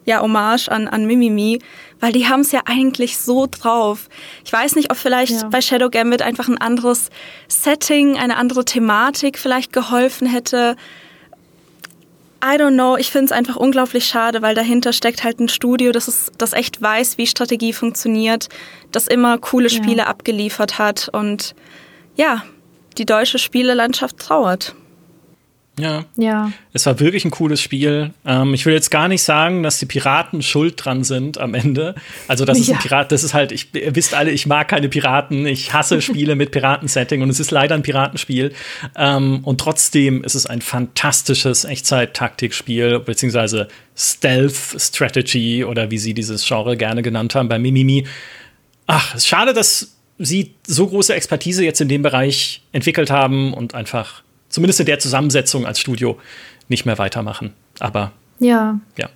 [0.06, 1.58] ja, Hommage an, an Mimimi,
[2.00, 4.08] weil die haben es ja eigentlich so drauf.
[4.44, 5.48] Ich weiß nicht, ob vielleicht ja.
[5.48, 7.10] bei Shadow Gambit einfach ein anderes
[7.48, 10.76] Setting, eine andere Thematik vielleicht geholfen hätte.
[12.44, 15.90] I don't know, ich finde es einfach unglaublich schade, weil dahinter steckt halt ein Studio,
[15.90, 18.48] das, ist, das echt weiß, wie Strategie funktioniert,
[18.92, 20.06] das immer coole Spiele ja.
[20.06, 21.56] abgeliefert hat und
[22.14, 22.44] ja,
[22.98, 24.76] die deutsche Spielelandschaft trauert.
[25.78, 26.06] Ja.
[26.16, 26.52] Ja.
[26.72, 28.12] Es war wirklich ein cooles Spiel.
[28.24, 31.94] Ähm, ich will jetzt gar nicht sagen, dass die Piraten schuld dran sind am Ende.
[32.28, 32.76] Also, das ist ja.
[32.76, 35.46] ein Pirat, das ist halt, ich, ihr wisst alle, ich mag keine Piraten.
[35.46, 38.52] Ich hasse Spiele mit Piratensetting und es ist leider ein Piratenspiel.
[38.96, 46.76] Ähm, und trotzdem ist es ein fantastisches Echtzeit-Taktikspiel, beziehungsweise Stealth-Strategy oder wie sie dieses Genre
[46.76, 48.06] gerne genannt haben bei Mimimi.
[48.86, 53.52] Ach, es ist schade, dass sie so große Expertise jetzt in dem Bereich entwickelt haben
[53.52, 54.22] und einfach
[54.56, 56.16] zumindest in der Zusammensetzung als Studio
[56.68, 57.52] nicht mehr weitermachen.
[57.78, 59.10] Aber ja, ja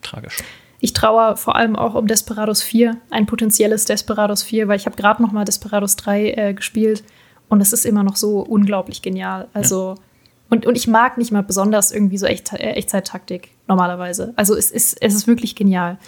[0.00, 0.36] tragisch.
[0.78, 4.94] Ich traue vor allem auch um Desperados 4, ein potenzielles Desperados 4, weil ich habe
[4.94, 7.02] gerade noch mal Desperados 3 äh, gespielt
[7.48, 9.48] und es ist immer noch so unglaublich genial.
[9.54, 10.02] Also ja.
[10.50, 14.34] und, und ich mag nicht mal besonders irgendwie so Echt, äh, Echtzeit-Taktik normalerweise.
[14.36, 15.98] Also es ist, es ist wirklich genial.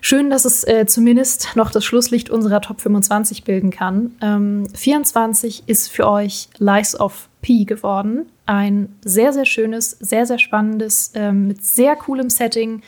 [0.00, 4.14] Schön, dass es äh, zumindest noch das Schlusslicht unserer Top 25 bilden kann.
[4.22, 8.26] Ähm, 24 ist für euch Lies of Geworden.
[8.46, 12.82] Ein sehr, sehr schönes, sehr, sehr spannendes, ähm, mit sehr coolem Setting,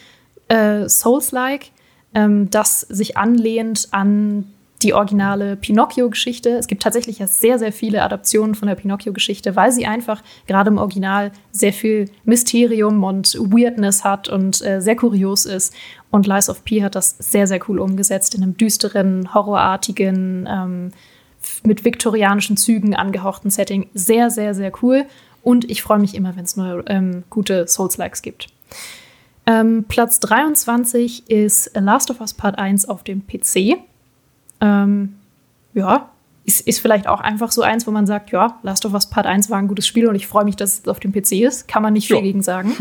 [0.49, 1.71] äh, Souls-like,
[2.15, 4.47] ähm, das sich anlehnt an
[4.83, 6.51] die originale Pinocchio-Geschichte.
[6.51, 10.71] Es gibt tatsächlich ja sehr, sehr viele Adaptionen von der Pinocchio-Geschichte, weil sie einfach gerade
[10.71, 15.75] im Original sehr viel Mysterium und Weirdness hat und äh, sehr kurios ist.
[16.11, 20.91] Und Lies of P hat das sehr, sehr cool umgesetzt in einem düsteren, horrorartigen, ähm,
[21.65, 23.89] mit viktorianischen Zügen angehauchten Setting.
[23.95, 25.05] Sehr, sehr, sehr cool.
[25.43, 28.49] Und ich freue mich immer, wenn es neue ähm, gute Souls-Likes gibt.
[29.47, 33.79] Ähm, Platz 23 ist Last of Us Part 1 auf dem PC.
[34.61, 35.15] Ähm,
[35.75, 36.11] ja,
[36.45, 39.27] ist, ist vielleicht auch einfach so eins, wo man sagt, ja, Last of Us Part
[39.27, 41.69] 1 war ein gutes Spiel und ich freue mich, dass es auf dem PC ist.
[41.69, 42.23] Kann man nicht viel ja.
[42.23, 42.75] gegen sagen.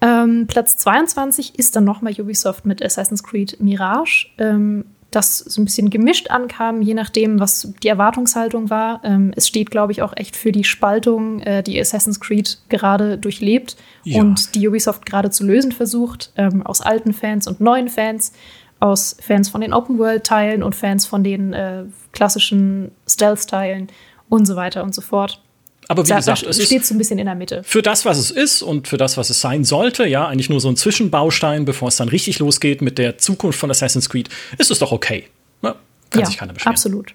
[0.00, 4.84] Ähm, Platz 22 ist dann nochmal Ubisoft mit Assassin's Creed Mirage, ähm,
[5.16, 9.00] das so ein bisschen gemischt ankam, je nachdem, was die Erwartungshaltung war.
[9.02, 13.16] Ähm, es steht, glaube ich, auch echt für die Spaltung, äh, die Assassin's Creed gerade
[13.16, 14.20] durchlebt ja.
[14.20, 18.32] und die Ubisoft gerade zu lösen versucht, ähm, aus alten Fans und neuen Fans
[18.78, 23.88] aus Fans von den Open-World-Teilen und Fans von den äh, klassischen Stealth-Teilen
[24.28, 25.42] und so weiter und so fort.
[25.88, 27.62] Aber wie da, gesagt, es steht so ein bisschen in der Mitte.
[27.64, 30.60] Für das, was es ist und für das, was es sein sollte, ja, eigentlich nur
[30.60, 34.70] so ein Zwischenbaustein, bevor es dann richtig losgeht mit der Zukunft von Assassin's Creed, ist
[34.70, 35.26] es doch okay.
[35.62, 35.76] Ja,
[36.10, 36.72] kann ja, sich keiner beschweren.
[36.72, 37.14] Absolut.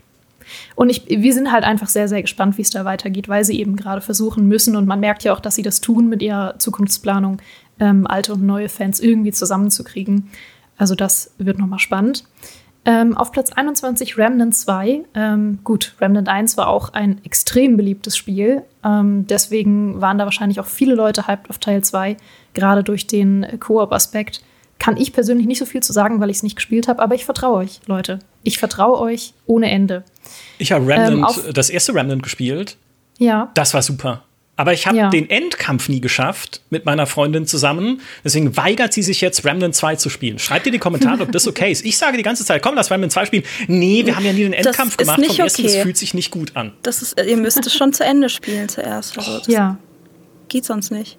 [0.76, 3.60] Und ich, wir sind halt einfach sehr, sehr gespannt, wie es da weitergeht, weil sie
[3.60, 6.58] eben gerade versuchen müssen und man merkt ja auch, dass sie das tun mit ihrer
[6.60, 7.42] Zukunftsplanung,
[7.80, 10.30] ähm, alte und neue Fans irgendwie zusammenzukriegen.
[10.78, 12.24] Also das wird nochmal spannend.
[12.84, 15.04] Ähm, auf Platz 21 Remnant 2.
[15.14, 18.64] Ähm, gut, Remnant 1 war auch ein extrem beliebtes Spiel.
[18.84, 22.18] Ähm, deswegen waren da wahrscheinlich auch viele Leute hyped auf Teil 2,
[22.54, 24.42] gerade durch den Koop-Aspekt.
[24.80, 27.14] Kann ich persönlich nicht so viel zu sagen, weil ich es nicht gespielt habe, aber
[27.14, 28.18] ich vertraue euch, Leute.
[28.42, 30.04] Ich vertraue euch ohne Ende.
[30.58, 32.78] Ich habe Remnant, ähm, das erste Remnant gespielt.
[33.20, 33.52] Ja.
[33.54, 34.24] Das war super.
[34.62, 35.10] Aber ich habe ja.
[35.10, 38.00] den Endkampf nie geschafft mit meiner Freundin zusammen.
[38.24, 40.38] Deswegen weigert sie sich jetzt, Remnant 2 zu spielen.
[40.38, 41.84] Schreibt in die Kommentare, ob das okay ist.
[41.84, 43.44] Ich sage die ganze Zeit, komm, lass Remnant 2 spielen.
[43.68, 45.16] Nee, wir haben ja nie den Endkampf gemacht.
[45.16, 45.42] Vom okay.
[45.42, 46.74] ersten, das fühlt sich nicht gut an.
[46.84, 49.18] Das ist, ihr müsst es schon zu Ende spielen zuerst.
[49.18, 49.80] Also das ja.
[50.48, 51.18] Geht sonst nicht.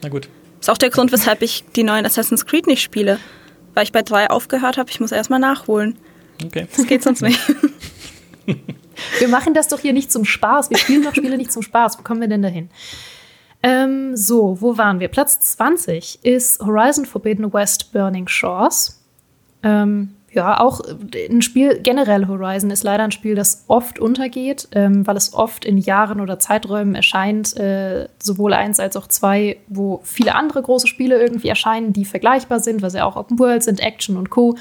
[0.00, 0.28] Na gut.
[0.60, 3.18] Ist auch der Grund, weshalb ich die neuen Assassin's Creed nicht spiele.
[3.74, 5.98] Weil ich bei 3 aufgehört habe, ich muss erstmal nachholen.
[6.44, 6.68] Okay.
[6.76, 7.40] Das geht sonst nicht.
[9.18, 10.70] Wir machen das doch hier nicht zum Spaß.
[10.70, 11.98] Wir spielen doch Spiele nicht zum Spaß.
[11.98, 12.70] Wo kommen wir denn dahin?
[13.62, 15.08] Ähm, so, wo waren wir?
[15.08, 19.02] Platz 20 ist Horizon Forbidden West Burning Shores.
[19.62, 20.80] Ähm, ja, auch
[21.30, 25.64] ein Spiel, generell Horizon ist leider ein Spiel, das oft untergeht, ähm, weil es oft
[25.64, 30.88] in Jahren oder Zeiträumen erscheint, äh, sowohl eins als auch zwei, wo viele andere große
[30.88, 34.56] Spiele irgendwie erscheinen, die vergleichbar sind, weil sie auch Open World sind, Action und Co.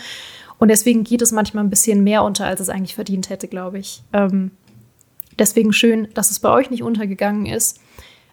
[0.59, 3.79] Und deswegen geht es manchmal ein bisschen mehr unter, als es eigentlich verdient hätte, glaube
[3.79, 4.01] ich.
[4.13, 4.51] Ähm,
[5.37, 7.79] deswegen schön, dass es bei euch nicht untergegangen ist.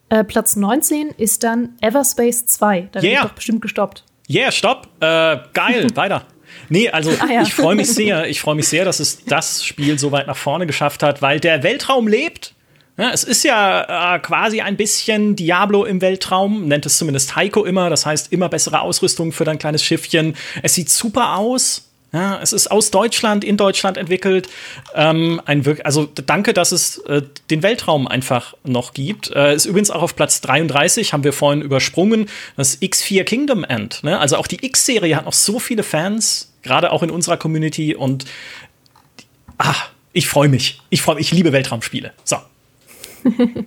[0.09, 2.88] Äh, Platz 19 ist dann Everspace 2.
[2.92, 3.10] Da yeah.
[3.10, 4.05] wird doch bestimmt gestoppt.
[4.28, 4.88] Yeah, stopp.
[5.01, 6.26] Äh, geil, weiter.
[6.68, 7.42] Nee, also ah, ja.
[7.42, 10.36] ich freue mich sehr, ich freue mich sehr, dass es das Spiel so weit nach
[10.36, 12.55] vorne geschafft hat, weil der Weltraum lebt.
[12.97, 17.64] Ja, es ist ja äh, quasi ein bisschen Diablo im Weltraum, nennt es zumindest Heiko
[17.64, 17.88] immer.
[17.88, 20.36] Das heißt, immer bessere Ausrüstung für dein kleines Schiffchen.
[20.62, 21.89] Es sieht super aus.
[22.12, 24.49] Ja, es ist aus Deutschland, in Deutschland entwickelt.
[24.95, 29.31] Ähm, ein Wirk also danke, dass es äh, den Weltraum einfach noch gibt.
[29.31, 34.03] Äh, ist übrigens auch auf Platz 33, haben wir vorhin übersprungen, das X4 Kingdom End.
[34.03, 34.19] Ne?
[34.19, 37.95] Also auch die X-Serie hat noch so viele Fans, gerade auch in unserer Community.
[37.95, 38.24] Und
[39.59, 39.77] ah,
[40.12, 40.82] ich freue mich.
[40.91, 41.27] Ich freue mich.
[41.27, 42.12] Ich liebe Weltraumspiele.
[42.24, 42.39] So.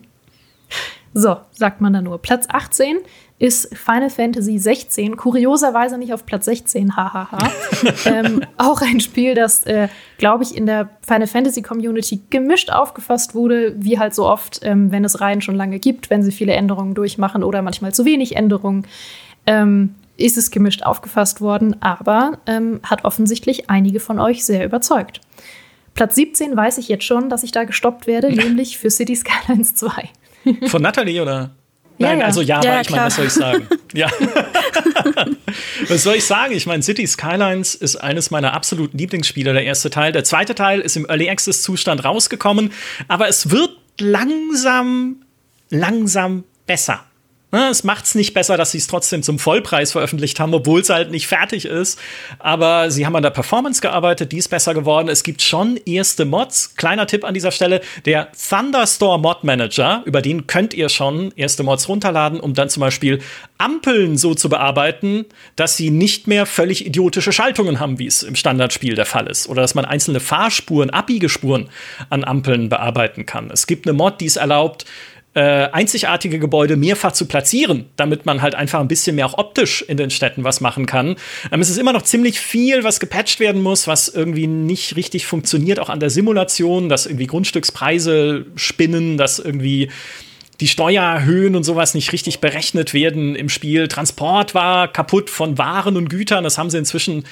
[1.14, 2.22] so, sagt man da nur.
[2.22, 2.98] Platz 18
[3.44, 7.52] ist Final Fantasy 16, kurioserweise nicht auf Platz 16, hahaha.
[8.06, 13.36] ähm, auch ein Spiel, das, äh, glaube ich, in der Final Fantasy Community gemischt aufgefasst
[13.36, 16.54] wurde, wie halt so oft, ähm, wenn es Reihen schon lange gibt, wenn sie viele
[16.54, 18.88] Änderungen durchmachen oder manchmal zu wenig Änderungen.
[19.46, 25.20] Ähm, ist es gemischt aufgefasst worden, aber ähm, hat offensichtlich einige von euch sehr überzeugt.
[25.96, 29.76] Platz 17 weiß ich jetzt schon, dass ich da gestoppt werde, nämlich für City Skylines
[29.76, 30.10] 2.
[30.68, 31.52] Von Natalie oder?
[31.98, 33.68] Nein, ja, also ja, ja aber ich meine, was soll ich sagen?
[33.94, 34.10] ja.
[35.88, 36.54] was soll ich sagen?
[36.54, 40.12] Ich meine, City Skylines ist eines meiner absoluten Lieblingsspiele, der erste Teil.
[40.12, 42.72] Der zweite Teil ist im Early Access Zustand rausgekommen,
[43.08, 45.18] aber es wird langsam,
[45.70, 47.04] langsam besser.
[47.54, 50.82] Ne, es macht es nicht besser, dass sie es trotzdem zum Vollpreis veröffentlicht haben, obwohl
[50.82, 52.00] es halt nicht fertig ist.
[52.40, 55.08] Aber sie haben an der Performance gearbeitet, die ist besser geworden.
[55.08, 56.74] Es gibt schon erste Mods.
[56.78, 61.62] Kleiner Tipp an dieser Stelle: der Thunderstorm Mod Manager, über den könnt ihr schon erste
[61.62, 63.20] Mods runterladen, um dann zum Beispiel
[63.60, 65.26] Ampeln so zu bearbeiten,
[65.56, 69.48] dass sie nicht mehr völlig idiotische Schaltungen haben, wie es im Standardspiel der Fall ist.
[69.48, 71.70] Oder dass man einzelne Fahrspuren, Abbiegespuren
[72.10, 73.52] an Ampeln bearbeiten kann.
[73.52, 74.86] Es gibt eine Mod, die es erlaubt,
[75.36, 79.82] äh, einzigartige Gebäude mehrfach zu platzieren, damit man halt einfach ein bisschen mehr auch optisch
[79.82, 81.16] in den Städten was machen kann.
[81.52, 85.26] Ähm, es ist immer noch ziemlich viel, was gepatcht werden muss, was irgendwie nicht richtig
[85.26, 89.90] funktioniert, auch an der Simulation, dass irgendwie Grundstückspreise spinnen, dass irgendwie
[90.60, 93.88] die Steuerhöhen und sowas nicht richtig berechnet werden im Spiel.
[93.88, 96.44] Transport war kaputt von Waren und Gütern.
[96.44, 97.26] Das haben sie inzwischen,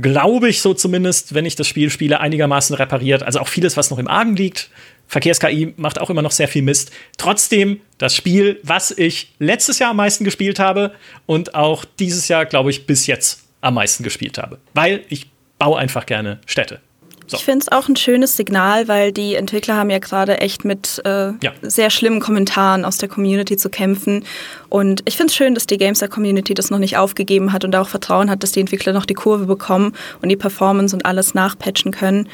[0.00, 3.24] glaube ich, so zumindest, wenn ich das Spiel spiele, einigermaßen repariert.
[3.24, 4.70] Also auch vieles, was noch im Argen liegt.
[5.08, 6.92] Verkehrs-KI macht auch immer noch sehr viel Mist.
[7.16, 10.92] Trotzdem das Spiel, was ich letztes Jahr am meisten gespielt habe
[11.26, 14.58] und auch dieses Jahr, glaube ich, bis jetzt am meisten gespielt habe.
[14.74, 16.80] Weil ich baue einfach gerne Städte.
[17.26, 17.36] So.
[17.36, 21.02] Ich finde es auch ein schönes Signal, weil die Entwickler haben ja gerade echt mit
[21.04, 21.52] äh, ja.
[21.60, 24.24] sehr schlimmen Kommentaren aus der Community zu kämpfen.
[24.70, 27.88] Und ich finde es schön, dass die Gamester-Community das noch nicht aufgegeben hat und auch
[27.88, 31.92] Vertrauen hat, dass die Entwickler noch die Kurve bekommen und die Performance und alles nachpatchen
[31.92, 32.30] können.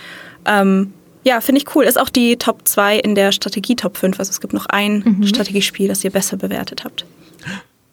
[0.46, 0.92] Ähm,
[1.24, 1.84] ja, finde ich cool.
[1.84, 4.18] Ist auch die Top 2 in der Strategie Top 5.
[4.18, 5.26] Also es gibt noch ein mhm.
[5.26, 7.06] Strategiespiel, das ihr besser bewertet habt.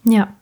[0.03, 0.33] Ja.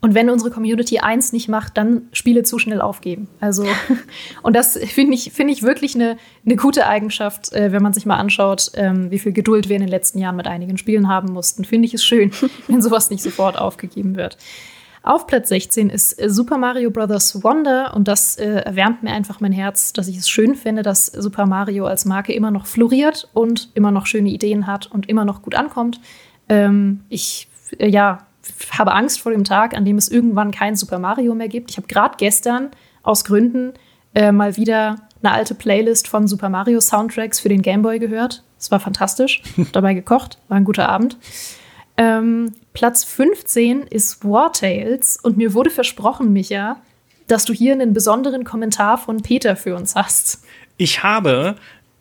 [0.00, 3.28] Und wenn unsere Community eins nicht macht, dann Spiele zu schnell aufgeben.
[3.38, 3.64] Also,
[4.42, 8.04] und das finde ich, finde ich wirklich eine, eine gute Eigenschaft, äh, wenn man sich
[8.04, 11.32] mal anschaut, ähm, wie viel Geduld wir in den letzten Jahren mit einigen Spielen haben
[11.32, 11.64] mussten.
[11.64, 12.32] Finde ich es schön,
[12.66, 14.38] wenn sowas nicht sofort aufgegeben wird.
[15.02, 17.42] Auf Platz 16 ist äh, Super Mario Bros.
[17.42, 21.06] Wonder und das äh, erwärmt mir einfach mein Herz, dass ich es schön finde, dass
[21.06, 25.24] Super Mario als Marke immer noch floriert und immer noch schöne Ideen hat und immer
[25.24, 26.00] noch gut ankommt.
[26.48, 27.48] Ähm, ich,
[27.78, 28.26] äh, ja,
[28.70, 31.70] habe Angst vor dem Tag, an dem es irgendwann kein Super Mario mehr gibt.
[31.70, 32.70] Ich habe gerade gestern
[33.02, 33.72] aus Gründen
[34.14, 38.42] äh, mal wieder eine alte Playlist von Super Mario Soundtracks für den Game Boy gehört.
[38.58, 39.42] Es war fantastisch.
[39.72, 41.16] Dabei gekocht, war ein guter Abend.
[41.96, 46.80] Ähm, Platz 15 ist War Tales und mir wurde versprochen, Micha,
[47.28, 50.44] dass du hier einen besonderen Kommentar von Peter für uns hast.
[50.78, 51.56] Ich habe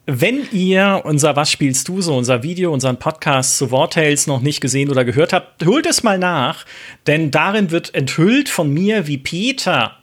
[0.08, 4.42] wenn ihr unser Was spielst du so, unser Video, unseren Podcast zu War Tales noch
[4.42, 6.66] nicht gesehen oder gehört habt, holt es mal nach,
[7.06, 9.98] denn darin wird enthüllt von mir, wie Peter,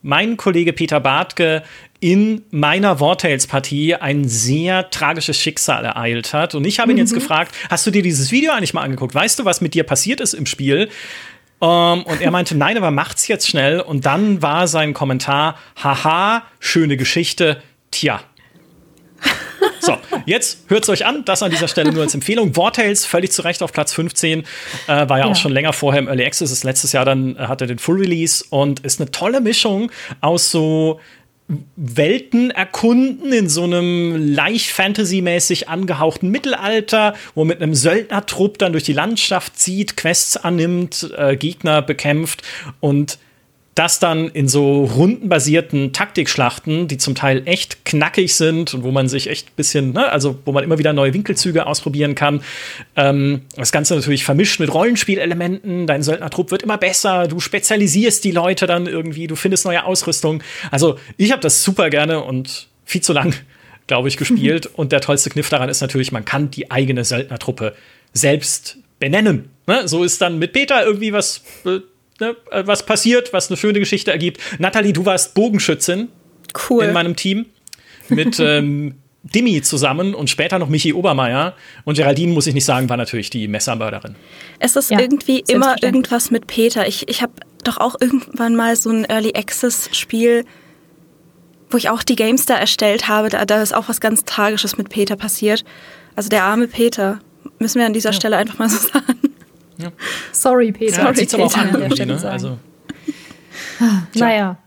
[0.00, 1.62] mein Kollege Peter Bartke,
[2.02, 6.56] in meiner Wartales-Partie ein sehr tragisches Schicksal ereilt hat.
[6.56, 7.02] Und ich habe ihn mhm.
[7.02, 9.14] jetzt gefragt, hast du dir dieses Video eigentlich mal angeguckt?
[9.14, 10.88] Weißt du, was mit dir passiert ist im Spiel?
[11.60, 13.80] Um, ähm, und er meinte, nein, aber macht's jetzt schnell.
[13.80, 17.62] Und dann war sein Kommentar, haha, schöne Geschichte,
[17.92, 18.20] tja.
[19.78, 19.96] So,
[20.26, 21.24] jetzt hört's euch an.
[21.24, 22.56] Das an dieser Stelle nur als Empfehlung.
[22.56, 24.40] Wartales völlig zu Recht auf Platz 15.
[24.40, 24.44] Äh,
[24.86, 26.52] war ja, ja, auch schon länger vorher im Early Access.
[26.52, 30.52] Ist letztes Jahr dann äh, hatte den Full Release und ist eine tolle Mischung aus
[30.52, 31.00] so
[31.76, 38.84] Welten erkunden in so einem leicht Fantasy-mäßig angehauchten Mittelalter, wo mit einem Söldnertrupp dann durch
[38.84, 42.42] die Landschaft zieht, Quests annimmt, äh, Gegner bekämpft
[42.80, 43.18] und
[43.74, 49.08] das dann in so rundenbasierten Taktikschlachten, die zum Teil echt knackig sind und wo man
[49.08, 52.42] sich echt ein bisschen, ne, also wo man immer wieder neue Winkelzüge ausprobieren kann.
[52.96, 55.86] Ähm, das Ganze natürlich vermischt mit Rollenspielelementen.
[55.86, 57.28] Dein Söldnertrupp wird immer besser.
[57.28, 59.26] Du spezialisierst die Leute dann irgendwie.
[59.26, 60.42] Du findest neue Ausrüstung.
[60.70, 63.34] Also ich habe das super gerne und viel zu lang,
[63.86, 64.66] glaube ich, gespielt.
[64.74, 67.74] und der tollste Kniff daran ist natürlich, man kann die eigene Söldnertruppe
[68.12, 69.48] selbst benennen.
[69.66, 69.88] Ne?
[69.88, 71.42] So ist dann mit Peter irgendwie was
[72.22, 74.40] ne, äh, was passiert, was eine schöne Geschichte ergibt.
[74.58, 76.08] Nathalie, du warst Bogenschützin.
[76.70, 76.84] cool.
[76.84, 77.46] in meinem Team
[78.08, 81.54] mit ähm, Dimi zusammen und später noch Michi Obermeier.
[81.84, 84.16] Und Geraldine, muss ich nicht sagen, war natürlich die Messermörderin.
[84.58, 86.86] Es ist ja, irgendwie immer irgendwas mit Peter.
[86.86, 87.32] Ich, ich habe
[87.64, 90.44] doch auch irgendwann mal so ein Early Access Spiel,
[91.70, 93.28] wo ich auch die Games da erstellt habe.
[93.28, 95.64] Da, da ist auch was ganz Tragisches mit Peter passiert.
[96.16, 97.20] Also der arme Peter.
[97.58, 98.14] Müssen wir an dieser ja.
[98.14, 99.18] Stelle einfach mal so sagen.
[99.78, 99.92] Ja.
[100.32, 100.96] Sorry, Peter.
[100.96, 101.38] Ja, Sorry, Peter.
[101.38, 102.30] Aber auch an, ne?
[102.30, 102.58] also.
[104.14, 104.58] Naja,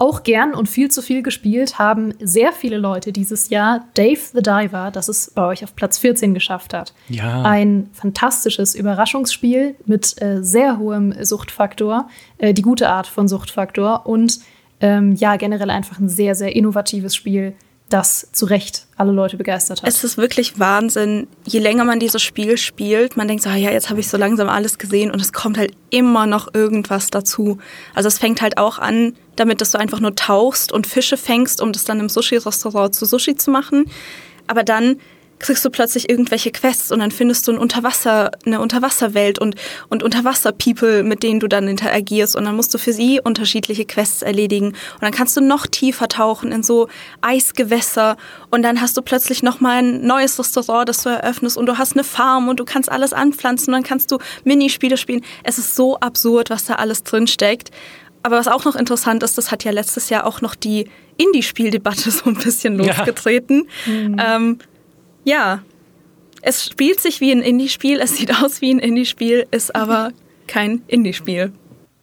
[0.00, 4.40] auch gern und viel zu viel gespielt haben sehr viele Leute dieses Jahr Dave the
[4.40, 6.94] Diver, das es bei euch auf Platz 14 geschafft hat.
[7.10, 7.42] Ja.
[7.42, 12.08] Ein fantastisches Überraschungsspiel mit äh, sehr hohem Suchtfaktor,
[12.38, 14.40] äh, die gute Art von Suchtfaktor und
[14.80, 17.52] ähm, ja, generell einfach ein sehr, sehr innovatives Spiel,
[17.90, 19.88] das zu Recht alle Leute begeistert hat.
[19.88, 21.26] Es ist wirklich Wahnsinn.
[21.44, 24.16] Je länger man dieses Spiel spielt, man denkt so, ah ja, jetzt habe ich so
[24.16, 27.58] langsam alles gesehen und es kommt halt immer noch irgendwas dazu.
[27.94, 31.60] Also es fängt halt auch an, damit dass du einfach nur tauchst und Fische fängst,
[31.60, 33.86] um das dann im Sushi-Restaurant zu Sushi zu machen.
[34.46, 34.96] Aber dann
[35.40, 39.56] kriegst du plötzlich irgendwelche Quests und dann findest du ein Unterwasser, eine Unterwasserwelt und,
[39.88, 44.22] und Unterwasser-People, mit denen du dann interagierst und dann musst du für sie unterschiedliche Quests
[44.22, 46.88] erledigen und dann kannst du noch tiefer tauchen in so
[47.22, 48.16] Eisgewässer
[48.50, 51.94] und dann hast du plötzlich nochmal ein neues Restaurant, das du eröffnest und du hast
[51.94, 55.22] eine Farm und du kannst alles anpflanzen und dann kannst du Minispiele spielen.
[55.42, 57.70] Es ist so absurd, was da alles drin steckt.
[58.22, 62.10] Aber was auch noch interessant ist, das hat ja letztes Jahr auch noch die Indie-Spieldebatte
[62.10, 63.66] so ein bisschen losgetreten.
[63.86, 63.92] Ja.
[63.92, 64.16] Mhm.
[64.18, 64.58] Ähm,
[65.24, 65.62] ja,
[66.42, 70.12] es spielt sich wie ein Indie-Spiel, es sieht aus wie ein Indie-Spiel, ist aber
[70.46, 71.52] kein Indie-Spiel.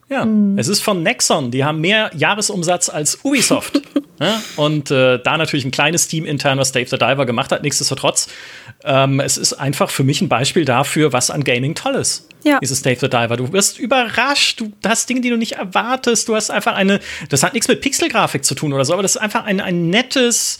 [0.09, 0.57] Ja, mhm.
[0.57, 1.51] es ist von Nexon.
[1.51, 3.81] Die haben mehr Jahresumsatz als Ubisoft.
[4.21, 7.61] ja, und äh, da natürlich ein kleines Team intern, was Dave the Diver gemacht hat.
[7.61, 8.29] Nichtsdestotrotz,
[8.85, 12.29] ähm, es ist einfach für mich ein Beispiel dafür, was an Gaming toll ist.
[12.43, 12.59] Ja.
[12.59, 13.35] Dieses Dave the Diver.
[13.35, 16.29] Du wirst überrascht, du hast Dinge, die du nicht erwartest.
[16.29, 19.15] Du hast einfach eine, das hat nichts mit Pixelgrafik zu tun oder so, aber das
[19.15, 20.59] ist einfach ein, ein nettes,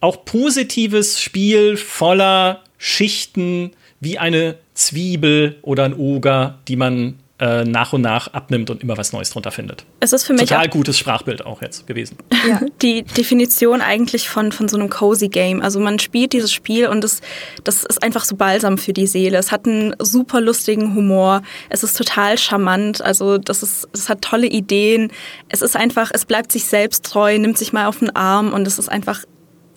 [0.00, 7.92] auch positives Spiel voller Schichten wie eine Zwiebel oder ein Oger, die man äh, nach
[7.94, 9.86] und nach abnimmt und immer was Neues drunter findet.
[10.00, 12.18] Es ist für mich total gutes Sprachbild auch jetzt gewesen.
[12.46, 12.60] Ja.
[12.82, 15.62] Die Definition eigentlich von, von so einem cozy Game.
[15.62, 17.20] Also man spielt dieses Spiel und das,
[17.64, 19.38] das ist einfach so balsam für die Seele.
[19.38, 21.42] Es hat einen super lustigen Humor.
[21.70, 23.02] Es ist total charmant.
[23.02, 25.10] Also das ist, es hat tolle Ideen.
[25.48, 28.66] Es ist einfach, es bleibt sich selbst treu, nimmt sich mal auf den Arm und
[28.66, 29.24] es ist einfach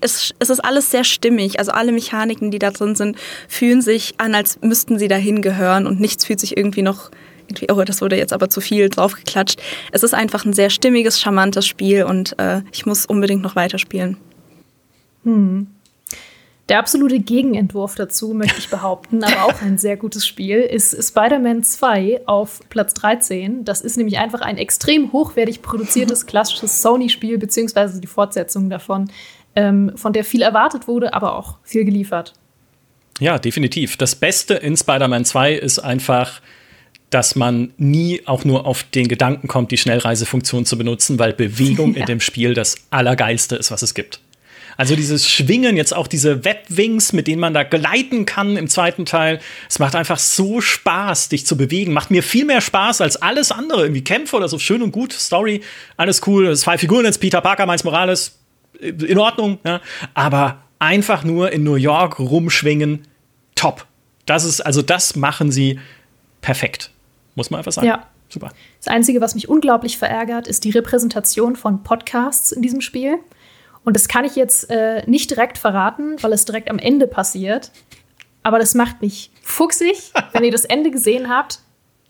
[0.03, 1.59] es, es ist alles sehr stimmig.
[1.59, 3.17] Also alle Mechaniken, die da drin sind,
[3.47, 7.09] fühlen sich an, als müssten sie dahin gehören und nichts fühlt sich irgendwie noch
[7.47, 9.61] irgendwie, oh, das wurde jetzt aber zu viel draufgeklatscht.
[9.91, 14.17] Es ist einfach ein sehr stimmiges, charmantes Spiel und äh, ich muss unbedingt noch weiterspielen.
[15.23, 15.67] Hm.
[16.69, 21.63] Der absolute Gegenentwurf dazu, möchte ich behaupten, aber auch ein sehr gutes Spiel, ist Spider-Man
[21.63, 23.65] 2 auf Platz 13.
[23.65, 29.11] Das ist nämlich einfach ein extrem hochwertig produziertes klassisches Sony-Spiel, beziehungsweise die Fortsetzung davon,
[29.55, 32.33] ähm, von der viel erwartet wurde, aber auch viel geliefert.
[33.19, 33.97] Ja, definitiv.
[33.97, 36.41] Das Beste in Spider-Man 2 ist einfach,
[37.09, 41.93] dass man nie auch nur auf den Gedanken kommt, die Schnellreisefunktion zu benutzen, weil Bewegung
[41.95, 42.01] ja.
[42.01, 44.19] in dem Spiel das Allergeilste ist, was es gibt.
[44.75, 49.05] Also dieses Schwingen, jetzt auch diese Webwings, mit denen man da gleiten kann im zweiten
[49.05, 49.39] Teil.
[49.69, 51.93] Es macht einfach so Spaß, dich zu bewegen.
[51.93, 53.83] Macht mir viel mehr Spaß als alles andere.
[53.83, 54.57] Irgendwie Kämpfe oder so.
[54.57, 55.13] Schön und gut.
[55.13, 55.61] Story,
[55.95, 56.55] alles cool.
[56.57, 58.39] Zwei Figuren jetzt, Peter Parker, Miles Morales.
[58.83, 59.59] In Ordnung.
[59.65, 59.81] Ja.
[60.13, 63.07] Aber einfach nur in New York rumschwingen.
[63.55, 63.85] Top.
[64.25, 65.79] Das ist, also das machen sie
[66.41, 66.91] perfekt.
[67.35, 67.87] Muss man einfach sagen.
[67.87, 68.07] Ja.
[68.29, 68.49] Super.
[68.79, 73.19] Das Einzige, was mich unglaublich verärgert, ist die Repräsentation von Podcasts in diesem Spiel.
[73.83, 77.71] Und das kann ich jetzt äh, nicht direkt verraten, weil es direkt am Ende passiert.
[78.41, 81.59] Aber das macht mich fuchsig, wenn ihr das Ende gesehen habt.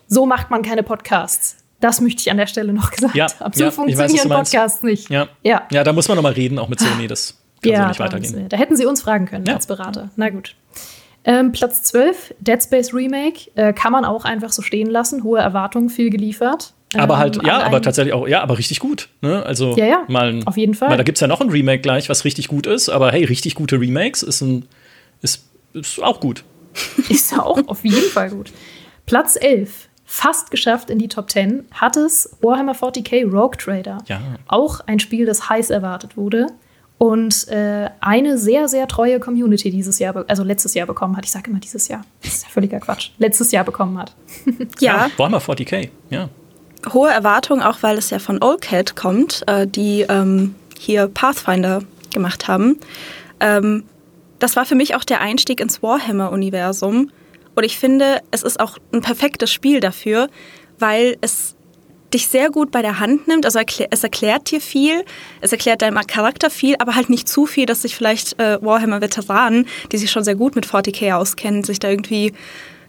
[0.08, 1.58] So macht man keine Podcasts.
[1.84, 3.53] Das möchte ich an der Stelle noch gesagt ja, haben.
[3.53, 5.10] So ja, funktionieren weiß, Podcasts nicht.
[5.10, 5.27] Ja.
[5.43, 5.64] ja.
[5.69, 7.07] ja, da muss man noch mal reden, auch mit Sony.
[7.07, 8.47] Das kann ja, so nicht weitergehen.
[8.47, 10.10] Da hätten sie uns fragen können als Berater.
[10.15, 10.55] Na gut.
[11.26, 15.23] Ähm, Platz 12, Dead Space Remake, äh, kann man auch einfach so stehen lassen.
[15.23, 16.73] Hohe Erwartungen, viel geliefert.
[16.95, 19.10] Aber halt, ähm, ja, aber tatsächlich auch, ja, aber richtig gut.
[19.22, 19.43] Ne?
[19.45, 20.89] Also, ja, ja, mal auf jeden Fall.
[20.89, 23.26] Mal, da gibt es ja noch ein Remake gleich, was richtig gut ist, aber hey,
[23.26, 24.65] richtig gute Remakes ist, ein,
[25.22, 26.45] ist, ist auch gut.
[27.10, 28.51] ist auch auf jeden Fall gut.
[29.05, 33.98] Platz 11, fast geschafft in die Top 10, hat es Warhammer 40k Rogue Trader.
[34.06, 34.22] Ja.
[34.48, 36.45] Auch ein Spiel, das heiß erwartet wurde
[36.99, 41.26] und äh, eine sehr, sehr treue Community dieses Jahr, also letztes Jahr bekommen hat.
[41.26, 42.06] Ich sage immer dieses Jahr.
[42.22, 43.10] Das ist ja völliger Quatsch.
[43.18, 44.14] Letztes Jahr bekommen hat.
[44.80, 45.07] ja.
[45.07, 46.30] ja Warhammer 40k, ja.
[46.94, 51.81] Hohe Erwartung, auch weil es ja von Oldcat kommt, äh, die ähm, hier Pathfinder
[52.14, 52.77] gemacht haben.
[53.40, 53.84] Ähm,
[54.38, 57.10] das war für mich auch der Einstieg ins Warhammer-Universum.
[57.56, 60.30] Und ich finde, es ist auch ein perfektes Spiel dafür,
[60.80, 61.56] weil es
[62.14, 63.46] dich sehr gut bei der Hand nimmt.
[63.46, 63.60] Also
[63.90, 65.04] es erklärt dir viel,
[65.42, 69.68] es erklärt deinem Charakter viel, aber halt nicht zu viel, dass sich vielleicht äh, Warhammer-Veteranen,
[69.92, 72.34] die sich schon sehr gut mit 40k auskennen, sich da irgendwie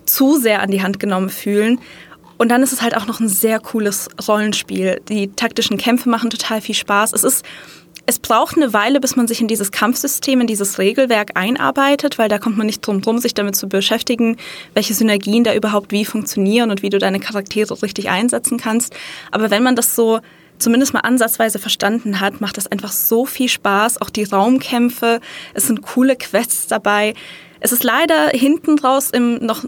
[0.05, 1.81] zu sehr an die Hand genommen fühlen.
[2.37, 5.01] Und dann ist es halt auch noch ein sehr cooles Rollenspiel.
[5.09, 7.13] Die taktischen Kämpfe machen total viel Spaß.
[7.13, 7.45] Es ist
[8.07, 12.29] es braucht eine Weile, bis man sich in dieses Kampfsystem, in dieses Regelwerk einarbeitet, weil
[12.29, 14.37] da kommt man nicht drum drum, sich damit zu beschäftigen,
[14.75, 18.95] welche Synergien da überhaupt wie funktionieren und wie du deine Charaktere richtig einsetzen kannst.
[19.31, 20.21] Aber wenn man das so
[20.59, 24.01] zumindest mal ansatzweise verstanden hat, macht das einfach so viel Spaß.
[24.01, 25.21] Auch die Raumkämpfe,
[25.55, 27.15] es sind coole Quests dabei.
[27.61, 29.65] Es ist leider hinten raus im noch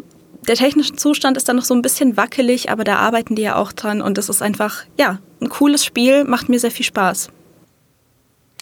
[0.47, 3.57] der technische Zustand ist dann noch so ein bisschen wackelig, aber da arbeiten die ja
[3.57, 7.31] auch dran und es ist einfach, ja, ein cooles Spiel, macht mir sehr viel Spaß.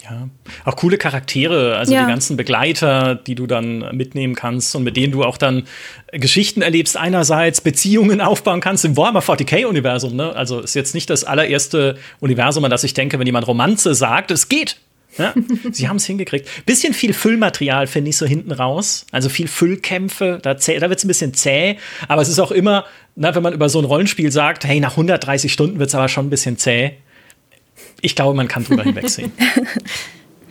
[0.04, 0.28] Ja,
[0.66, 2.04] auch coole Charaktere, also ja.
[2.04, 5.62] die ganzen Begleiter, die du dann mitnehmen kannst und mit denen du auch dann
[6.12, 10.14] Geschichten erlebst, einerseits Beziehungen aufbauen kannst im Warhammer 40k-Universum.
[10.14, 10.36] Ne?
[10.36, 14.30] Also ist jetzt nicht das allererste Universum, an das ich denke, wenn jemand Romanze sagt,
[14.30, 14.76] es geht.
[15.16, 15.32] Ja?
[15.72, 16.66] Sie haben es hingekriegt.
[16.66, 19.06] Bisschen viel Füllmaterial finde ich so hinten raus.
[19.10, 21.78] Also viel Füllkämpfe, da, da wird es ein bisschen zäh.
[22.08, 22.84] Aber es ist auch immer,
[23.16, 26.08] na, wenn man über so ein Rollenspiel sagt, hey, nach 130 Stunden wird es aber
[26.08, 26.92] schon ein bisschen zäh
[28.04, 29.32] ich glaube, man kann drüber hinwegsehen.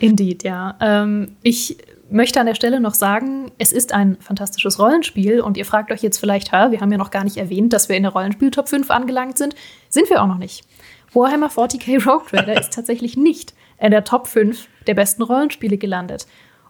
[0.00, 0.76] Indeed, ja.
[0.80, 1.78] Ähm, ich
[2.10, 6.02] möchte an der Stelle noch sagen, es ist ein fantastisches Rollenspiel und ihr fragt euch
[6.02, 8.68] jetzt vielleicht, hä, wir haben ja noch gar nicht erwähnt, dass wir in der Rollenspiel-Top
[8.68, 9.54] 5 angelangt sind.
[9.88, 10.66] Sind wir auch noch nicht.
[11.12, 16.26] Warhammer 40k Rogue Trader ist tatsächlich nicht in der Top 5 der besten Rollenspiele gelandet.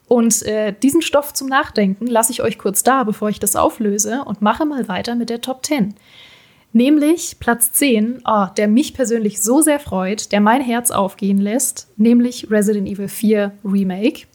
[0.06, 4.22] Und äh, diesen Stoff zum Nachdenken lasse ich euch kurz da, bevor ich das auflöse
[4.24, 5.94] und mache mal weiter mit der Top 10.
[6.76, 11.86] Nämlich Platz 10, oh, der mich persönlich so sehr freut, der mein Herz aufgehen lässt,
[11.96, 14.26] nämlich Resident Evil 4 Remake.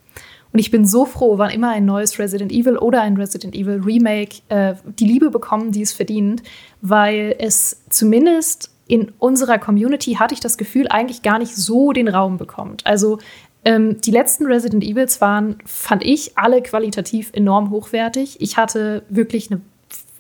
[0.54, 3.82] Und ich bin so froh, wann immer ein neues Resident Evil oder ein Resident Evil
[3.84, 6.42] Remake äh, die Liebe bekommen, die es verdient,
[6.82, 12.08] weil es zumindest in unserer Community hatte ich das Gefühl, eigentlich gar nicht so den
[12.08, 12.88] Raum bekommt.
[12.88, 13.20] Also
[13.66, 18.38] ähm, die letzten Resident Evils waren, fand ich, alle qualitativ enorm hochwertig.
[18.40, 19.60] Ich hatte wirklich eine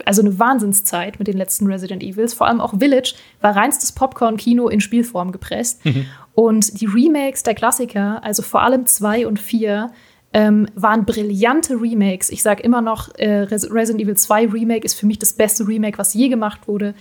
[0.05, 2.33] also eine Wahnsinnszeit mit den letzten Resident Evils.
[2.33, 5.85] Vor allem auch Village war reinstes Popcorn-Kino in Spielform gepresst.
[5.85, 6.05] Mhm.
[6.33, 9.91] Und die Remakes der Klassiker, also vor allem zwei und vier,
[10.33, 12.29] ähm, waren brillante Remakes.
[12.29, 15.97] Ich sage immer noch, äh, Resident Evil 2 Remake ist für mich das beste Remake,
[15.97, 16.93] was je gemacht wurde.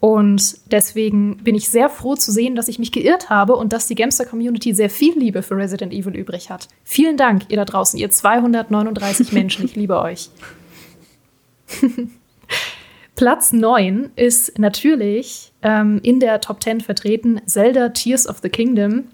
[0.00, 3.88] Und deswegen bin ich sehr froh zu sehen, dass ich mich geirrt habe und dass
[3.88, 6.68] die Gamester-Community sehr viel Liebe für Resident Evil übrig hat.
[6.84, 9.64] Vielen Dank, ihr da draußen, ihr 239 Menschen.
[9.64, 10.30] Ich liebe euch.
[13.18, 19.08] Platz 9 ist natürlich ähm, in der Top 10 vertreten Zelda Tears of the Kingdom,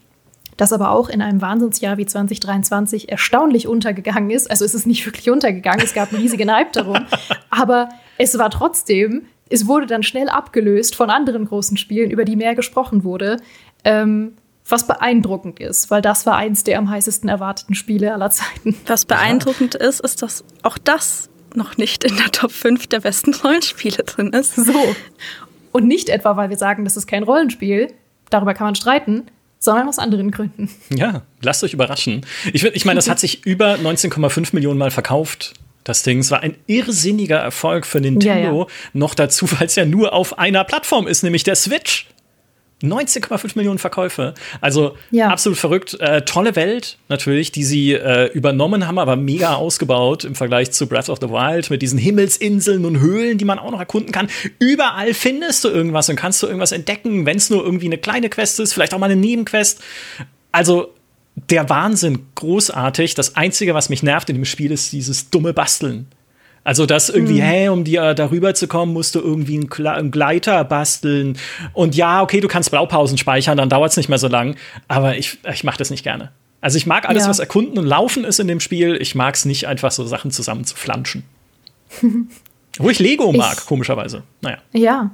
[0.59, 4.51] das aber auch in einem Wahnsinnsjahr wie 2023 erstaunlich untergegangen ist.
[4.51, 6.99] Also es ist nicht wirklich untergegangen, es gab einen riesigen Hype darum,
[7.49, 12.37] aber es war trotzdem, es wurde dann schnell abgelöst von anderen großen Spielen, über die
[12.37, 13.39] mehr gesprochen wurde.
[13.85, 14.35] Ähm,
[14.69, 18.77] was beeindruckend ist, weil das war eins der am heißesten erwarteten Spiele aller Zeiten.
[18.87, 23.35] Was beeindruckend ist, ist, dass auch das noch nicht in der Top 5 der besten
[23.35, 24.57] Rollenspiele drin ist.
[24.57, 24.95] So.
[25.73, 27.93] Und nicht etwa, weil wir sagen, das ist kein Rollenspiel,
[28.31, 29.25] darüber kann man streiten,
[29.59, 30.71] sondern aus anderen Gründen.
[30.95, 32.25] Ja, lasst euch überraschen.
[32.53, 35.55] Ich, ich meine, das hat sich über 19,5 Millionen Mal verkauft.
[35.83, 38.61] Das Ding, es war ein irrsinniger Erfolg für Nintendo.
[38.61, 38.67] Ja, ja.
[38.95, 42.07] Noch dazu, weil es ja nur auf einer Plattform ist, nämlich der Switch.
[42.85, 44.35] 19,5 Millionen Verkäufe.
[44.61, 45.29] Also ja.
[45.29, 45.99] absolut verrückt.
[46.01, 50.87] Äh, tolle Welt natürlich, die sie äh, übernommen haben, aber mega ausgebaut im Vergleich zu
[50.87, 54.29] Breath of the Wild mit diesen Himmelsinseln und Höhlen, die man auch noch erkunden kann.
[54.59, 58.29] Überall findest du irgendwas und kannst du irgendwas entdecken, wenn es nur irgendwie eine kleine
[58.29, 59.81] Quest ist, vielleicht auch mal eine Nebenquest.
[60.53, 60.95] Also
[61.37, 63.15] der Wahnsinn, großartig.
[63.15, 66.07] Das Einzige, was mich nervt in dem Spiel, ist dieses dumme Basteln.
[66.65, 67.45] Also, dass irgendwie, mhm.
[67.45, 71.37] hey, um dir darüber zu kommen, musst du irgendwie einen, einen, Gleiter basteln.
[71.75, 74.57] Und ja, okay, du kannst Blaupausen speichern, dann dauert es nicht mehr so lang.
[74.89, 76.33] Aber ich, ich mache das nicht gerne.
[76.63, 77.29] Also, ich mag alles, ja.
[77.29, 78.97] was erkunden und laufen ist in dem Spiel.
[79.01, 81.25] Ich mag es nicht, einfach so Sachen zusammen zu flanschen.
[82.79, 84.23] Wo ich Lego mag, ich, komischerweise.
[84.41, 84.59] Naja.
[84.73, 85.11] Ja.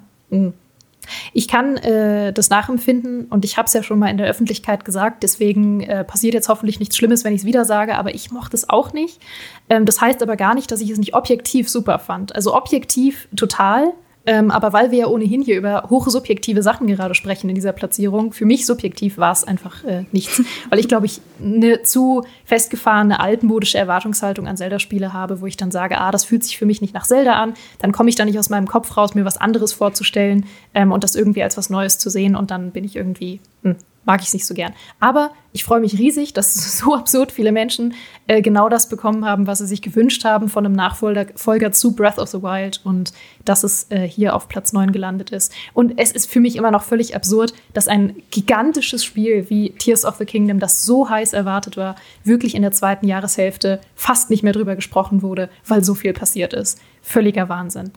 [1.32, 4.85] Ich kann äh, das nachempfinden und ich habe es ja schon mal in der Öffentlichkeit
[4.85, 8.31] gesagt, deswegen äh, passiert jetzt hoffentlich nichts Schlimmes, wenn ich es wieder sage, aber ich
[8.31, 9.20] mochte es auch nicht.
[9.68, 12.35] Ähm, das heißt aber gar nicht, dass ich es nicht objektiv super fand.
[12.35, 13.93] Also objektiv total,
[14.26, 18.32] ähm, aber weil wir ja ohnehin hier über hochsubjektive Sachen gerade sprechen in dieser Platzierung,
[18.32, 20.42] für mich subjektiv war es einfach äh, nichts.
[20.70, 25.70] weil ich, glaube ich, eine zu festgefahrene, altmodische Erwartungshaltung an Zelda-Spiele habe, wo ich dann
[25.70, 27.55] sage, ah, das fühlt sich für mich nicht nach Zelda an.
[27.78, 30.44] Dann komme ich da nicht aus meinem Kopf raus, mir was anderes vorzustellen
[30.74, 32.36] ähm, und das irgendwie als was Neues zu sehen.
[32.36, 33.76] Und dann bin ich irgendwie, hm,
[34.10, 34.74] mag ich nicht so gern.
[34.98, 37.94] Aber ich freue mich riesig, dass so absurd viele Menschen
[38.26, 42.18] äh, genau das bekommen haben, was sie sich gewünscht haben von einem Nachfolger zu Breath
[42.18, 43.12] of the Wild und
[43.44, 45.52] dass es äh, hier auf Platz 9 gelandet ist.
[45.74, 50.04] Und es ist für mich immer noch völlig absurd, dass ein gigantisches Spiel wie Tears
[50.04, 54.42] of the Kingdom, das so heiß erwartet war, wirklich in der zweiten Jahreshälfte fast nicht
[54.42, 56.80] mehr drüber gesprochen wurde, weil so viel passiert ist.
[57.00, 57.92] Völliger Wahnsinn.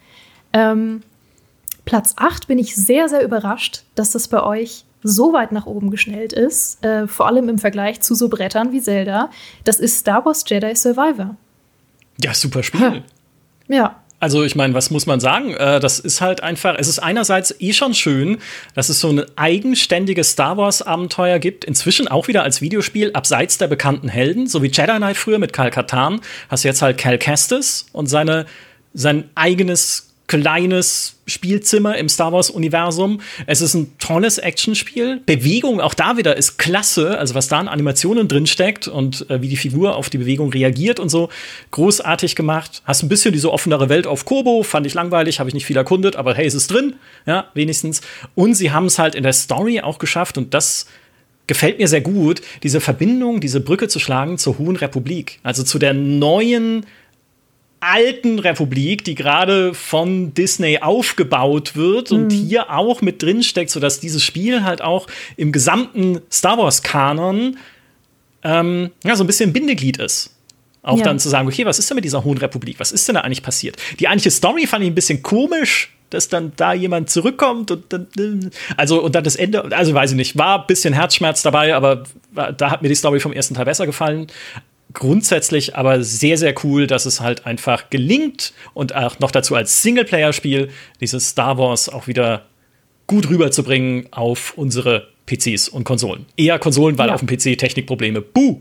[0.54, 1.02] Ähm,
[1.86, 5.92] Platz 8 bin ich sehr, sehr überrascht, dass das bei euch so weit nach oben
[5.92, 9.30] geschnellt ist, äh, vor allem im Vergleich zu so Brettern wie Zelda.
[9.64, 11.36] Das ist Star Wars Jedi Survivor.
[12.22, 13.04] Ja, super Spiel.
[13.68, 14.00] Ja.
[14.20, 15.54] Also ich meine, was muss man sagen?
[15.54, 18.38] Äh, das ist halt einfach, es ist einerseits eh schon schön,
[18.74, 23.68] dass es so ein eigenständiges Star Wars-Abenteuer gibt, inzwischen auch wieder als Videospiel, abseits der
[23.68, 27.18] bekannten Helden, so wie Jedi Knight früher mit Cal Katan, hast du jetzt halt Cal
[27.18, 28.46] Kestis und seine,
[28.94, 33.22] sein eigenes kleines Spielzimmer im Star Wars-Universum.
[33.46, 35.22] Es ist ein tolles Actionspiel.
[35.26, 37.18] Bewegung, auch da wieder, ist klasse.
[37.18, 40.52] Also, was da an Animationen drin steckt und äh, wie die Figur auf die Bewegung
[40.52, 41.30] reagiert und so.
[41.72, 42.82] Großartig gemacht.
[42.86, 44.64] Hast ein bisschen diese offenere Welt auf Kobo.
[44.64, 46.96] Fand ich langweilig, habe ich nicht viel erkundet, aber hey, es ist drin.
[47.26, 48.02] Ja, wenigstens.
[48.36, 50.88] Und sie haben es halt in der Story auch geschafft und das
[51.48, 55.40] gefällt mir sehr gut, diese Verbindung, diese Brücke zu schlagen zur Hohen Republik.
[55.44, 56.86] Also zu der neuen
[57.84, 62.18] alten Republik, die gerade von Disney aufgebaut wird mhm.
[62.18, 65.08] und hier auch mit drin steckt, sodass dieses Spiel halt auch
[65.38, 67.58] im gesamten Star Wars-Kanon
[68.44, 70.32] ähm, ja, so ein bisschen Bindeglied ist.
[70.82, 71.06] Auch ja.
[71.06, 72.80] dann zu sagen, okay, was ist denn mit dieser Hohen Republik?
[72.80, 73.78] Was ist denn da eigentlich passiert?
[74.00, 78.52] Die eigentliche Story fand ich ein bisschen komisch, dass dann da jemand zurückkommt und dann,
[78.76, 82.04] also und dann das Ende, also weiß ich nicht, war ein bisschen Herzschmerz dabei, aber
[82.34, 84.28] da hat mir die Story vom ersten Teil besser gefallen
[84.94, 89.82] grundsätzlich aber sehr, sehr cool, dass es halt einfach gelingt und auch noch dazu als
[89.82, 90.70] Singleplayer-Spiel
[91.02, 92.46] dieses Star Wars auch wieder
[93.08, 96.26] gut rüberzubringen auf unsere PCs und Konsolen.
[96.38, 97.16] Eher Konsolen, weil ja.
[97.16, 98.22] auf dem PC Technikprobleme.
[98.22, 98.60] Buh!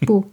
[0.00, 0.24] Buh.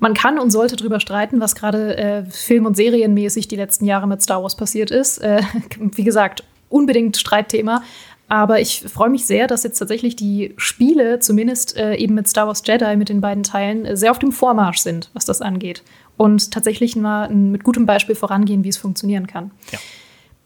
[0.00, 4.08] Man kann und sollte darüber streiten, was gerade äh, film- und serienmäßig die letzten Jahre
[4.08, 5.18] mit Star Wars passiert ist.
[5.18, 5.42] Äh,
[5.78, 7.84] wie gesagt, unbedingt Streitthema.
[8.32, 12.46] Aber ich freue mich sehr, dass jetzt tatsächlich die Spiele, zumindest äh, eben mit Star
[12.46, 15.82] Wars Jedi, mit den beiden Teilen, äh, sehr auf dem Vormarsch sind, was das angeht.
[16.16, 19.50] Und tatsächlich mal mit gutem Beispiel vorangehen, wie es funktionieren kann.
[19.70, 19.78] Ja.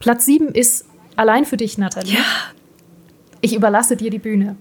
[0.01, 2.15] Platz 7 ist allein für dich, Nathalie.
[2.15, 2.25] Ja.
[3.41, 4.57] Ich überlasse dir die Bühne.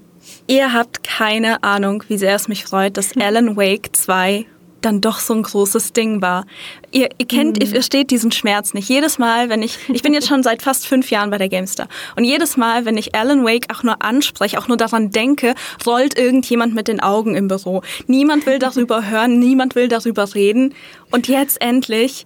[0.45, 4.45] Ihr habt keine Ahnung, wie sehr es mich freut, dass Alan Wake 2
[4.85, 6.45] dann doch so ein großes Ding war.
[6.91, 7.61] Ihr, ihr kennt, mhm.
[7.61, 8.87] ihr versteht diesen Schmerz nicht.
[8.87, 11.87] Jedes Mal, wenn ich, ich bin jetzt schon seit fast fünf Jahren bei der Gamestar
[12.15, 15.55] und jedes Mal, wenn ich Alan Wake auch nur anspreche, auch nur daran denke,
[15.85, 17.81] rollt irgendjemand mit den Augen im Büro.
[18.07, 20.73] Niemand will darüber hören, niemand will darüber reden
[21.11, 22.25] und jetzt endlich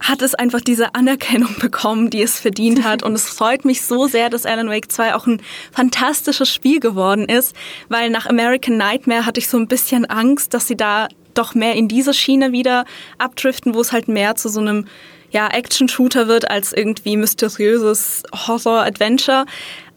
[0.00, 3.02] hat es einfach diese Anerkennung bekommen, die es verdient hat.
[3.02, 5.40] Und es freut mich so sehr, dass Alan Wake 2 auch ein
[5.72, 7.54] fantastisches Spiel geworden ist,
[7.88, 11.74] weil nach American Nightmare hatte ich so ein bisschen Angst, dass sie da doch mehr
[11.74, 12.84] in diese Schiene wieder
[13.18, 14.86] abdriften, wo es halt mehr zu so einem
[15.30, 19.46] ja, Action-Shooter wird als irgendwie mysteriöses Horror-Adventure.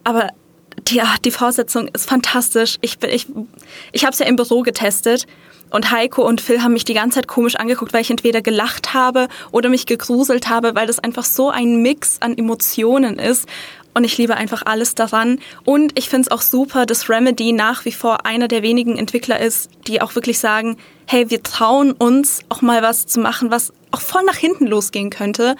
[0.03, 0.29] Aber
[0.87, 2.77] die, die Vorsetzung ist fantastisch.
[2.81, 3.27] Ich, ich,
[3.91, 5.27] ich habe es ja im Büro getestet
[5.69, 8.93] und Heiko und Phil haben mich die ganze Zeit komisch angeguckt, weil ich entweder gelacht
[8.93, 13.47] habe oder mich gegruselt habe, weil das einfach so ein Mix an Emotionen ist.
[13.97, 15.39] Und ich liebe einfach alles daran.
[15.65, 19.39] Und ich finde es auch super, dass Remedy nach wie vor einer der wenigen Entwickler
[19.39, 23.73] ist, die auch wirklich sagen, hey, wir trauen uns auch mal was zu machen, was
[23.89, 25.55] auch voll nach hinten losgehen könnte.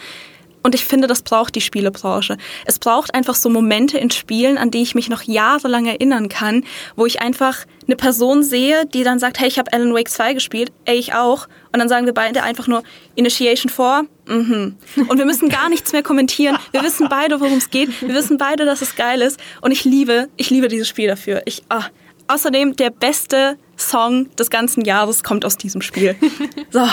[0.67, 2.35] Und ich finde, das braucht die Spielebranche.
[2.65, 6.65] Es braucht einfach so Momente in Spielen, an die ich mich noch jahrelang erinnern kann,
[6.97, 10.33] wo ich einfach eine Person sehe, die dann sagt, hey, ich habe Alan Wake 2
[10.33, 11.47] gespielt, ey, ich auch.
[11.71, 12.83] Und dann sagen wir beide einfach nur
[13.15, 14.75] Initiation 4, mhm.
[15.07, 16.57] Und wir müssen gar nichts mehr kommentieren.
[16.73, 18.01] Wir wissen beide, worum es geht.
[18.01, 19.39] Wir wissen beide, dass es geil ist.
[19.61, 21.43] Und ich liebe, ich liebe dieses Spiel dafür.
[21.45, 21.85] Ich, ah.
[22.27, 26.17] Außerdem der beste Song des ganzen Jahres kommt aus diesem Spiel.
[26.71, 26.85] So,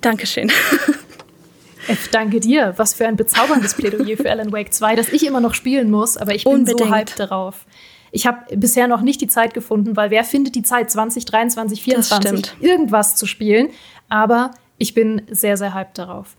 [0.00, 0.50] Dankeschön.
[1.88, 2.74] F, danke dir.
[2.76, 6.16] Was für ein bezauberndes Plädoyer für Alan Wake 2, das ich immer noch spielen muss,
[6.16, 6.80] aber ich bin Unbedingt.
[6.80, 7.66] so hyped darauf.
[8.10, 12.56] Ich habe bisher noch nicht die Zeit gefunden, weil wer findet die Zeit 2023, 2024
[12.60, 13.70] irgendwas zu spielen?
[14.08, 16.36] Aber ich bin sehr, sehr hyped darauf.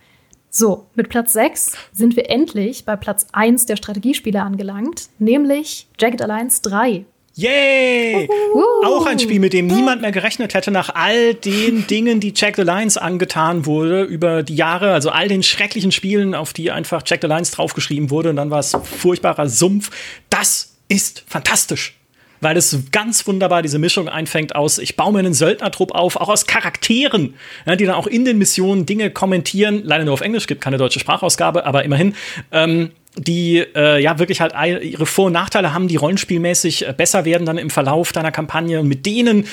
[0.49, 6.21] So, mit Platz 6 sind wir endlich bei Platz 1 der Strategiespiele angelangt, nämlich Jagged
[6.21, 7.05] Alliance 3.
[7.37, 8.29] Yay!
[8.53, 8.85] Uh.
[8.85, 12.55] Auch ein Spiel, mit dem niemand mehr gerechnet hätte nach all den Dingen, die Jack
[12.55, 17.03] the Lions angetan wurde über die Jahre, also all den schrecklichen Spielen, auf die einfach
[17.05, 19.91] Jack the Lions draufgeschrieben wurde und dann war es furchtbarer Sumpf.
[20.29, 21.97] Das ist fantastisch.
[22.39, 26.29] Weil es ganz wunderbar diese Mischung einfängt aus, ich baue mir einen Söldnertrupp auf, auch
[26.29, 27.33] aus Charakteren,
[27.65, 29.81] ja, die dann auch in den Missionen Dinge kommentieren.
[29.83, 32.13] Leider nur auf Englisch, gibt keine deutsche Sprachausgabe, aber immerhin.
[32.51, 37.25] Ähm, die äh, ja wirklich halt ihre Vor- und Nachteile haben, die rollenspielmäßig äh, besser
[37.25, 38.79] werden dann im Verlauf deiner Kampagne.
[38.79, 39.47] Und mit denen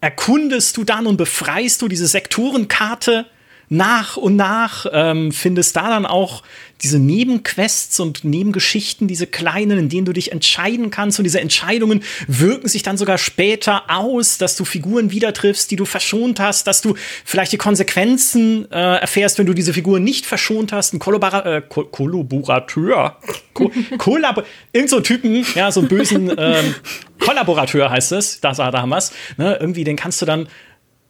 [0.00, 3.26] erkundest du dann und befreist du diese Sektorenkarte
[3.70, 6.42] nach und nach ähm, findest da dann auch
[6.82, 11.20] diese Nebenquests und Nebengeschichten, diese kleinen, in denen du dich entscheiden kannst.
[11.20, 15.76] Und diese Entscheidungen wirken sich dann sogar später aus, dass du Figuren wieder triffst, die
[15.76, 20.26] du verschont hast, dass du vielleicht die Konsequenzen äh, erfährst, wenn du diese Figuren nicht
[20.26, 20.92] verschont hast.
[20.92, 23.18] Ein Kollabora äh, Ko Kollaborateur,
[23.54, 26.74] Ko Kollab irgend so einen Typen, ja, so einen bösen ähm,
[27.20, 29.12] Kollaborateur heißt es, da, da haben wir's.
[29.36, 29.58] Ne?
[29.60, 30.48] Irgendwie, den kannst du dann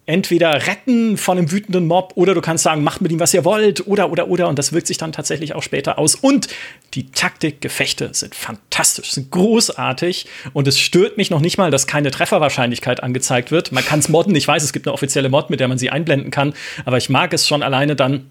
[0.06, 3.44] entweder retten von einem wütenden Mob oder du kannst sagen, macht mit ihm, was ihr
[3.44, 4.48] wollt oder, oder, oder.
[4.48, 6.14] Und das wirkt sich dann tatsächlich auch später aus.
[6.16, 6.48] Und
[6.94, 10.27] die Taktikgefechte sind fantastisch, sind großartig.
[10.52, 13.72] Und es stört mich noch nicht mal, dass keine Trefferwahrscheinlichkeit angezeigt wird.
[13.72, 14.35] Man kann es modden.
[14.35, 16.55] Ich weiß, es gibt eine offizielle Mod, mit der man sie einblenden kann.
[16.85, 18.27] Aber ich mag es schon alleine dann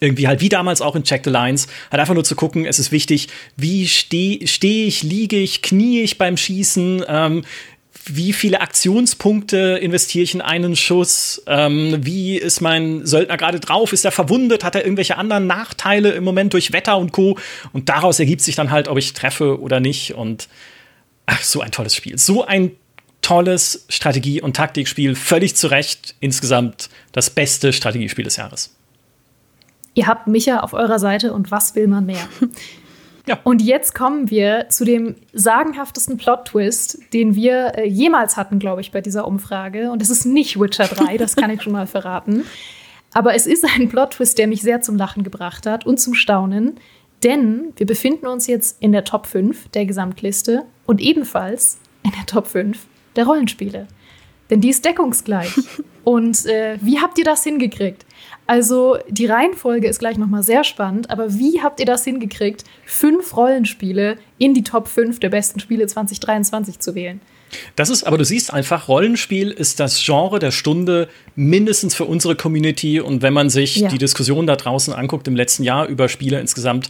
[0.00, 2.78] irgendwie halt wie damals auch in Check the Lines, halt einfach nur zu gucken, es
[2.78, 7.44] ist wichtig, wie stehe steh ich, liege ich, knie ich beim Schießen, ähm,
[8.16, 11.42] wie viele Aktionspunkte investiere ich in einen Schuss?
[11.46, 13.92] Ähm, wie ist mein Söldner gerade drauf?
[13.92, 14.64] Ist er verwundet?
[14.64, 17.38] Hat er irgendwelche anderen Nachteile im Moment durch Wetter und Co?
[17.72, 20.14] Und daraus ergibt sich dann halt, ob ich treffe oder nicht.
[20.14, 20.48] Und
[21.26, 22.18] ach, so ein tolles Spiel.
[22.18, 22.72] So ein
[23.22, 25.14] tolles Strategie- und Taktikspiel.
[25.14, 28.74] Völlig zu Recht insgesamt das beste Strategiespiel des Jahres.
[29.94, 32.28] Ihr habt Micha auf eurer Seite und was will man mehr?
[33.26, 33.38] Ja.
[33.44, 38.92] Und jetzt kommen wir zu dem sagenhaftesten Plot-Twist, den wir äh, jemals hatten, glaube ich,
[38.92, 39.90] bei dieser Umfrage.
[39.90, 42.44] Und es ist nicht Witcher 3, das kann ich schon mal verraten.
[43.12, 46.78] Aber es ist ein Plot-Twist, der mich sehr zum Lachen gebracht hat und zum Staunen.
[47.22, 52.26] Denn wir befinden uns jetzt in der Top 5 der Gesamtliste und ebenfalls in der
[52.26, 52.78] Top 5
[53.16, 53.88] der Rollenspiele.
[54.48, 55.52] Denn die ist deckungsgleich.
[56.04, 58.06] und äh, wie habt ihr das hingekriegt?
[58.50, 63.36] Also die Reihenfolge ist gleich nochmal sehr spannend, aber wie habt ihr das hingekriegt, fünf
[63.36, 67.20] Rollenspiele in die Top 5 der besten Spiele 2023 zu wählen?
[67.76, 72.34] Das ist, aber du siehst einfach, Rollenspiel ist das Genre der Stunde mindestens für unsere
[72.34, 72.98] Community.
[72.98, 73.88] Und wenn man sich ja.
[73.88, 76.88] die Diskussion da draußen anguckt im letzten Jahr über Spiele insgesamt,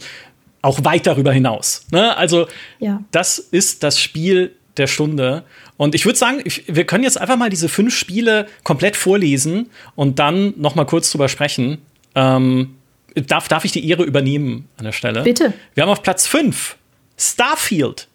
[0.63, 1.85] auch weit darüber hinaus.
[1.91, 2.17] Ne?
[2.17, 2.47] Also,
[2.79, 3.03] ja.
[3.11, 5.43] das ist das Spiel der Stunde.
[5.77, 9.69] Und ich würde sagen, ich, wir können jetzt einfach mal diese fünf Spiele komplett vorlesen
[9.95, 11.79] und dann noch mal kurz drüber sprechen.
[12.15, 12.75] Ähm,
[13.15, 15.23] darf, darf ich die Ehre übernehmen an der Stelle?
[15.23, 15.53] Bitte.
[15.73, 16.77] Wir haben auf Platz 5
[17.17, 18.07] Starfield.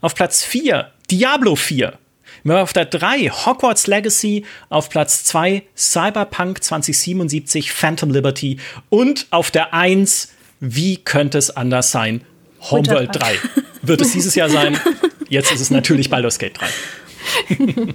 [0.00, 1.98] Auf Platz 4 Diablo 4.
[2.42, 8.58] Wir haben auf der 3 Hogwarts Legacy, auf Platz 2 Cyberpunk 2077 Phantom Liberty
[8.90, 12.22] und auf der 1 wie könnte es anders sein?
[12.70, 13.38] Homeworld 3.
[13.82, 14.78] Wird es dieses Jahr sein?
[15.28, 17.94] Jetzt ist es natürlich Baldur's Gate 3.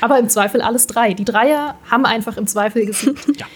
[0.00, 1.14] Aber im Zweifel alles drei.
[1.14, 3.26] Die Dreier haben einfach im Zweifel gesiegt.
[3.38, 3.46] Ja.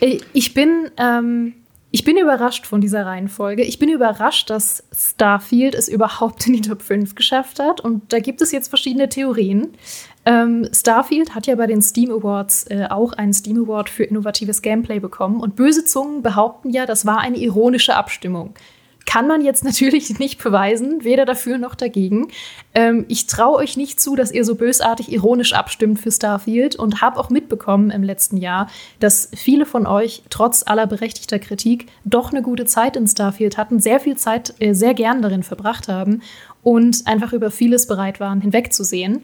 [0.00, 1.54] Äh, ich bin, ähm,
[1.90, 3.62] ich bin überrascht von dieser Reihenfolge.
[3.62, 7.80] Ich bin überrascht, dass Starfield es überhaupt in die Top 5 geschafft hat.
[7.80, 9.68] Und da gibt es jetzt verschiedene Theorien.
[10.26, 14.62] Ähm, Starfield hat ja bei den Steam Awards äh, auch einen Steam Award für innovatives
[14.62, 15.40] Gameplay bekommen.
[15.40, 18.54] Und böse Zungen behaupten ja, das war eine ironische Abstimmung.
[19.10, 22.28] Kann man jetzt natürlich nicht beweisen, weder dafür noch dagegen.
[22.74, 27.02] Ähm, ich traue euch nicht zu, dass ihr so bösartig ironisch abstimmt für Starfield und
[27.02, 28.68] habe auch mitbekommen im letzten Jahr,
[29.00, 33.80] dass viele von euch trotz aller berechtigter Kritik doch eine gute Zeit in Starfield hatten,
[33.80, 36.22] sehr viel Zeit äh, sehr gern darin verbracht haben
[36.62, 39.22] und einfach über vieles bereit waren, hinwegzusehen.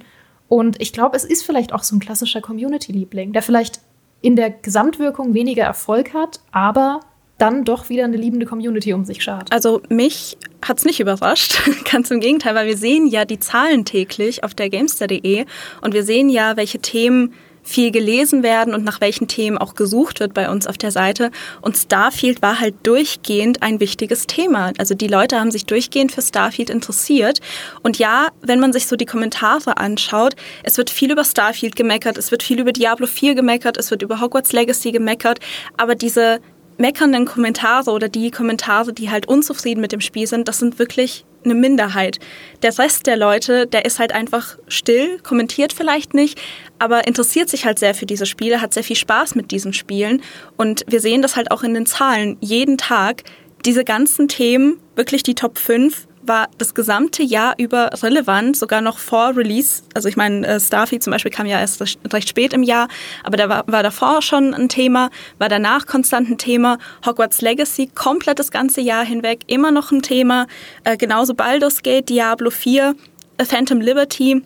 [0.49, 3.81] Und ich glaube, es ist vielleicht auch so ein klassischer Community-Liebling, der vielleicht
[4.21, 7.01] in der Gesamtwirkung weniger Erfolg hat, aber
[7.39, 9.53] dann doch wieder eine liebende Community um sich schart.
[9.53, 11.61] Also mich hat es nicht überrascht,
[11.91, 15.45] ganz im Gegenteil, weil wir sehen ja die Zahlen täglich auf der Gamester.de
[15.83, 17.35] und wir sehen ja, welche Themen
[17.67, 21.31] viel gelesen werden und nach welchen Themen auch gesucht wird bei uns auf der Seite.
[21.61, 24.73] Und Starfield war halt durchgehend ein wichtiges Thema.
[24.79, 27.41] Also die Leute haben sich durchgehend für Starfield interessiert.
[27.83, 32.17] Und ja, wenn man sich so die Kommentare anschaut, es wird viel über Starfield gemeckert,
[32.19, 35.41] es wird viel über Diablo 4 gemeckert, es wird über Hogwarts Legacy gemeckert,
[35.77, 36.41] aber diese
[36.79, 41.25] meckernden Kommentare oder die Kommentare, die halt unzufrieden mit dem Spiel sind, das sind wirklich
[41.45, 42.19] eine Minderheit.
[42.63, 46.39] Der Rest der Leute, der ist halt einfach still, kommentiert vielleicht nicht,
[46.79, 50.23] aber interessiert sich halt sehr für diese Spiele, hat sehr viel Spaß mit diesen Spielen
[50.57, 52.37] und wir sehen das halt auch in den Zahlen.
[52.41, 53.23] Jeden Tag
[53.65, 58.99] diese ganzen Themen, wirklich die Top 5, war das gesamte Jahr über relevant, sogar noch
[58.99, 59.83] vor Release.
[59.95, 61.81] Also ich meine, äh, Starfield zum Beispiel kam ja erst
[62.13, 62.89] recht spät im Jahr,
[63.25, 66.79] aber da war, war davor schon ein Thema, war danach konstant ein Thema.
[67.05, 70.47] Hogwarts Legacy komplett das ganze Jahr hinweg immer noch ein Thema.
[70.85, 72.95] Äh, genauso Baldur's Gate, Diablo 4,
[73.39, 74.43] äh, Phantom Liberty.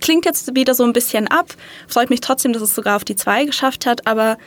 [0.00, 1.54] Klingt jetzt wieder so ein bisschen ab,
[1.86, 4.38] freut mich trotzdem, dass es sogar auf die 2 geschafft hat, aber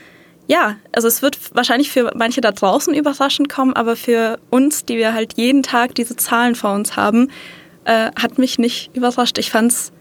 [0.47, 4.97] ja, also es wird wahrscheinlich für manche da draußen überraschend kommen, aber für uns, die
[4.97, 7.29] wir halt jeden Tag diese Zahlen vor uns haben,
[7.85, 9.37] äh, hat mich nicht überrascht.
[9.37, 9.91] Ich fand es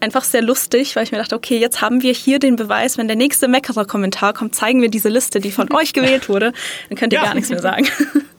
[0.00, 3.06] einfach sehr lustig, weil ich mir dachte, okay, jetzt haben wir hier den Beweis, wenn
[3.06, 6.52] der nächste Meckerer-Kommentar kommt, zeigen wir diese Liste, die von euch gewählt wurde,
[6.88, 7.26] dann könnt ihr ja.
[7.26, 7.86] gar nichts mehr sagen.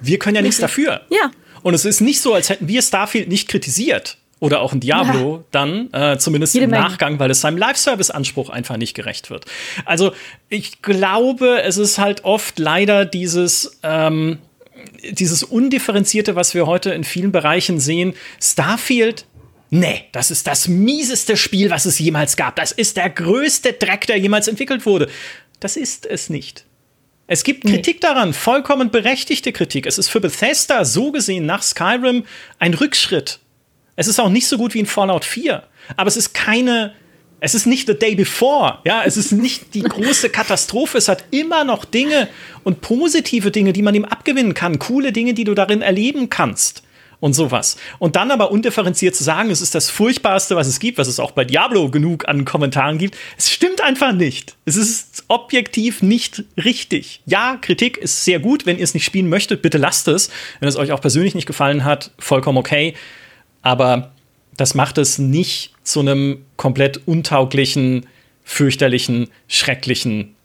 [0.02, 1.02] Wir können ja nichts dafür.
[1.10, 1.32] Ja.
[1.62, 5.38] Und es ist nicht so, als hätten wir Starfield nicht kritisiert oder auch ein Diablo
[5.38, 5.44] ja.
[5.52, 6.84] dann, äh, zumindest Jede im Menge.
[6.84, 9.46] Nachgang, weil es seinem Live-Service-Anspruch einfach nicht gerecht wird.
[9.86, 10.12] Also
[10.50, 14.40] ich glaube, es ist halt oft leider dieses, ähm,
[15.10, 18.16] dieses Undifferenzierte, was wir heute in vielen Bereichen sehen.
[18.42, 19.26] Starfield
[19.70, 22.58] Nee, das ist das mieseste Spiel, was es jemals gab.
[22.58, 25.10] Das ist der größte Dreck, der jemals entwickelt wurde.
[25.62, 26.66] Das ist es nicht.
[27.26, 28.00] Es gibt Kritik nee.
[28.02, 29.88] daran, vollkommen berechtigte Kritik.
[29.88, 32.26] Es ist für Bethesda so gesehen nach Skyrim
[32.60, 33.40] ein Rückschritt.
[33.96, 35.64] Es ist auch nicht so gut wie in Fallout 4,
[35.96, 36.94] aber es ist keine
[37.44, 41.26] es ist nicht the day before, ja, es ist nicht die große Katastrophe, es hat
[41.32, 42.30] immer noch Dinge
[42.64, 46.84] und positive Dinge, die man ihm abgewinnen kann, coole Dinge, die du darin erleben kannst
[47.20, 47.76] und sowas.
[48.00, 51.20] Und dann aber undifferenziert zu sagen, es ist das furchtbarste, was es gibt, was es
[51.20, 54.56] auch bei Diablo genug an Kommentaren gibt, es stimmt einfach nicht.
[54.64, 57.24] Es ist objektiv nicht richtig.
[57.26, 60.30] Ja, Kritik ist sehr gut, wenn ihr es nicht spielen möchtet, bitte lasst es.
[60.62, 62.94] Wenn es euch auch persönlich nicht gefallen hat, vollkommen okay
[63.64, 64.12] aber
[64.56, 68.06] das macht es nicht zu einem komplett untauglichen,
[68.44, 70.36] fürchterlichen, schrecklichen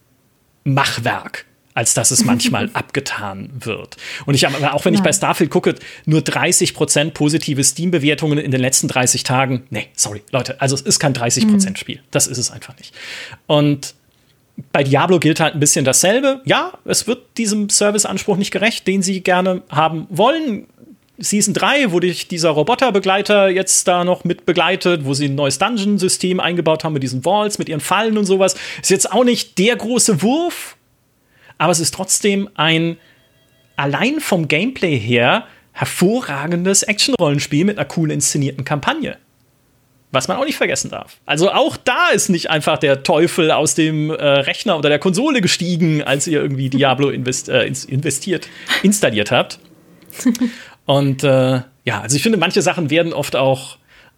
[0.64, 1.44] Machwerk
[1.78, 3.98] als dass es manchmal abgetan wird.
[4.26, 5.76] Und ich auch wenn ich bei Starfield gucke,
[6.06, 9.62] nur 30% positive Steam-Bewertungen in den letzten 30 Tagen.
[9.70, 11.76] Nee, sorry, Leute, also es ist kein 30% mhm.
[11.76, 12.00] Spiel.
[12.10, 12.96] Das ist es einfach nicht.
[13.46, 13.94] Und
[14.72, 16.40] bei Diablo gilt halt ein bisschen dasselbe.
[16.44, 20.66] Ja, es wird diesem Serviceanspruch nicht gerecht, den sie gerne haben wollen.
[21.18, 25.58] Season 3, wo dich dieser Roboterbegleiter jetzt da noch mit begleitet, wo sie ein neues
[25.58, 28.54] Dungeon-System eingebaut haben mit diesen Walls, mit ihren Fallen und sowas.
[28.80, 30.76] Ist jetzt auch nicht der große Wurf,
[31.58, 32.98] aber es ist trotzdem ein
[33.76, 39.16] allein vom Gameplay her hervorragendes Action-Rollenspiel mit einer cool inszenierten Kampagne.
[40.10, 41.18] Was man auch nicht vergessen darf.
[41.26, 45.40] Also auch da ist nicht einfach der Teufel aus dem äh, Rechner oder der Konsole
[45.40, 48.48] gestiegen, als ihr irgendwie Diablo invest, äh, investiert,
[48.82, 49.60] installiert habt.
[50.88, 53.76] Und äh, ja, also ich finde, manche Sachen werden oft auch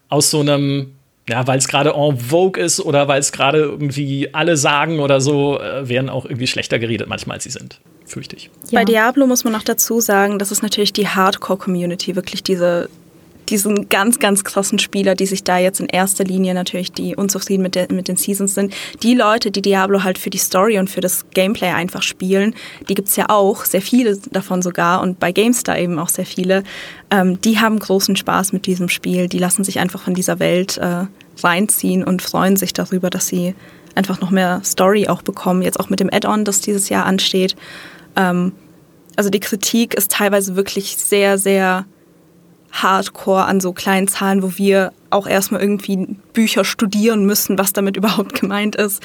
[0.08, 0.92] aus so einem,
[1.28, 5.20] ja, weil es gerade en vogue ist oder weil es gerade irgendwie alle sagen oder
[5.20, 7.80] so, äh, werden auch irgendwie schlechter geredet manchmal, als sie sind.
[8.06, 8.50] Fürchte ich.
[8.70, 8.78] Ja.
[8.78, 12.88] Bei Diablo muss man noch dazu sagen, das ist natürlich die Hardcore-Community, wirklich diese
[13.50, 17.62] diesen ganz, ganz krassen Spieler, die sich da jetzt in erster Linie natürlich, die unzufrieden
[17.62, 20.88] mit, der, mit den Seasons sind, die Leute, die Diablo halt für die Story und
[20.88, 22.54] für das Gameplay einfach spielen,
[22.88, 26.62] die gibt's ja auch, sehr viele davon sogar und bei GameStar eben auch sehr viele,
[27.10, 30.78] ähm, die haben großen Spaß mit diesem Spiel, die lassen sich einfach von dieser Welt
[30.78, 31.06] äh,
[31.42, 33.54] reinziehen und freuen sich darüber, dass sie
[33.94, 37.56] einfach noch mehr Story auch bekommen, jetzt auch mit dem Add-on, das dieses Jahr ansteht.
[38.16, 38.52] Ähm,
[39.16, 41.84] also die Kritik ist teilweise wirklich sehr, sehr
[42.72, 47.96] hardcore an so kleinen Zahlen, wo wir auch erstmal irgendwie Bücher studieren müssen, was damit
[47.98, 49.02] überhaupt gemeint ist.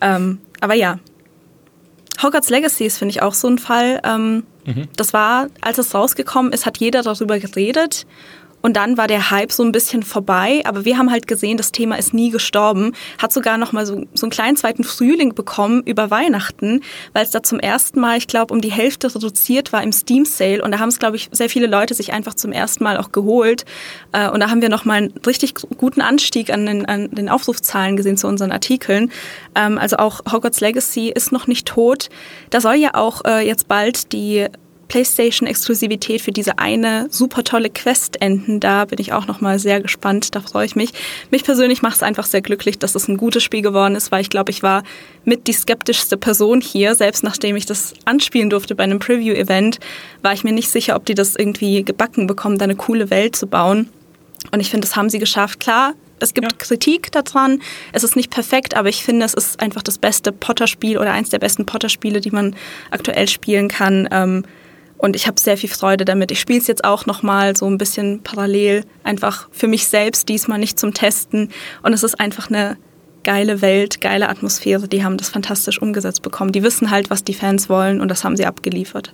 [0.00, 0.98] Ähm, aber ja,
[2.22, 4.00] Hogwarts Legacy ist, finde ich, auch so ein Fall.
[4.04, 4.88] Ähm, mhm.
[4.96, 8.06] Das war, als es rausgekommen ist, hat jeder darüber geredet.
[8.60, 11.72] Und dann war der Hype so ein bisschen vorbei, aber wir haben halt gesehen, das
[11.72, 15.82] Thema ist nie gestorben, hat sogar noch mal so, so einen kleinen zweiten Frühling bekommen
[15.84, 16.82] über Weihnachten,
[17.12, 20.24] weil es da zum ersten Mal, ich glaube, um die Hälfte reduziert war im Steam
[20.24, 22.96] Sale und da haben es, glaube ich, sehr viele Leute sich einfach zum ersten Mal
[22.96, 23.64] auch geholt
[24.12, 27.28] äh, und da haben wir noch mal einen richtig guten Anstieg an den, an den
[27.28, 29.10] Aufrufzahlen gesehen zu unseren Artikeln.
[29.54, 32.08] Ähm, also auch Hogwarts Legacy ist noch nicht tot.
[32.50, 34.46] Da soll ja auch äh, jetzt bald die
[34.88, 38.60] PlayStation-Exklusivität für diese eine super tolle Quest enden.
[38.60, 40.34] Da bin ich auch noch mal sehr gespannt.
[40.34, 40.92] Da freue ich mich.
[41.30, 44.22] Mich persönlich macht es einfach sehr glücklich, dass es ein gutes Spiel geworden ist, weil
[44.22, 44.82] ich glaube, ich war
[45.24, 46.94] mit die skeptischste Person hier.
[46.94, 49.78] Selbst nachdem ich das anspielen durfte bei einem Preview-Event,
[50.22, 53.36] war ich mir nicht sicher, ob die das irgendwie gebacken bekommen, da eine coole Welt
[53.36, 53.88] zu bauen.
[54.52, 55.60] Und ich finde, das haben sie geschafft.
[55.60, 56.58] Klar, es gibt ja.
[56.58, 57.60] Kritik daran.
[57.92, 61.30] Es ist nicht perfekt, aber ich finde, es ist einfach das beste Potter-Spiel oder eins
[61.30, 62.56] der besten Potter-Spiele, die man
[62.90, 64.08] aktuell spielen kann.
[64.10, 64.44] Ähm,
[64.98, 66.30] und ich habe sehr viel Freude damit.
[66.30, 70.58] Ich spiele es jetzt auch nochmal so ein bisschen parallel, einfach für mich selbst, diesmal
[70.58, 71.50] nicht zum Testen.
[71.82, 72.76] Und es ist einfach eine
[73.22, 74.88] geile Welt, geile Atmosphäre.
[74.88, 76.52] Die haben das fantastisch umgesetzt bekommen.
[76.52, 79.12] Die wissen halt, was die Fans wollen und das haben sie abgeliefert.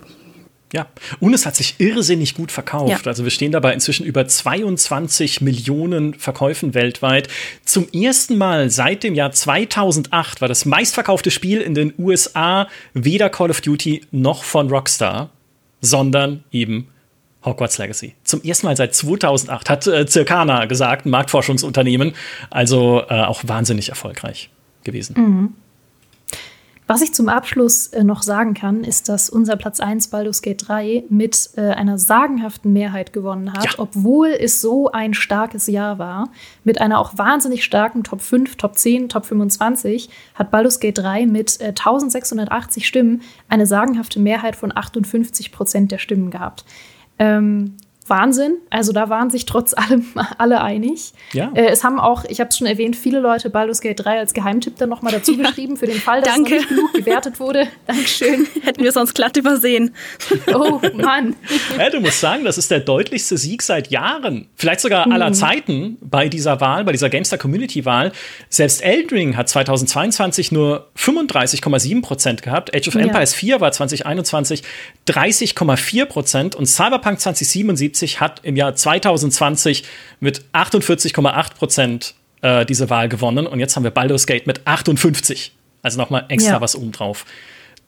[0.73, 0.89] Ja,
[1.21, 3.05] und es hat sich irrsinnig gut verkauft.
[3.05, 3.07] Ja.
[3.07, 7.29] Also wir stehen dabei inzwischen über 22 Millionen Verkäufen weltweit.
[7.65, 13.31] Zum ersten Mal seit dem Jahr 2008 war das meistverkaufte Spiel in den USA weder
[13.31, 15.31] Call of Duty noch von Rockstar
[15.85, 16.89] sondern eben
[17.45, 18.15] Hogwarts Legacy.
[18.25, 22.15] Zum ersten Mal seit 2008 hat äh, Circana gesagt, ein Marktforschungsunternehmen,
[22.51, 24.51] also äh, auch wahnsinnig erfolgreich
[24.83, 25.15] gewesen.
[25.17, 25.55] Mhm.
[26.87, 30.69] Was ich zum Abschluss äh, noch sagen kann, ist, dass unser Platz 1 Baldur's Gate
[30.69, 33.71] 3 mit äh, einer sagenhaften Mehrheit gewonnen hat, ja.
[33.79, 36.29] obwohl es so ein starkes Jahr war.
[36.63, 41.27] Mit einer auch wahnsinnig starken Top 5, Top 10, Top 25 hat Baldur's Gate 3
[41.27, 46.67] mit äh, 1680 Stimmen eine sagenhafte Mehrheit von 58 Prozent der Stimmen gehabt.
[47.19, 48.59] Ähm, Wahnsinn.
[48.71, 50.07] Also da waren sich trotz allem
[50.39, 51.13] alle einig.
[51.33, 51.51] Ja.
[51.55, 54.35] Äh, es haben auch, ich habe es schon erwähnt, viele Leute Baldur's Gate 3 als
[54.35, 56.57] Geheimtipp dann nochmal dazu geschrieben, für den Fall, dass Danke.
[56.57, 57.67] es nicht genug gewertet wurde.
[57.87, 58.47] Dankeschön.
[58.63, 59.95] Hätten wir sonst glatt übersehen.
[60.53, 61.37] Oh Mann.
[61.79, 64.49] Ja, du musst sagen, das ist der deutlichste Sieg seit Jahren.
[64.57, 65.35] Vielleicht sogar aller mhm.
[65.35, 68.13] Zeiten bei dieser Wahl, bei dieser GameStar Community Wahl.
[68.49, 72.75] Selbst Eldring hat 2022 nur 35,7 Prozent gehabt.
[72.75, 73.39] Age of Empires ja.
[73.39, 74.63] 4 war 2021
[75.09, 79.85] 30,4 Prozent und Cyberpunk 2077 Leipzig hat im Jahr 2020
[80.19, 85.53] mit 48,8 Prozent äh, diese Wahl gewonnen und jetzt haben wir Baldur's Gate mit 58.
[85.83, 86.61] Also nochmal extra ja.
[86.61, 87.25] was obendrauf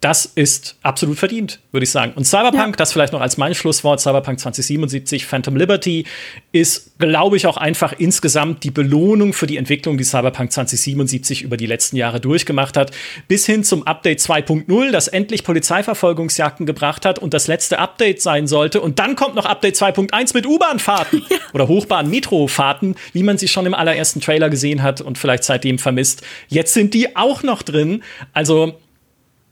[0.06, 2.12] das ist absolut verdient, würde ich sagen.
[2.14, 2.76] Und Cyberpunk, ja.
[2.76, 6.06] das vielleicht noch als mein Schlusswort, Cyberpunk 2077, Phantom Liberty,
[6.52, 11.56] ist, glaube ich, auch einfach insgesamt die Belohnung für die Entwicklung, die Cyberpunk 2077 über
[11.56, 12.92] die letzten Jahre durchgemacht hat,
[13.26, 18.46] bis hin zum Update 2.0, das endlich Polizeiverfolgungsjagden gebracht hat und das letzte Update sein
[18.46, 18.80] sollte.
[18.82, 21.36] Und dann kommt noch Update 2.1 mit U-Bahn-Fahrten ja.
[21.52, 26.22] oder Hochbahn-Metro-Fahrten, wie man sie schon im allerersten Trailer gesehen hat und vielleicht seitdem vermisst.
[26.46, 28.04] Jetzt sind die auch noch drin.
[28.32, 28.78] Also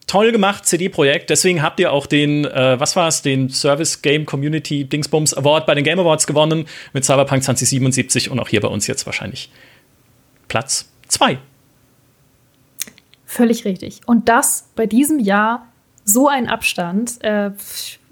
[0.07, 1.31] toll gemacht, CD-Projekt.
[1.31, 5.67] Deswegen habt ihr auch den, äh, was war es, den Service Game Community Dingsbums Award
[5.67, 9.51] bei den Game Awards gewonnen mit Cyberpunk 2077 und auch hier bei uns jetzt wahrscheinlich
[10.49, 11.39] Platz 2.
[13.27, 14.01] Völlig richtig.
[14.07, 15.67] Und das bei diesem Jahr
[16.05, 17.23] so ein Abstand.
[17.25, 17.53] Äh,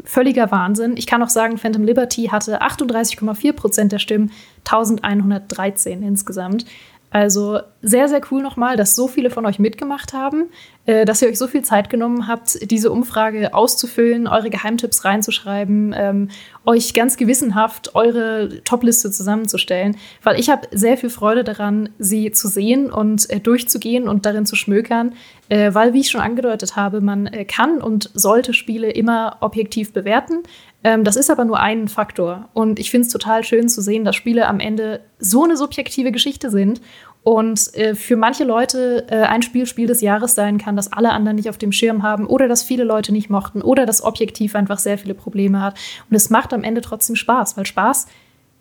[0.04, 0.96] völliger Wahnsinn.
[0.96, 4.32] Ich kann auch sagen, Phantom Liberty hatte 38,4 Prozent der Stimmen,
[4.64, 6.64] 1113 insgesamt.
[7.12, 10.48] Also sehr, sehr cool nochmal, dass so viele von euch mitgemacht haben,
[10.86, 15.94] äh, dass ihr euch so viel Zeit genommen habt, diese Umfrage auszufüllen, eure Geheimtipps reinzuschreiben,
[15.94, 16.28] ähm,
[16.64, 22.48] euch ganz gewissenhaft eure Topliste zusammenzustellen, weil ich habe sehr viel Freude daran, sie zu
[22.48, 25.12] sehen und äh, durchzugehen und darin zu schmökern,
[25.50, 29.92] äh, weil, wie ich schon angedeutet habe, man äh, kann und sollte Spiele immer objektiv
[29.92, 30.44] bewerten.
[30.84, 32.48] Ähm, das ist aber nur ein Faktor.
[32.54, 36.12] Und ich finde es total schön zu sehen, dass Spiele am Ende so eine subjektive
[36.12, 36.80] Geschichte sind
[37.22, 41.12] und äh, für manche Leute äh, ein Spiel Spiel des Jahres sein kann, das alle
[41.12, 44.56] anderen nicht auf dem Schirm haben oder das viele Leute nicht mochten oder das objektiv
[44.56, 45.78] einfach sehr viele Probleme hat.
[46.10, 48.08] Und es macht am Ende trotzdem Spaß, weil Spaß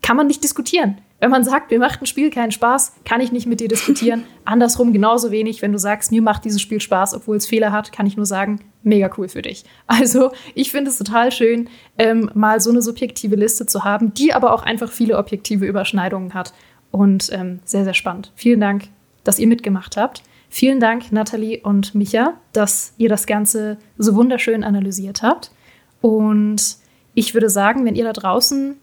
[0.00, 0.98] kann man nicht diskutieren.
[1.22, 4.24] Wenn man sagt, mir macht ein Spiel keinen Spaß, kann ich nicht mit dir diskutieren.
[4.44, 7.92] Andersrum genauso wenig, wenn du sagst, mir macht dieses Spiel Spaß, obwohl es Fehler hat,
[7.92, 9.64] kann ich nur sagen, mega cool für dich.
[9.86, 14.34] Also ich finde es total schön, ähm, mal so eine subjektive Liste zu haben, die
[14.34, 16.52] aber auch einfach viele objektive Überschneidungen hat.
[16.90, 18.32] Und ähm, sehr, sehr spannend.
[18.34, 18.88] Vielen Dank,
[19.22, 20.24] dass ihr mitgemacht habt.
[20.48, 25.52] Vielen Dank, Nathalie und Micha, dass ihr das Ganze so wunderschön analysiert habt.
[26.00, 26.78] Und
[27.14, 28.76] ich würde sagen, wenn ihr da draußen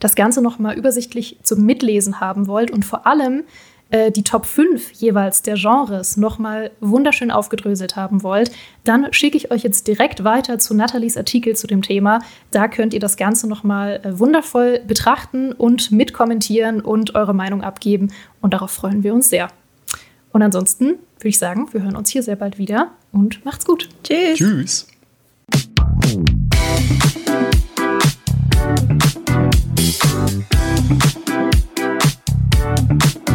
[0.00, 3.44] das Ganze nochmal übersichtlich zum Mitlesen haben wollt und vor allem
[3.90, 8.52] äh, die Top 5 jeweils der Genres nochmal wunderschön aufgedröselt haben wollt,
[8.84, 12.20] dann schicke ich euch jetzt direkt weiter zu Nathalies Artikel zu dem Thema.
[12.50, 18.12] Da könnt ihr das Ganze nochmal äh, wundervoll betrachten und mitkommentieren und eure Meinung abgeben.
[18.40, 19.48] Und darauf freuen wir uns sehr.
[20.32, 23.88] Und ansonsten würde ich sagen, wir hören uns hier sehr bald wieder und macht's gut.
[24.04, 24.38] Tschüss.
[24.38, 24.86] Tschüss.
[29.90, 30.44] thank
[33.18, 33.29] you